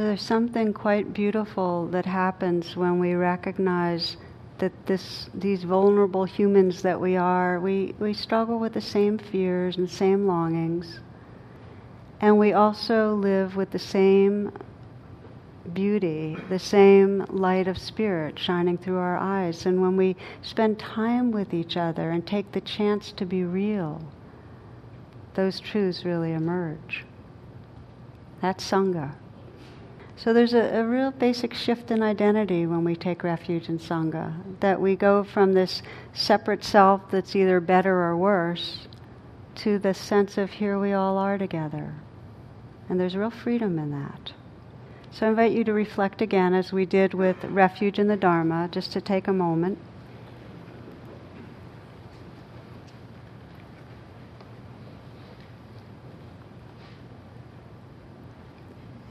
So 0.00 0.06
there's 0.06 0.22
something 0.22 0.72
quite 0.72 1.12
beautiful 1.12 1.86
that 1.88 2.06
happens 2.06 2.74
when 2.74 2.98
we 2.98 3.12
recognize 3.12 4.16
that 4.56 4.72
this, 4.86 5.28
these 5.34 5.64
vulnerable 5.64 6.24
humans 6.24 6.80
that 6.80 6.98
we 6.98 7.18
are, 7.18 7.60
we, 7.60 7.94
we 7.98 8.14
struggle 8.14 8.58
with 8.58 8.72
the 8.72 8.80
same 8.80 9.18
fears 9.18 9.76
and 9.76 9.90
same 9.90 10.26
longings. 10.26 11.00
And 12.18 12.38
we 12.38 12.54
also 12.54 13.14
live 13.14 13.56
with 13.56 13.72
the 13.72 13.78
same 13.78 14.52
beauty, 15.74 16.38
the 16.48 16.58
same 16.58 17.26
light 17.28 17.68
of 17.68 17.76
spirit 17.76 18.38
shining 18.38 18.78
through 18.78 18.96
our 18.96 19.18
eyes. 19.18 19.66
And 19.66 19.82
when 19.82 19.98
we 19.98 20.16
spend 20.40 20.78
time 20.78 21.30
with 21.30 21.52
each 21.52 21.76
other 21.76 22.08
and 22.10 22.26
take 22.26 22.52
the 22.52 22.62
chance 22.62 23.12
to 23.12 23.26
be 23.26 23.44
real, 23.44 24.00
those 25.34 25.60
truths 25.60 26.06
really 26.06 26.32
emerge. 26.32 27.04
That's 28.40 28.64
Sangha. 28.64 29.12
So 30.22 30.34
there's 30.34 30.52
a, 30.52 30.80
a, 30.80 30.84
real 30.84 31.12
basic 31.12 31.54
shift 31.54 31.90
in 31.90 32.02
identity 32.02 32.66
when 32.66 32.84
we 32.84 32.94
take 32.94 33.22
refuge 33.22 33.70
in 33.70 33.78
Sangha. 33.78 34.34
That 34.60 34.78
we 34.78 34.94
go 34.94 35.24
from 35.24 35.54
this 35.54 35.80
separate 36.12 36.62
self 36.62 37.10
that's 37.10 37.34
either 37.34 37.58
better 37.58 38.02
or 38.02 38.14
worse 38.18 38.86
to 39.56 39.78
the 39.78 39.94
sense 39.94 40.36
of 40.36 40.50
here 40.50 40.78
we 40.78 40.92
all 40.92 41.16
are 41.16 41.38
together. 41.38 41.94
And 42.86 43.00
there's 43.00 43.16
real 43.16 43.30
freedom 43.30 43.78
in 43.78 43.92
that. 43.92 44.34
So 45.10 45.26
I 45.26 45.30
invite 45.30 45.52
you 45.52 45.64
to 45.64 45.72
reflect 45.72 46.20
again, 46.20 46.52
as 46.52 46.70
we 46.70 46.84
did 46.84 47.14
with 47.14 47.42
refuge 47.44 47.98
in 47.98 48.08
the 48.08 48.16
Dharma, 48.16 48.68
just 48.70 48.92
to 48.92 49.00
take 49.00 49.26
a 49.26 49.32
moment. 49.32 49.78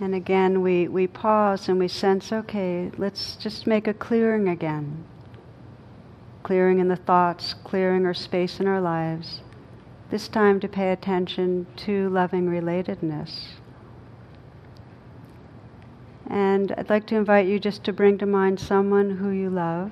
And 0.01 0.15
again, 0.15 0.61
we, 0.61 0.87
we 0.87 1.07
pause 1.07 1.67
and 1.67 1.77
we 1.77 1.89
sense, 1.89 2.31
okay, 2.31 2.89
let's 2.97 3.35
just 3.35 3.67
make 3.67 3.87
a 3.87 3.93
clearing 3.93 4.47
again. 4.47 5.03
Clearing 6.41 6.79
in 6.79 6.87
the 6.87 6.95
thoughts, 6.95 7.53
clearing 7.53 8.05
our 8.05 8.13
space 8.13 8.61
in 8.61 8.67
our 8.67 8.79
lives. 8.79 9.41
This 10.09 10.29
time 10.29 10.59
to 10.61 10.69
pay 10.69 10.91
attention 10.91 11.67
to 11.77 12.09
loving 12.09 12.47
relatedness. 12.47 13.49
And 16.29 16.71
I'd 16.77 16.89
like 16.89 17.05
to 17.07 17.15
invite 17.15 17.47
you 17.47 17.59
just 17.59 17.83
to 17.83 17.93
bring 17.93 18.17
to 18.19 18.25
mind 18.25 18.59
someone 18.59 19.17
who 19.17 19.29
you 19.31 19.49
love, 19.49 19.91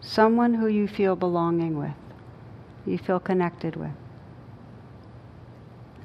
someone 0.00 0.54
who 0.54 0.68
you 0.68 0.88
feel 0.88 1.16
belonging 1.16 1.78
with, 1.78 1.96
you 2.86 2.96
feel 2.96 3.20
connected 3.20 3.76
with. 3.76 3.90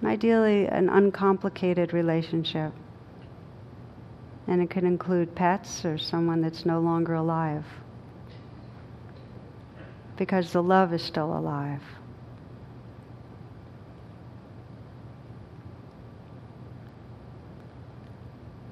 And 0.01 0.09
ideally, 0.09 0.65
an 0.67 0.89
uncomplicated 0.89 1.93
relationship. 1.93 2.73
And 4.47 4.61
it 4.61 4.69
could 4.69 4.83
include 4.83 5.35
pets 5.35 5.83
or 5.85 5.97
someone 5.97 6.41
that's 6.41 6.65
no 6.65 6.79
longer 6.79 7.13
alive. 7.13 7.65
Because 10.17 10.51
the 10.51 10.63
love 10.63 10.93
is 10.93 11.03
still 11.03 11.37
alive. 11.37 11.81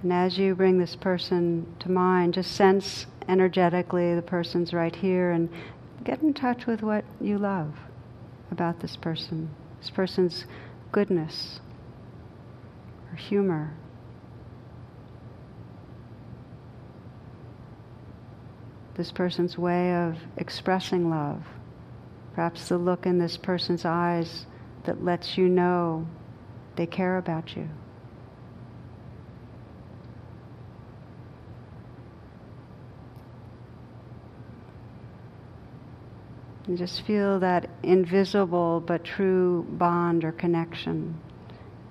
And 0.04 0.14
as 0.14 0.38
you 0.38 0.56
bring 0.56 0.78
this 0.78 0.96
person 0.96 1.76
to 1.80 1.92
mind, 1.92 2.36
just 2.36 2.52
sense 2.52 3.08
energetically 3.28 4.16
the 4.16 4.22
person's 4.22 4.74
right 4.74 4.96
here 4.96 5.32
and 5.32 5.50
get 6.04 6.22
in 6.22 6.34
touch 6.34 6.66
with 6.66 6.82
what 6.82 7.04
you 7.20 7.38
love 7.38 7.74
about 8.52 8.80
this 8.80 8.96
person, 8.96 9.50
this 9.82 9.90
person's 9.90 10.46
goodness 10.92 11.60
or 13.12 13.16
humor. 13.16 13.74
This 18.96 19.12
person's 19.12 19.58
way 19.58 19.94
of 19.94 20.18
expressing 20.38 21.10
love, 21.10 21.44
perhaps 22.34 22.68
the 22.68 22.78
look 22.78 23.06
in 23.06 23.20
this 23.20 23.38
person's 23.38 23.86
eyes 23.86 24.48
that 24.86 25.04
lets 25.04 25.38
you 25.38 25.48
know 25.48 26.08
they 26.76 26.88
care 26.88 27.18
about 27.18 27.56
you. 27.56 27.70
And 36.68 36.78
just 36.78 37.02
feel 37.04 37.40
that 37.40 37.70
invisible 37.82 38.84
but 38.86 39.06
true 39.06 39.66
bond 39.70 40.26
or 40.26 40.34
connection 40.34 41.18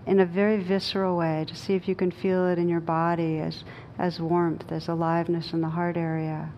in 0.07 0.21
a 0.21 0.27
very 0.27 0.63
visceral 0.63 1.17
way. 1.17 1.47
To 1.49 1.55
see 1.55 1.75
if 1.75 1.89
you 1.89 1.95
can 1.95 2.11
feel 2.11 2.47
it 2.47 2.59
in 2.59 2.69
your 2.69 2.81
body 2.81 3.39
as, 3.39 3.65
as 3.99 4.21
warmth, 4.21 4.71
as 4.71 4.89
aliveness 4.89 5.53
in 5.55 5.63
the 5.63 5.71
heart 5.71 5.97
area. 5.97 6.53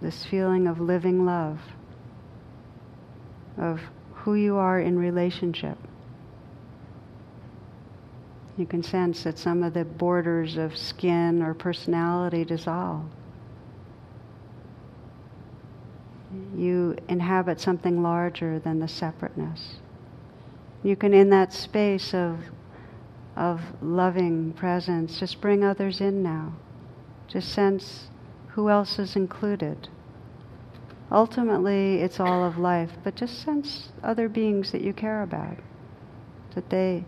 This 0.00 0.24
feeling 0.24 0.66
of 0.66 0.80
living 0.80 1.26
love, 1.26 1.60
of 3.56 3.80
who 4.14 4.34
you 4.34 4.56
are 4.56 4.80
in 4.80 4.98
relationship. 4.98 5.78
You 8.56 8.66
can 8.66 8.82
sense 8.82 9.22
that 9.24 9.38
some 9.38 9.62
of 9.62 9.74
the 9.74 9.84
borders 9.84 10.56
of 10.56 10.76
skin 10.76 11.42
or 11.42 11.54
personality 11.54 12.44
dissolve. 12.44 13.04
You 16.56 16.96
inhabit 17.08 17.60
something 17.60 18.02
larger 18.02 18.58
than 18.58 18.78
the 18.78 18.88
separateness. 18.88 19.76
You 20.82 20.96
can, 20.96 21.14
in 21.14 21.30
that 21.30 21.52
space 21.52 22.12
of, 22.12 22.38
of 23.36 23.60
loving 23.80 24.52
presence, 24.52 25.18
just 25.18 25.40
bring 25.40 25.64
others 25.64 26.00
in 26.00 26.22
now. 26.22 26.54
Just 27.28 27.52
sense 27.52 28.08
who 28.48 28.68
else 28.68 28.98
is 28.98 29.16
included. 29.16 29.88
Ultimately, 31.10 31.96
it's 31.96 32.20
all 32.20 32.44
of 32.44 32.58
life, 32.58 32.90
but 33.04 33.14
just 33.14 33.42
sense 33.42 33.90
other 34.02 34.28
beings 34.28 34.72
that 34.72 34.82
you 34.82 34.92
care 34.92 35.22
about, 35.22 35.58
that 36.54 36.70
they 36.70 37.04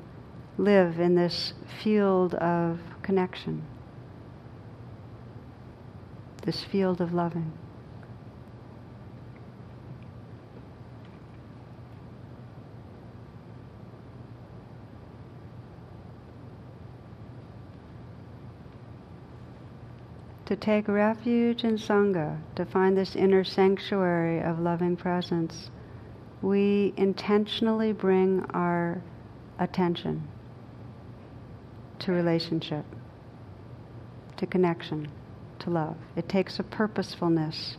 live 0.59 1.01
in 1.01 1.15
this 1.15 1.55
field 1.83 2.35
of 2.35 2.79
connection, 3.03 3.63
this 6.43 6.63
field 6.63 7.01
of 7.01 7.13
loving. 7.13 7.53
To 20.47 20.57
take 20.57 20.89
refuge 20.89 21.65
in 21.65 21.77
Sangha, 21.77 22.39
to 22.57 22.65
find 22.65 22.97
this 22.97 23.17
inner 23.17 23.45
sanctuary 23.45 24.41
of 24.43 24.59
loving 24.59 24.97
presence, 24.97 25.71
we 26.43 26.93
intentionally 26.97 27.93
bring 27.93 28.45
our 28.51 29.03
attention 29.59 30.29
to 32.01 32.13
relationship, 32.13 32.85
to 34.37 34.47
connection, 34.47 35.09
to 35.61 35.71
love. 35.71 35.97
It 36.17 36.29
takes 36.29 36.59
a 36.59 36.63
purposefulness 36.63 37.79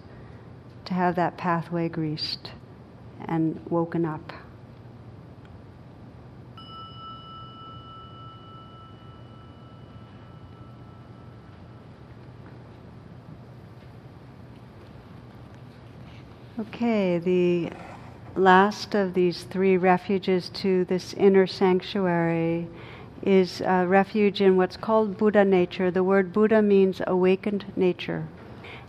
to 0.85 0.93
have 0.93 1.15
that 1.15 1.37
pathway 1.37 1.89
greased 1.89 2.51
and 3.27 3.59
woken 3.69 4.05
up. 4.05 4.33
Okay, 16.57 17.17
the 17.17 17.69
last 18.33 18.95
of 18.95 19.13
these 19.13 19.43
three 19.43 19.75
refuges 19.75 20.47
to 20.51 20.85
this 20.85 21.13
inner 21.15 21.45
sanctuary 21.45 22.69
is 23.21 23.59
a 23.59 23.85
refuge 23.85 24.39
in 24.39 24.55
what's 24.55 24.77
called 24.77 25.17
Buddha 25.17 25.43
nature. 25.43 25.91
The 25.91 26.01
word 26.01 26.31
Buddha 26.31 26.61
means 26.61 27.01
awakened 27.05 27.65
nature. 27.75 28.29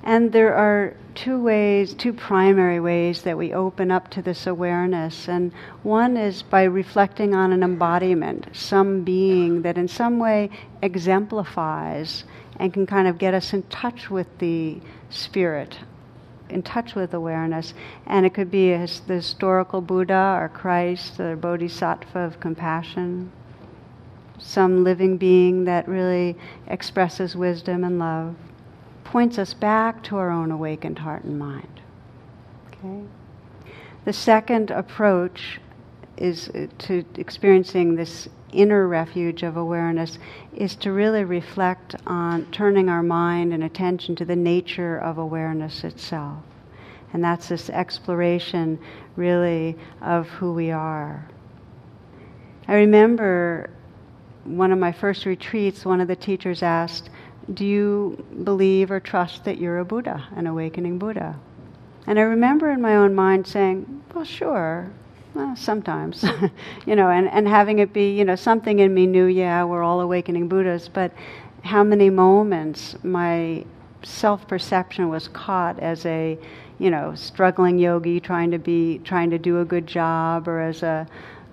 And 0.05 0.31
there 0.31 0.55
are 0.55 0.95
two 1.17 1.43
ways, 1.43 1.93
two 1.93 2.13
primary 2.13 2.79
ways 2.79 3.23
that 3.23 3.37
we 3.37 3.53
open 3.53 3.91
up 3.91 4.11
to 4.11 4.23
this 4.23 4.47
awareness. 4.47 5.29
And 5.29 5.51
one 5.83 6.17
is 6.17 6.43
by 6.45 6.63
reflecting 6.63 7.35
on 7.35 7.53
an 7.53 7.65
embodiment, 7.65 8.47
some 8.53 9.03
being 9.03 9.63
that 9.63 9.77
in 9.77 9.89
some 9.89 10.21
way 10.21 10.51
exemplifies 10.83 12.23
and 12.61 12.73
can 12.73 12.87
kind 12.87 13.09
of 13.09 13.19
get 13.19 13.35
us 13.35 13.53
in 13.53 13.65
touch 13.65 14.09
with 14.09 14.39
the 14.39 14.81
spirit 15.11 15.81
in 16.49 16.63
touch 16.63 16.95
with 16.95 17.15
awareness. 17.15 17.75
And 18.07 18.27
it 18.27 18.35
could 18.35 18.51
be 18.51 18.73
a, 18.73 18.87
the 19.07 19.15
historical 19.15 19.81
Buddha 19.81 20.39
or 20.41 20.51
Christ 20.53 21.21
or 21.21 21.37
Bodhisattva 21.37 22.19
of 22.19 22.41
compassion, 22.41 23.33
some 24.39 24.85
living 24.85 25.17
being 25.17 25.65
that 25.65 25.89
really 25.89 26.37
expresses 26.67 27.37
wisdom 27.37 27.85
and 27.85 27.99
love, 27.99 28.35
points 29.05 29.39
us 29.39 29.55
back 29.55 30.03
to 30.05 30.17
our 30.17 30.31
own 30.31 30.51
awakened 30.51 30.99
heart 30.99 31.25
and 31.25 31.39
mind. 31.39 31.81
Okay? 32.69 33.03
The 34.05 34.13
second 34.13 34.71
approach 34.71 35.61
is 36.17 36.49
uh, 36.51 36.67
to 36.79 37.05
experiencing 37.17 37.97
this 37.97 38.29
inner 38.57 38.89
refuge 38.89 39.43
of 39.43 39.57
awareness 39.57 40.19
is 40.55 40.75
to 40.77 40.93
really 40.93 41.25
reflect 41.25 41.95
on 42.07 42.47
turning 42.47 42.89
our 42.89 43.03
mind 43.03 43.53
and 43.53 43.63
attention 43.63 44.17
to 44.17 44.25
the 44.25 44.37
nature 44.37 44.99
of 44.99 45.19
awareness 45.19 45.85
itself. 45.85 46.43
And 47.13 47.23
that's 47.23 47.49
this 47.49 47.71
exploration, 47.71 48.79
really, 49.15 49.77
of 50.01 50.29
who 50.29 50.53
we 50.53 50.71
are. 50.71 51.29
I 52.67 52.75
remember 52.75 53.71
one 54.45 54.73
of 54.73 54.79
my 54.79 54.93
first 54.93 55.27
retreats, 55.27 55.85
one 55.85 56.01
of 56.01 56.09
the 56.09 56.17
teachers 56.17 56.63
asked, 56.63 57.11
Do 57.53 57.65
you 57.65 58.25
believe 58.43 58.91
or 58.91 59.01
trust 59.01 59.45
that 59.45 59.59
you're 59.59 59.79
a 59.79 59.85
Buddha, 59.85 60.29
an 60.35 60.47
awakening 60.47 60.99
Buddha? 60.99 61.39
And 62.07 62.19
I 62.19 62.23
remember 62.23 62.71
in 62.71 62.81
my 62.81 62.97
own 62.97 63.15
mind 63.15 63.47
saying, 63.47 64.03
Well, 64.15 64.25
sure, 64.25 64.91
well, 65.37 65.55
sometimes, 65.55 66.25
you 66.87 66.97
know, 66.97 67.11
and, 67.11 67.29
and 67.29 67.47
having 67.47 67.79
it 67.79 67.93
be, 67.93 68.17
you 68.17 68.25
know, 68.25 68.37
something 68.37 68.79
in 68.79 68.95
me 68.95 69.07
knew, 69.07 69.27
yeah, 69.27 69.65
we're 69.65 69.83
all 69.83 70.01
awakening 70.01 70.49
Buddhas, 70.49 70.89
but 70.89 71.13
how 71.63 71.85
many 71.85 72.09
moments 72.09 72.97
my 73.05 73.65
self 74.03 74.49
perception 74.49 75.11
was 75.11 75.29
caught 75.29 75.79
as 75.79 76.07
a, 76.07 76.39
you 76.79 76.91
know, 76.91 77.15
struggling 77.15 77.79
yogi 77.79 78.19
trying 78.19 78.51
to 78.51 78.59
be, 78.59 78.99
trying 79.05 79.29
to 79.31 79.39
do 79.39 79.61
a 79.61 79.65
good 79.65 79.87
job, 79.87 80.49
or 80.49 80.61
as 80.61 80.83
a, 80.83 81.07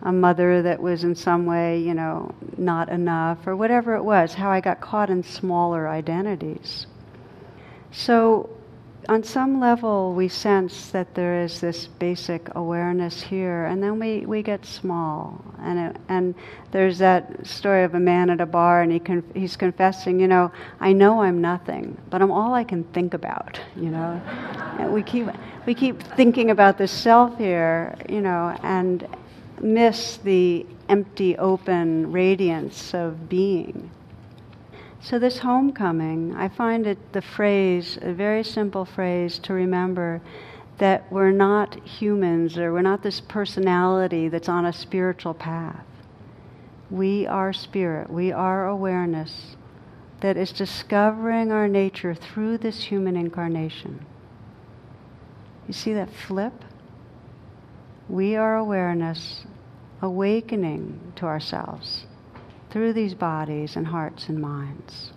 a 0.03 0.11
mother 0.11 0.61
that 0.61 0.81
was 0.81 1.03
in 1.03 1.13
some 1.13 1.45
way, 1.45 1.79
you 1.79 1.93
know, 1.93 2.33
not 2.57 2.87
enough, 2.87 3.45
or 3.45 3.55
whatever 3.55 3.95
it 3.95 4.03
was, 4.03 4.33
how 4.33 4.49
I 4.49 4.61
got 4.61 4.79
caught 4.79 5.09
in 5.09 5.23
smaller 5.23 5.89
identities. 5.89 6.87
So 7.91 8.49
on 9.09 9.23
some 9.23 9.59
level, 9.59 10.13
we 10.13 10.27
sense 10.27 10.89
that 10.91 11.13
there 11.15 11.41
is 11.41 11.59
this 11.59 11.87
basic 11.87 12.53
awareness 12.55 13.21
here, 13.21 13.65
and 13.65 13.81
then 13.81 13.99
we, 13.99 14.25
we 14.25 14.41
get 14.41 14.65
small. 14.65 15.43
And, 15.59 15.79
it, 15.79 16.01
and 16.09 16.35
there's 16.71 16.99
that 16.99 17.45
story 17.45 17.83
of 17.83 17.95
a 17.95 17.99
man 17.99 18.29
at 18.29 18.41
a 18.41 18.45
bar, 18.45 18.81
and 18.81 18.91
he 18.91 18.99
con- 18.99 19.23
he's 19.33 19.55
confessing, 19.55 20.19
you 20.19 20.27
know, 20.27 20.51
I 20.79 20.93
know 20.93 21.21
I'm 21.21 21.41
nothing, 21.41 21.97
but 22.09 22.21
I'm 22.21 22.31
all 22.31 22.53
I 22.53 22.63
can 22.63 22.83
think 22.85 23.13
about, 23.13 23.59
you 23.75 23.89
know. 23.89 24.21
we 24.91 25.03
keep, 25.03 25.27
we 25.65 25.73
keep 25.73 26.01
thinking 26.01 26.51
about 26.51 26.77
the 26.77 26.87
self 26.87 27.37
here, 27.37 27.95
you 28.07 28.21
know, 28.21 28.57
and 28.63 29.07
miss 29.61 30.17
the 30.17 30.65
empty, 30.89 31.37
open 31.37 32.11
radiance 32.11 32.93
of 32.93 33.29
being. 33.29 33.89
So, 35.03 35.19
this 35.19 35.39
homecoming, 35.39 36.33
I 36.33 36.47
find 36.47 36.87
it 36.87 37.11
the 37.11 37.21
phrase, 37.21 37.99
a 38.01 38.13
very 38.13 38.41
simple 38.41 38.85
phrase 38.85 39.37
to 39.39 39.53
remember 39.53 40.21
that 40.77 41.11
we're 41.11 41.29
not 41.29 41.85
humans 41.85 42.57
or 42.57 42.71
we're 42.71 42.83
not 42.83 43.03
this 43.03 43.19
personality 43.19 44.29
that's 44.29 44.47
on 44.47 44.65
a 44.65 44.71
spiritual 44.71 45.33
path. 45.33 45.83
We 46.89 47.27
are 47.27 47.51
spirit, 47.51 48.09
we 48.09 48.31
are 48.31 48.65
awareness 48.65 49.57
that 50.21 50.37
is 50.37 50.53
discovering 50.53 51.51
our 51.51 51.67
nature 51.67 52.15
through 52.15 52.59
this 52.59 52.85
human 52.85 53.17
incarnation. 53.17 54.05
You 55.67 55.73
see 55.73 55.91
that 55.95 56.15
flip? 56.15 56.63
We 58.07 58.37
are 58.37 58.55
awareness 58.55 59.43
awakening 60.01 61.11
to 61.17 61.25
ourselves 61.25 62.05
through 62.73 62.91
these 62.91 63.13
bodies 63.13 63.75
and 63.75 63.85
hearts 63.85 64.27
and 64.29 64.41
minds. 64.41 65.13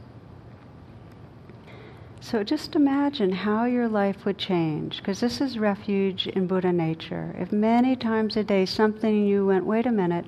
So 2.21 2.45
just 2.45 2.77
imagine 2.77 3.33
how 3.33 3.65
your 3.65 3.89
life 3.89 4.27
would 4.27 4.37
change, 4.37 4.99
because 4.99 5.21
this 5.21 5.41
is 5.41 5.59
refuge 5.59 6.27
in 6.27 6.47
Buddha 6.47 6.71
nature. 6.71 7.35
If 7.39 7.53
many 7.53 7.97
times 7.97 8.37
a 8.37 8.45
day 8.45 8.67
something 8.67 9.27
you 9.27 9.47
went, 9.47 9.65
wait 9.65 9.87
a 9.87 9.91
minute, 9.91 10.27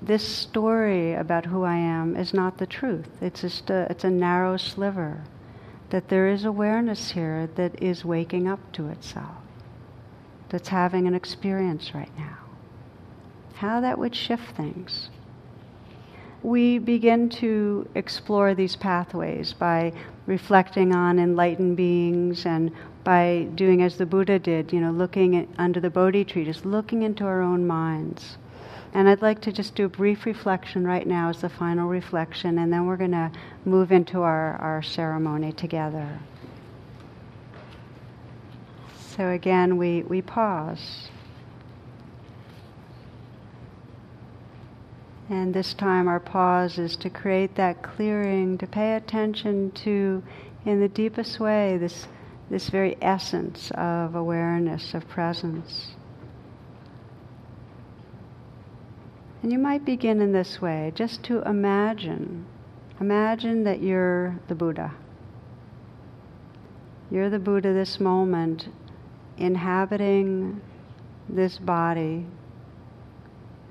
this 0.00 0.22
story 0.22 1.14
about 1.14 1.46
who 1.46 1.64
I 1.64 1.74
am 1.74 2.14
is 2.14 2.32
not 2.32 2.58
the 2.58 2.66
truth. 2.66 3.08
It's 3.20 3.40
just 3.40 3.68
a, 3.70 3.88
it's 3.90 4.04
a 4.04 4.10
narrow 4.10 4.56
sliver. 4.56 5.24
That 5.90 6.08
there 6.08 6.28
is 6.28 6.44
awareness 6.44 7.10
here 7.10 7.48
that 7.56 7.82
is 7.82 8.04
waking 8.04 8.46
up 8.46 8.60
to 8.74 8.88
itself, 8.88 9.38
that's 10.48 10.68
having 10.68 11.08
an 11.08 11.14
experience 11.14 11.92
right 11.92 12.16
now. 12.16 12.38
How 13.54 13.80
that 13.80 13.98
would 13.98 14.14
shift 14.14 14.56
things 14.56 15.10
we 16.42 16.78
begin 16.78 17.28
to 17.28 17.88
explore 17.94 18.54
these 18.54 18.76
pathways 18.76 19.52
by 19.52 19.92
reflecting 20.26 20.94
on 20.94 21.18
enlightened 21.18 21.76
beings 21.76 22.46
and 22.46 22.70
by 23.04 23.46
doing 23.54 23.82
as 23.82 23.96
the 23.96 24.06
Buddha 24.06 24.38
did, 24.38 24.72
you 24.72 24.80
know, 24.80 24.90
looking 24.90 25.36
at, 25.36 25.48
under 25.58 25.80
the 25.80 25.90
Bodhi 25.90 26.24
tree, 26.24 26.44
just 26.44 26.66
looking 26.66 27.02
into 27.02 27.24
our 27.24 27.40
own 27.40 27.66
minds. 27.66 28.36
And 28.92 29.08
I'd 29.08 29.22
like 29.22 29.40
to 29.42 29.52
just 29.52 29.74
do 29.74 29.84
a 29.84 29.88
brief 29.88 30.26
reflection 30.26 30.86
right 30.86 31.06
now 31.06 31.28
as 31.28 31.40
the 31.40 31.48
final 31.48 31.88
reflection, 31.88 32.58
and 32.58 32.72
then 32.72 32.86
we're 32.86 32.96
going 32.96 33.12
to 33.12 33.30
move 33.64 33.92
into 33.92 34.22
our, 34.22 34.56
our 34.56 34.82
ceremony 34.82 35.52
together. 35.52 36.18
So 39.16 39.30
again, 39.30 39.76
we, 39.76 40.02
we 40.02 40.22
pause. 40.22 41.08
And 45.28 45.52
this 45.52 45.74
time, 45.74 46.06
our 46.06 46.20
pause 46.20 46.78
is 46.78 46.96
to 46.98 47.10
create 47.10 47.56
that 47.56 47.82
clearing, 47.82 48.58
to 48.58 48.66
pay 48.66 48.94
attention 48.94 49.72
to, 49.72 50.22
in 50.64 50.80
the 50.80 50.88
deepest 50.88 51.40
way, 51.40 51.76
this, 51.78 52.06
this 52.48 52.68
very 52.68 52.96
essence 53.02 53.72
of 53.74 54.14
awareness, 54.14 54.94
of 54.94 55.08
presence. 55.08 55.96
And 59.42 59.50
you 59.50 59.58
might 59.58 59.84
begin 59.84 60.20
in 60.20 60.32
this 60.32 60.62
way, 60.62 60.92
just 60.94 61.24
to 61.24 61.42
imagine. 61.42 62.46
Imagine 63.00 63.64
that 63.64 63.82
you're 63.82 64.38
the 64.46 64.54
Buddha. 64.54 64.94
You're 67.10 67.30
the 67.30 67.40
Buddha 67.40 67.72
this 67.72 67.98
moment, 67.98 68.68
inhabiting 69.36 70.60
this 71.28 71.58
body 71.58 72.26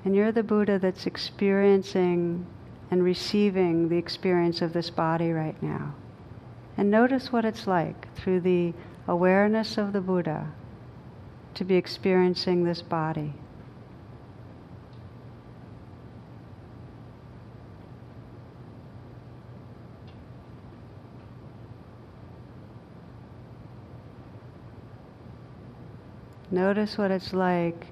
and 0.06 0.14
you're 0.14 0.30
the 0.30 0.44
Buddha 0.44 0.78
that's 0.78 1.04
experiencing 1.04 2.46
and 2.92 3.02
receiving 3.02 3.88
the 3.88 3.96
experience 3.96 4.62
of 4.62 4.72
this 4.72 4.88
body 4.88 5.32
right 5.32 5.60
now. 5.60 5.96
And 6.76 6.92
notice 6.92 7.32
what 7.32 7.44
it's 7.44 7.66
like 7.66 8.14
through 8.14 8.42
the 8.42 8.72
awareness 9.08 9.76
of 9.76 9.92
the 9.92 10.00
Buddha 10.00 10.52
to 11.54 11.64
be 11.64 11.74
experiencing 11.74 12.62
this 12.62 12.82
body. 12.82 13.32
Notice 26.52 26.96
what 26.96 27.10
it's 27.10 27.32
like 27.32 27.88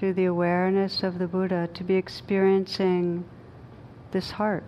through 0.00 0.14
the 0.14 0.24
awareness 0.24 1.02
of 1.02 1.18
the 1.18 1.26
Buddha 1.26 1.68
to 1.74 1.84
be 1.84 1.94
experiencing 1.94 3.22
this 4.12 4.30
heart 4.30 4.64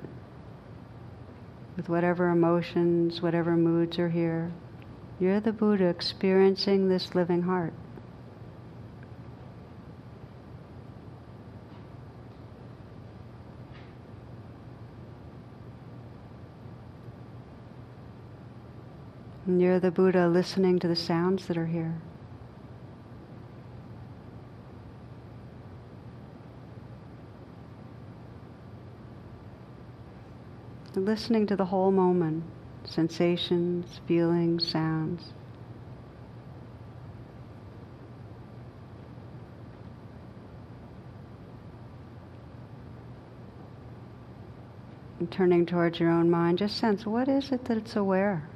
with 1.74 1.88
whatever 1.88 2.28
emotions, 2.28 3.22
whatever 3.22 3.56
moods 3.56 3.98
are 3.98 4.10
here. 4.10 4.52
You're 5.18 5.40
the 5.40 5.50
Buddha 5.50 5.86
experiencing 5.86 6.90
this 6.90 7.14
living 7.14 7.44
heart. 7.44 7.72
And 19.46 19.62
you're 19.62 19.80
the 19.80 19.90
Buddha 19.90 20.28
listening 20.28 20.78
to 20.80 20.88
the 20.88 20.94
sounds 20.94 21.46
that 21.46 21.56
are 21.56 21.64
here. 21.64 22.02
Listening 31.00 31.46
to 31.46 31.56
the 31.56 31.64
whole 31.64 31.90
moment 31.90 32.44
sensations, 32.84 34.00
feelings, 34.06 34.68
sounds. 34.68 35.32
And 45.20 45.30
turning 45.30 45.64
towards 45.66 46.00
your 46.00 46.10
own 46.10 46.28
mind, 46.28 46.58
just 46.58 46.76
sense 46.76 47.06
what 47.06 47.28
is 47.28 47.52
it 47.52 47.64
that 47.66 47.76
it's 47.76 47.94
aware? 47.94 48.48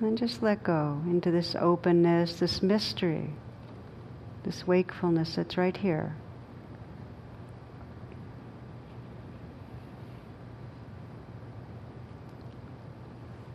And 0.00 0.16
just 0.16 0.42
let 0.42 0.62
go 0.62 1.02
into 1.04 1.30
this 1.30 1.54
openness, 1.54 2.40
this 2.40 2.62
mystery, 2.62 3.30
this 4.44 4.66
wakefulness 4.66 5.36
that's 5.36 5.58
right 5.58 5.76
here. 5.76 6.16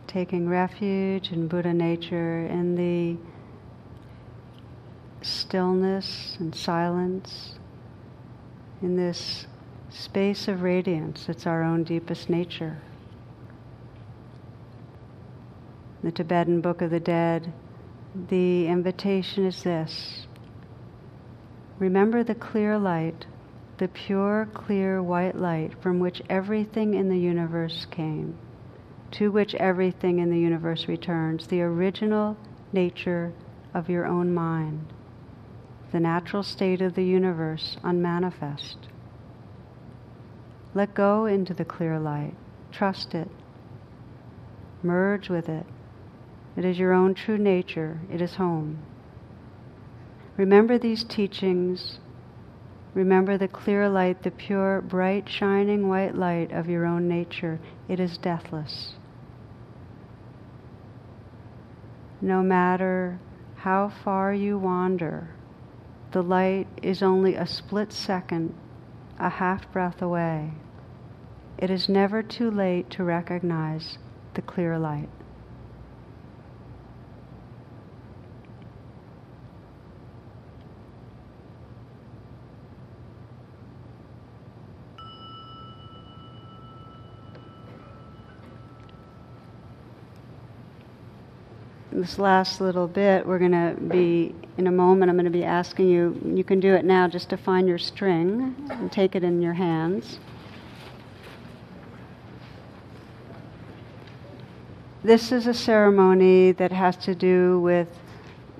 Taking 0.06 0.48
refuge 0.48 1.32
in 1.32 1.48
Buddha 1.48 1.74
nature, 1.74 2.46
in 2.46 2.76
the 2.76 3.18
stillness 5.20 6.36
and 6.38 6.54
silence, 6.54 7.58
in 8.80 8.96
this 8.96 9.48
space 9.90 10.46
of 10.46 10.62
radiance 10.62 11.26
that's 11.26 11.46
our 11.46 11.64
own 11.64 11.82
deepest 11.82 12.30
nature. 12.30 12.78
The 16.06 16.12
Tibetan 16.12 16.60
Book 16.60 16.82
of 16.82 16.92
the 16.92 17.00
Dead, 17.00 17.52
the 18.28 18.68
invitation 18.68 19.44
is 19.44 19.64
this. 19.64 20.28
Remember 21.80 22.22
the 22.22 22.36
clear 22.36 22.78
light, 22.78 23.26
the 23.78 23.88
pure, 23.88 24.48
clear 24.54 25.02
white 25.02 25.34
light 25.34 25.72
from 25.82 25.98
which 25.98 26.22
everything 26.30 26.94
in 26.94 27.08
the 27.08 27.18
universe 27.18 27.88
came, 27.90 28.38
to 29.10 29.32
which 29.32 29.56
everything 29.56 30.20
in 30.20 30.30
the 30.30 30.38
universe 30.38 30.86
returns, 30.86 31.48
the 31.48 31.60
original 31.60 32.36
nature 32.72 33.32
of 33.74 33.90
your 33.90 34.06
own 34.06 34.32
mind, 34.32 34.86
the 35.90 35.98
natural 35.98 36.44
state 36.44 36.80
of 36.80 36.94
the 36.94 37.04
universe 37.04 37.78
unmanifest. 37.82 38.78
Let 40.72 40.94
go 40.94 41.26
into 41.26 41.52
the 41.52 41.64
clear 41.64 41.98
light, 41.98 42.36
trust 42.70 43.12
it, 43.12 43.28
merge 44.84 45.28
with 45.28 45.48
it, 45.48 45.66
it 46.56 46.64
is 46.64 46.78
your 46.78 46.92
own 46.92 47.14
true 47.14 47.38
nature. 47.38 48.00
It 48.10 48.22
is 48.22 48.36
home. 48.36 48.78
Remember 50.36 50.78
these 50.78 51.04
teachings. 51.04 51.98
Remember 52.94 53.36
the 53.36 53.48
clear 53.48 53.88
light, 53.88 54.22
the 54.22 54.30
pure, 54.30 54.80
bright, 54.80 55.28
shining 55.28 55.88
white 55.88 56.14
light 56.14 56.52
of 56.52 56.68
your 56.68 56.86
own 56.86 57.08
nature. 57.08 57.58
It 57.88 58.00
is 58.00 58.16
deathless. 58.16 58.94
No 62.20 62.42
matter 62.42 63.18
how 63.56 63.90
far 63.90 64.32
you 64.32 64.58
wander, 64.58 65.28
the 66.12 66.22
light 66.22 66.68
is 66.82 67.02
only 67.02 67.34
a 67.34 67.46
split 67.46 67.92
second, 67.92 68.54
a 69.18 69.28
half 69.28 69.70
breath 69.72 70.00
away. 70.00 70.52
It 71.58 71.70
is 71.70 71.88
never 71.88 72.22
too 72.22 72.50
late 72.50 72.88
to 72.90 73.04
recognize 73.04 73.98
the 74.34 74.42
clear 74.42 74.78
light. 74.78 75.08
This 91.96 92.18
last 92.18 92.60
little 92.60 92.86
bit, 92.86 93.26
we're 93.26 93.38
going 93.38 93.52
to 93.52 93.74
be, 93.88 94.34
in 94.58 94.66
a 94.66 94.70
moment, 94.70 95.08
I'm 95.08 95.16
going 95.16 95.24
to 95.24 95.30
be 95.30 95.44
asking 95.44 95.88
you, 95.88 96.20
you 96.36 96.44
can 96.44 96.60
do 96.60 96.74
it 96.74 96.84
now, 96.84 97.08
just 97.08 97.30
to 97.30 97.38
find 97.38 97.66
your 97.66 97.78
string 97.78 98.54
and 98.68 98.92
take 98.92 99.16
it 99.16 99.24
in 99.24 99.40
your 99.40 99.54
hands. 99.54 100.18
This 105.02 105.32
is 105.32 105.46
a 105.46 105.54
ceremony 105.54 106.52
that 106.52 106.70
has 106.70 106.96
to 106.98 107.14
do 107.14 107.60
with 107.60 107.88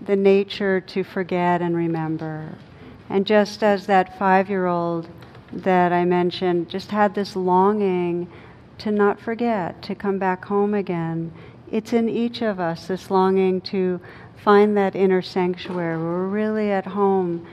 the 0.00 0.16
nature 0.16 0.80
to 0.80 1.04
forget 1.04 1.60
and 1.60 1.76
remember. 1.76 2.56
And 3.10 3.26
just 3.26 3.62
as 3.62 3.86
that 3.86 4.18
five 4.18 4.48
year 4.48 4.66
old 4.66 5.08
that 5.52 5.92
I 5.92 6.04
mentioned 6.06 6.70
just 6.70 6.90
had 6.90 7.14
this 7.14 7.36
longing 7.36 8.30
to 8.78 8.90
not 8.90 9.20
forget, 9.20 9.82
to 9.82 9.94
come 9.94 10.18
back 10.18 10.44
home 10.44 10.72
again, 10.72 11.32
it's 11.70 11.92
in 11.92 12.08
each 12.08 12.42
of 12.42 12.60
us 12.60 12.86
this 12.86 13.10
longing 13.10 13.60
to 13.60 14.00
find 14.42 14.76
that 14.76 14.94
inner 14.94 15.22
sanctuary 15.22 15.96
we're 15.96 16.26
really 16.26 16.70
at 16.70 16.86
home 16.86 17.46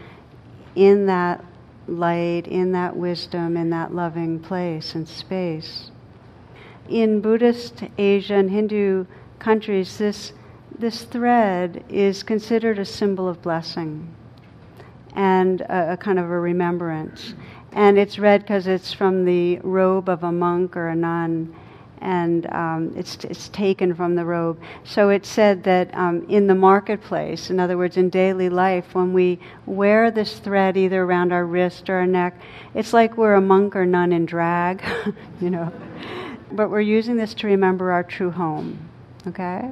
in 0.76 1.06
that 1.06 1.44
light, 1.88 2.48
in 2.48 2.72
that 2.72 2.96
wisdom, 2.96 3.58
in 3.58 3.70
that 3.70 3.94
loving 3.94 4.40
place 4.40 4.96
and 4.96 5.08
space. 5.08 5.92
In 6.90 7.22
Buddhist 7.22 7.84
Asia 7.98 8.36
and 8.36 8.52
Hindu 8.52 9.06
countries, 9.40 9.98
this, 9.98 10.34
this 10.78 11.04
thread 11.04 11.84
is 11.90 12.24
considered 12.24 12.80
a 12.80 12.86
symbol 12.86 13.28
of 13.28 13.42
blessing 13.42 14.14
and 15.16 15.62
a, 15.62 15.94
a 15.94 15.98
kind 15.98 16.20
of 16.20 16.26
a 16.26 16.40
remembrance. 16.40 17.34
And 17.72 17.98
it's 17.98 18.20
red 18.20 18.42
because 18.42 18.68
it's 18.68 18.94
from 18.94 19.26
the 19.26 19.60
robe 19.60 20.10
of 20.10 20.24
a 20.24 20.32
monk 20.32 20.78
or 20.78 20.90
a 20.90 20.96
nun 20.96 21.56
and 22.04 22.52
um, 22.54 22.94
it's, 22.98 23.24
it's 23.24 23.48
taken 23.50 23.96
from 23.96 24.16
the 24.16 24.26
robe. 24.26 24.60
So 24.84 25.10
it 25.10 25.26
said 25.26 25.64
that 25.64 25.96
um, 25.96 26.26
in 26.28 26.48
the 26.48 26.56
marketplace, 26.56 27.50
in 27.50 27.62
other 27.62 27.78
words, 27.78 27.96
in 27.96 28.10
daily 28.10 28.50
life, 28.50 28.94
when 28.94 29.14
we 29.14 29.40
wear 29.66 30.12
this 30.12 30.40
thread 30.40 30.76
either 30.76 31.02
around 31.02 31.32
our 31.32 31.46
wrist 31.46 31.90
or 31.90 31.96
our 31.96 32.06
neck, 32.06 32.38
it's 32.74 32.92
like 32.92 33.16
we're 33.16 33.36
a 33.36 33.42
monk 33.42 33.78
or 33.78 33.86
nun 33.86 34.12
in 34.12 34.26
drag, 34.26 34.84
you 35.42 35.50
know. 35.50 35.72
But 36.52 36.70
we're 36.70 36.82
using 36.82 37.16
this 37.16 37.34
to 37.36 37.48
remember 37.48 37.94
our 37.94 38.04
true 38.04 38.32
home, 38.32 38.78
okay? 39.28 39.72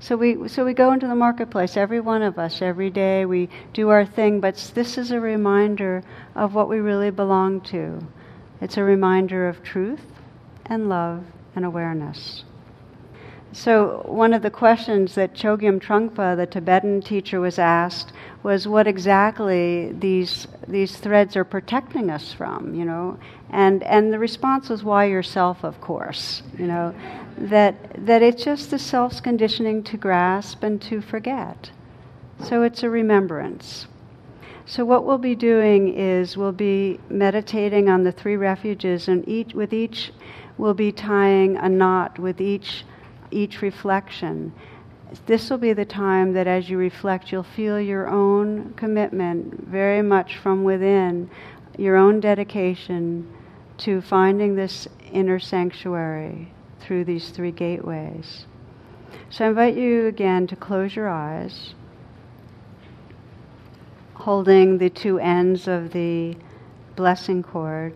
So 0.00 0.16
we, 0.16 0.48
so 0.48 0.64
we 0.64 0.72
go 0.72 0.92
into 0.92 1.06
the 1.06 1.14
marketplace, 1.14 1.76
every 1.76 2.00
one 2.00 2.22
of 2.22 2.38
us, 2.38 2.62
every 2.62 2.88
day. 2.88 3.26
We 3.26 3.50
do 3.74 3.90
our 3.90 4.06
thing, 4.06 4.40
but 4.40 4.56
this 4.74 4.96
is 4.96 5.10
a 5.10 5.20
reminder 5.20 6.02
of 6.34 6.54
what 6.54 6.70
we 6.70 6.78
really 6.78 7.10
belong 7.10 7.60
to. 7.62 8.00
It's 8.62 8.78
a 8.78 8.82
reminder 8.82 9.46
of 9.46 9.62
truth 9.62 10.00
and 10.64 10.88
love 10.88 11.22
and 11.56 11.64
awareness. 11.64 12.44
So, 13.52 14.02
one 14.04 14.34
of 14.34 14.42
the 14.42 14.50
questions 14.50 15.14
that 15.14 15.32
Chogyam 15.32 15.80
Trungpa, 15.80 16.36
the 16.36 16.46
Tibetan 16.46 17.00
teacher, 17.00 17.40
was 17.40 17.58
asked 17.58 18.12
was 18.42 18.68
what 18.68 18.86
exactly 18.86 19.92
these, 19.92 20.46
these 20.68 20.98
threads 20.98 21.36
are 21.36 21.44
protecting 21.44 22.10
us 22.10 22.34
from, 22.34 22.74
you 22.74 22.84
know? 22.84 23.18
And, 23.48 23.82
and 23.84 24.12
the 24.12 24.18
response 24.18 24.68
was, 24.68 24.84
why 24.84 25.06
yourself, 25.06 25.64
of 25.64 25.80
course, 25.80 26.42
you 26.58 26.66
know? 26.66 26.94
That, 27.38 28.04
that 28.04 28.20
it's 28.20 28.44
just 28.44 28.70
the 28.70 28.78
self's 28.78 29.22
conditioning 29.22 29.82
to 29.84 29.96
grasp 29.96 30.62
and 30.62 30.82
to 30.82 31.00
forget. 31.00 31.70
So, 32.44 32.62
it's 32.62 32.82
a 32.82 32.90
remembrance. 32.90 33.86
So, 34.66 34.84
what 34.84 35.06
we'll 35.06 35.16
be 35.16 35.34
doing 35.34 35.96
is 35.96 36.36
we'll 36.36 36.52
be 36.52 37.00
meditating 37.08 37.88
on 37.88 38.04
the 38.04 38.12
three 38.12 38.36
refuges, 38.36 39.08
and 39.08 39.26
each, 39.26 39.54
with 39.54 39.72
each 39.72 40.12
we'll 40.58 40.74
be 40.74 40.92
tying 40.92 41.56
a 41.56 41.68
knot 41.68 42.18
with 42.18 42.40
each, 42.40 42.84
each 43.30 43.62
reflection. 43.62 44.52
This 45.26 45.50
will 45.50 45.58
be 45.58 45.72
the 45.72 45.84
time 45.84 46.32
that 46.32 46.46
as 46.46 46.68
you 46.68 46.78
reflect, 46.78 47.30
you'll 47.30 47.42
feel 47.42 47.80
your 47.80 48.08
own 48.08 48.74
commitment 48.74 49.66
very 49.66 50.02
much 50.02 50.38
from 50.38 50.64
within, 50.64 51.30
your 51.78 51.96
own 51.96 52.20
dedication 52.20 53.32
to 53.78 54.00
finding 54.00 54.54
this 54.56 54.88
inner 55.12 55.38
sanctuary 55.38 56.52
through 56.80 57.04
these 57.04 57.30
three 57.30 57.52
gateways. 57.52 58.46
So 59.30 59.44
I 59.44 59.48
invite 59.48 59.76
you 59.76 60.06
again 60.06 60.46
to 60.48 60.56
close 60.56 60.96
your 60.96 61.08
eyes, 61.08 61.74
holding 64.14 64.78
the 64.78 64.90
two 64.90 65.18
ends 65.18 65.68
of 65.68 65.92
the 65.92 66.36
blessing 66.96 67.42
cord 67.42 67.94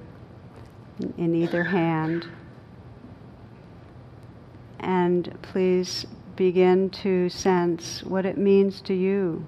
in 1.17 1.35
either 1.35 1.65
hand. 1.65 2.29
And 4.81 5.39
please 5.43 6.07
begin 6.37 6.89
to 6.91 7.29
sense 7.29 8.03
what 8.03 8.25
it 8.25 8.39
means 8.39 8.81
to 8.81 8.95
you 8.95 9.47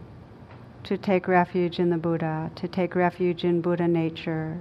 to 0.85 0.99
take 0.99 1.27
refuge 1.27 1.79
in 1.79 1.91
the 1.91 1.97
Buddha, 1.97 2.51
to 2.57 2.69
take 2.69 2.95
refuge 2.95 3.45
in 3.45 3.61
Buddha 3.63 3.89
nature, 3.89 4.59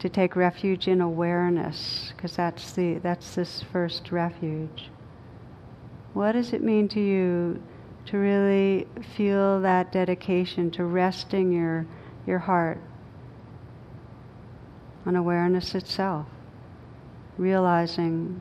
to 0.00 0.08
take 0.08 0.36
refuge 0.36 0.86
in 0.86 1.00
awareness, 1.00 2.12
because 2.14 2.36
that's 2.36 2.72
the 2.72 2.98
that's 2.98 3.34
this 3.34 3.62
first 3.72 4.12
refuge. 4.12 4.90
What 6.12 6.32
does 6.32 6.52
it 6.52 6.62
mean 6.62 6.88
to 6.88 7.00
you 7.00 7.62
to 8.06 8.18
really 8.18 8.86
feel 9.16 9.60
that 9.62 9.92
dedication 9.92 10.70
to 10.72 10.84
resting 10.84 11.52
your 11.52 11.86
your 12.26 12.40
heart 12.40 12.80
on 15.06 15.16
awareness 15.16 15.74
itself, 15.74 16.26
realizing 17.38 18.40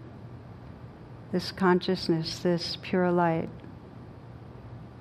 this 1.32 1.51
consciousness, 1.51 2.39
this 2.39 2.78
pure 2.82 3.11
light 3.11 3.49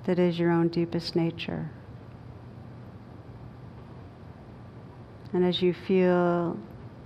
that 0.05 0.19
is 0.19 0.39
your 0.39 0.51
own 0.51 0.69
deepest 0.69 1.15
nature. 1.15 1.69
And 5.33 5.43
as 5.45 5.61
you 5.61 5.73
feel 5.73 6.57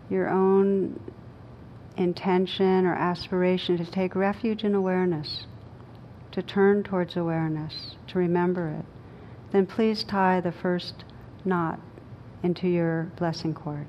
your 0.09 0.29
own 0.29 0.99
intention 1.97 2.85
or 2.85 2.93
aspiration 2.93 3.77
to 3.77 3.85
take 3.85 4.15
refuge 4.15 4.63
in 4.63 4.75
awareness, 4.75 5.45
to 6.31 6.41
turn 6.41 6.83
towards 6.83 7.17
awareness, 7.17 7.95
to 8.07 8.19
remember 8.19 8.69
it, 8.69 8.85
then 9.51 9.65
please 9.65 10.03
tie 10.03 10.39
the 10.39 10.51
first 10.51 11.03
knot 11.43 11.79
into 12.43 12.67
your 12.67 13.11
blessing 13.17 13.53
cord. 13.53 13.87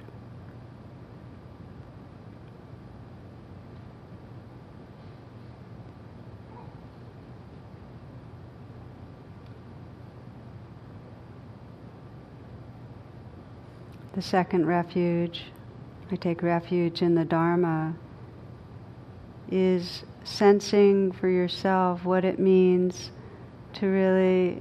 The 14.15 14.21
second 14.21 14.67
refuge, 14.67 15.45
I 16.11 16.17
take 16.17 16.43
refuge 16.43 17.01
in 17.01 17.15
the 17.15 17.25
Dharma, 17.25 17.95
is 19.51 20.05
sensing 20.23 21.13
for 21.13 21.31
yourself 21.31 22.05
what 22.05 22.23
it 22.23 22.39
means 22.39 23.11
to 23.75 23.87
really 23.87 24.61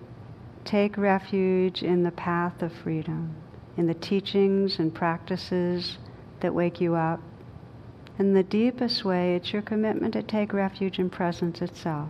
take 0.64 0.98
refuge 0.98 1.84
in 1.84 2.04
the 2.04 2.12
path 2.12 2.62
of 2.62 2.72
freedom, 2.72 3.36
in 3.76 3.88
the 3.88 3.94
teachings 3.94 4.80
and 4.80 4.94
practices 4.96 5.98
that 6.40 6.54
wake 6.54 6.80
you 6.80 6.96
up. 6.96 7.20
In 8.18 8.34
the 8.34 8.44
deepest 8.44 9.04
way, 9.04 9.36
it's 9.36 9.52
your 9.52 9.62
commitment 9.62 10.14
to 10.14 10.24
take 10.24 10.54
refuge 10.54 10.98
in 10.98 11.10
presence 11.10 11.62
itself, 11.62 12.08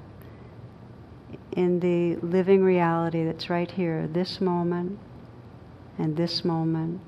in 1.54 1.80
the 1.80 2.18
living 2.18 2.64
reality 2.64 3.24
that's 3.24 3.50
right 3.50 3.72
here, 3.72 4.08
this 4.08 4.39
moment 4.39 5.00
and 5.98 6.16
this 6.16 6.46
moment 6.46 7.02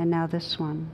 and 0.00 0.10
now 0.10 0.26
this 0.26 0.58
one. 0.58 0.90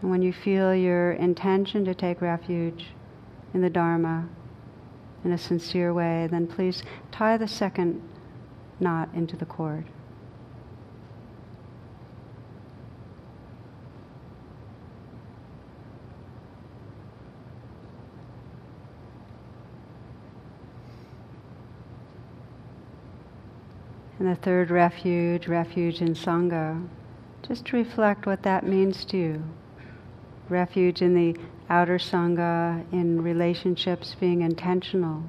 And 0.00 0.12
when 0.12 0.22
you 0.22 0.32
feel 0.32 0.72
your 0.72 1.10
intention 1.10 1.84
to 1.84 1.92
take 1.92 2.20
refuge 2.20 2.86
in 3.52 3.62
the 3.62 3.68
Dharma 3.68 4.28
in 5.24 5.32
a 5.32 5.38
sincere 5.38 5.92
way, 5.92 6.28
then 6.30 6.46
please 6.46 6.84
tie 7.10 7.36
the 7.36 7.48
second 7.48 8.00
knot 8.78 9.08
into 9.12 9.36
the 9.36 9.44
cord. 9.44 9.86
And 24.20 24.28
the 24.28 24.36
third 24.36 24.70
refuge, 24.70 25.48
refuge 25.48 26.00
in 26.00 26.14
Sangha. 26.14 26.88
Just 27.42 27.72
reflect 27.72 28.26
what 28.26 28.42
that 28.42 28.66
means 28.66 29.04
to 29.06 29.16
you. 29.16 29.42
Refuge 30.48 31.02
in 31.02 31.14
the 31.14 31.38
outer 31.68 31.98
Sangha, 31.98 32.84
in 32.92 33.22
relationships, 33.22 34.14
being 34.18 34.42
intentional 34.42 35.22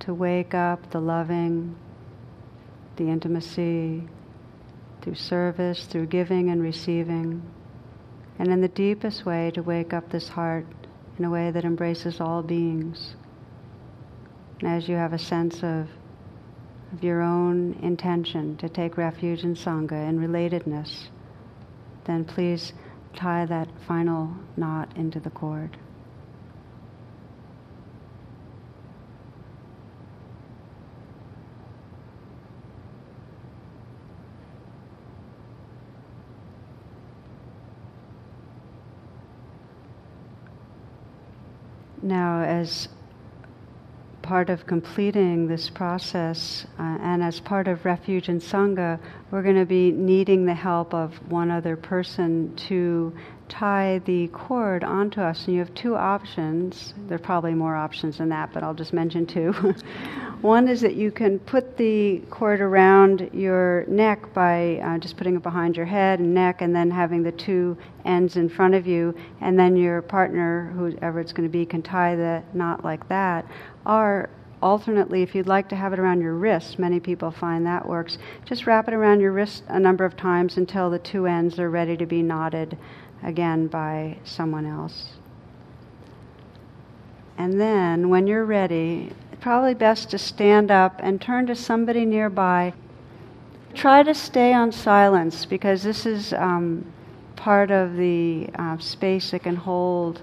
to 0.00 0.14
wake 0.14 0.54
up 0.54 0.90
the 0.90 1.00
loving, 1.00 1.76
the 2.96 3.04
intimacy, 3.04 4.08
through 5.02 5.14
service, 5.14 5.86
through 5.86 6.06
giving 6.06 6.50
and 6.50 6.62
receiving, 6.62 7.42
and 8.38 8.48
in 8.48 8.60
the 8.60 8.68
deepest 8.68 9.24
way 9.24 9.50
to 9.50 9.62
wake 9.62 9.92
up 9.92 10.10
this 10.10 10.28
heart 10.28 10.66
in 11.18 11.24
a 11.24 11.30
way 11.30 11.50
that 11.50 11.64
embraces 11.64 12.20
all 12.20 12.42
beings. 12.42 13.16
And 14.60 14.68
as 14.68 14.88
you 14.88 14.96
have 14.96 15.12
a 15.12 15.18
sense 15.18 15.62
of, 15.62 15.88
of 16.92 17.04
your 17.04 17.20
own 17.20 17.74
intention 17.82 18.56
to 18.56 18.68
take 18.68 18.96
refuge 18.96 19.44
in 19.44 19.54
Sangha 19.54 20.08
and 20.08 20.18
relatedness, 20.18 21.08
then 22.04 22.24
please 22.24 22.72
tie 23.14 23.44
that 23.46 23.68
final 23.86 24.34
knot 24.56 24.96
into 24.96 25.20
the 25.20 25.30
cord. 25.30 25.76
Now, 42.00 42.42
as 42.42 42.88
part 44.28 44.50
of 44.50 44.66
completing 44.66 45.48
this 45.48 45.70
process 45.70 46.66
uh, 46.78 46.98
and 47.00 47.22
as 47.22 47.40
part 47.40 47.66
of 47.66 47.86
Refuge 47.86 48.28
and 48.28 48.42
Sangha, 48.42 49.00
we're 49.30 49.42
going 49.42 49.56
to 49.56 49.64
be 49.64 49.90
needing 49.90 50.44
the 50.44 50.52
help 50.52 50.92
of 50.92 51.14
one 51.32 51.50
other 51.50 51.76
person 51.76 52.54
to 52.56 53.10
tie 53.48 54.00
the 54.04 54.28
cord 54.28 54.84
onto 54.84 55.22
us. 55.22 55.46
And 55.46 55.54
you 55.54 55.60
have 55.60 55.74
two 55.74 55.96
options. 55.96 56.92
There 57.06 57.16
are 57.16 57.18
probably 57.18 57.54
more 57.54 57.74
options 57.74 58.18
than 58.18 58.28
that, 58.28 58.52
but 58.52 58.62
I'll 58.62 58.74
just 58.74 58.92
mention 58.92 59.26
two. 59.26 59.52
one 60.42 60.68
is 60.68 60.80
that 60.82 60.94
you 60.94 61.10
can 61.10 61.38
put 61.38 61.76
the 61.76 62.18
cord 62.30 62.60
around 62.60 63.30
your 63.32 63.84
neck 63.88 64.32
by 64.34 64.76
uh, 64.76 64.98
just 64.98 65.16
putting 65.16 65.36
it 65.36 65.42
behind 65.42 65.76
your 65.76 65.86
head 65.86 66.20
and 66.20 66.34
neck, 66.34 66.60
and 66.60 66.74
then 66.76 66.90
having 66.90 67.22
the 67.22 67.32
two 67.32 67.76
ends 68.04 68.36
in 68.36 68.48
front 68.48 68.74
of 68.74 68.86
you, 68.86 69.14
and 69.40 69.58
then 69.58 69.76
your 69.76 70.02
partner, 70.02 70.72
whoever 70.76 71.20
it's 71.20 71.32
going 71.32 71.48
to 71.48 71.52
be, 71.52 71.66
can 71.66 71.82
tie 71.82 72.14
the 72.14 72.42
knot 72.52 72.84
like 72.84 73.08
that. 73.08 73.46
Or 73.88 74.28
alternately, 74.60 75.22
if 75.22 75.34
you'd 75.34 75.46
like 75.46 75.68
to 75.70 75.76
have 75.76 75.94
it 75.94 75.98
around 75.98 76.20
your 76.20 76.34
wrist, 76.34 76.78
many 76.78 77.00
people 77.00 77.30
find 77.30 77.66
that 77.66 77.88
works, 77.88 78.18
just 78.44 78.66
wrap 78.66 78.86
it 78.86 78.94
around 78.94 79.20
your 79.20 79.32
wrist 79.32 79.64
a 79.68 79.80
number 79.80 80.04
of 80.04 80.16
times 80.16 80.58
until 80.58 80.90
the 80.90 80.98
two 80.98 81.26
ends 81.26 81.58
are 81.58 81.70
ready 81.70 81.96
to 81.96 82.06
be 82.06 82.22
knotted 82.22 82.76
again 83.22 83.66
by 83.66 84.18
someone 84.24 84.66
else. 84.66 85.14
And 87.38 87.58
then, 87.60 88.10
when 88.10 88.26
you're 88.26 88.44
ready, 88.44 89.12
probably 89.40 89.74
best 89.74 90.10
to 90.10 90.18
stand 90.18 90.70
up 90.70 90.96
and 90.98 91.20
turn 91.20 91.46
to 91.46 91.54
somebody 91.54 92.04
nearby. 92.04 92.74
Try 93.74 94.02
to 94.02 94.14
stay 94.14 94.52
on 94.52 94.72
silence 94.72 95.44
because 95.44 95.82
this 95.84 96.04
is 96.04 96.32
um, 96.32 96.84
part 97.36 97.70
of 97.70 97.96
the 97.96 98.48
uh, 98.58 98.76
space 98.78 99.30
that 99.30 99.44
can 99.44 99.56
hold 99.56 100.20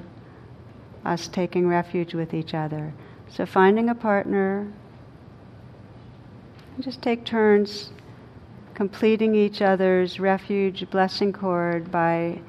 us 1.06 1.28
taking 1.28 1.68
refuge 1.68 2.14
with 2.14 2.34
each 2.34 2.54
other. 2.54 2.94
So 3.36 3.46
finding 3.46 3.90
a 3.90 3.96
partner, 3.96 4.72
just 6.80 7.02
take 7.02 7.26
turns 7.26 7.90
completing 8.74 9.36
each 9.36 9.62
other's 9.62 10.22
refuge 10.22 10.90
blessing 10.90 11.34
cord 11.34 11.92
by 11.92 12.40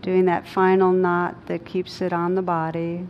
doing 0.00 0.24
that 0.24 0.48
final 0.48 0.90
knot 0.90 1.46
that 1.46 1.64
keeps 1.64 2.00
it 2.00 2.12
on 2.12 2.34
the 2.34 2.42
body. 2.42 3.06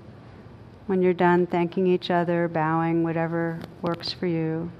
When 0.86 1.00
you're 1.00 1.14
done, 1.14 1.46
thanking 1.46 1.86
each 1.86 2.10
other, 2.10 2.46
bowing, 2.46 3.04
whatever 3.04 3.58
works 3.80 4.12
for 4.12 4.26
you. 4.26 4.70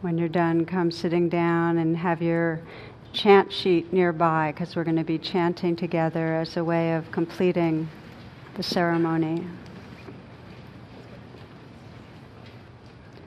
When 0.00 0.16
you're 0.16 0.28
done, 0.28 0.64
come 0.64 0.90
sitting 0.90 1.28
down 1.28 1.76
and 1.76 1.98
have 1.98 2.22
your 2.22 2.62
chant 3.12 3.52
sheet 3.52 3.92
nearby 3.92 4.52
because 4.52 4.76
we're 4.76 4.84
going 4.84 4.96
to 4.96 5.04
be 5.04 5.18
chanting 5.18 5.76
together 5.76 6.36
as 6.36 6.56
a 6.56 6.64
way 6.64 6.94
of 6.94 7.10
completing 7.12 7.88
the 8.56 8.62
ceremony. 8.62 9.46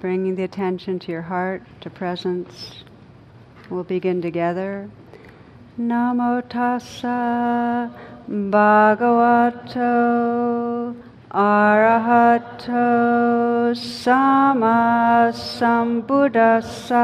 bringing 0.04 0.36
the 0.36 0.44
attention 0.44 1.00
to 1.00 1.14
your 1.14 1.22
heart, 1.22 1.64
to 1.80 1.90
presence. 1.90 2.84
We'll 3.70 3.86
begin 3.86 4.22
together. 4.22 4.90
Namo 5.80 6.42
tassa 6.50 7.90
bhagavato 8.30 9.82
arahato 11.32 12.84
samma 13.74 15.32
sambuddhassa. 15.32 17.04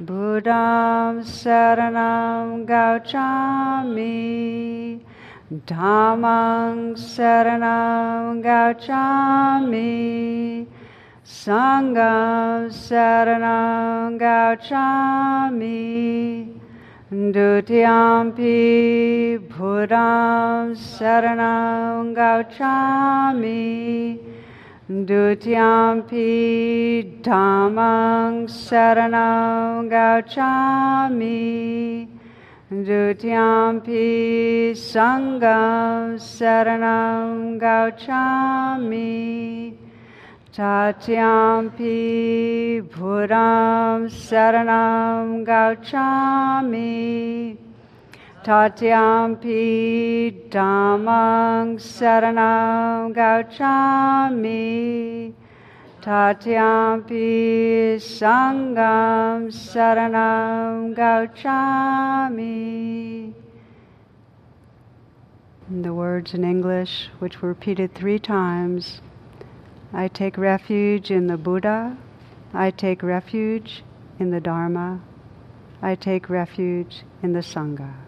Buddham 0.00 1.22
saranam 1.22 2.64
gacchami. 2.66 4.20
Dhammang 5.66 6.94
saranam 6.94 8.42
gacchami. 8.42 9.86
Sangham 11.24 12.70
saranam 12.70 14.18
gacchami. 14.18 15.78
Dutiyampi 17.10 18.58
Buddham 19.48 20.76
Saranam 20.76 22.14
Gacchami 22.14 23.48
Dutiyampi 24.88 26.24
Dhammang 27.22 28.48
Saranam 28.48 29.84
Gacchami 29.90 32.08
Dutiyampi 32.72 34.72
Sangham 34.72 36.16
Saranam 36.16 37.60
Gacchami 37.60 39.76
Tatiyampi 40.54 42.80
Buddham 42.90 44.08
Saranam 44.08 45.44
Gacchami 45.44 47.58
Tatiyampi 48.44 50.32
Dhammang 50.48 51.76
Saranam 51.76 53.12
Gacchami 53.12 54.54
Tatiyampi 56.00 57.96
Sangham 57.98 59.50
Saranam 59.50 60.94
Gacchami 60.94 62.48
The 65.68 65.92
words 65.92 66.32
in 66.32 66.44
English, 66.44 67.10
which 67.18 67.42
were 67.42 67.48
repeated 67.50 67.94
three 67.94 68.18
times, 68.18 69.02
I 69.92 70.08
take 70.08 70.38
refuge 70.38 71.10
in 71.10 71.26
the 71.26 71.36
Buddha. 71.36 71.96
I 72.54 72.70
take 72.70 73.02
refuge 73.02 73.82
in 74.18 74.30
the 74.30 74.40
Dharma. 74.40 75.00
I 75.82 75.96
take 75.96 76.30
refuge 76.30 77.02
in 77.22 77.32
the 77.32 77.40
Sangha. 77.40 78.07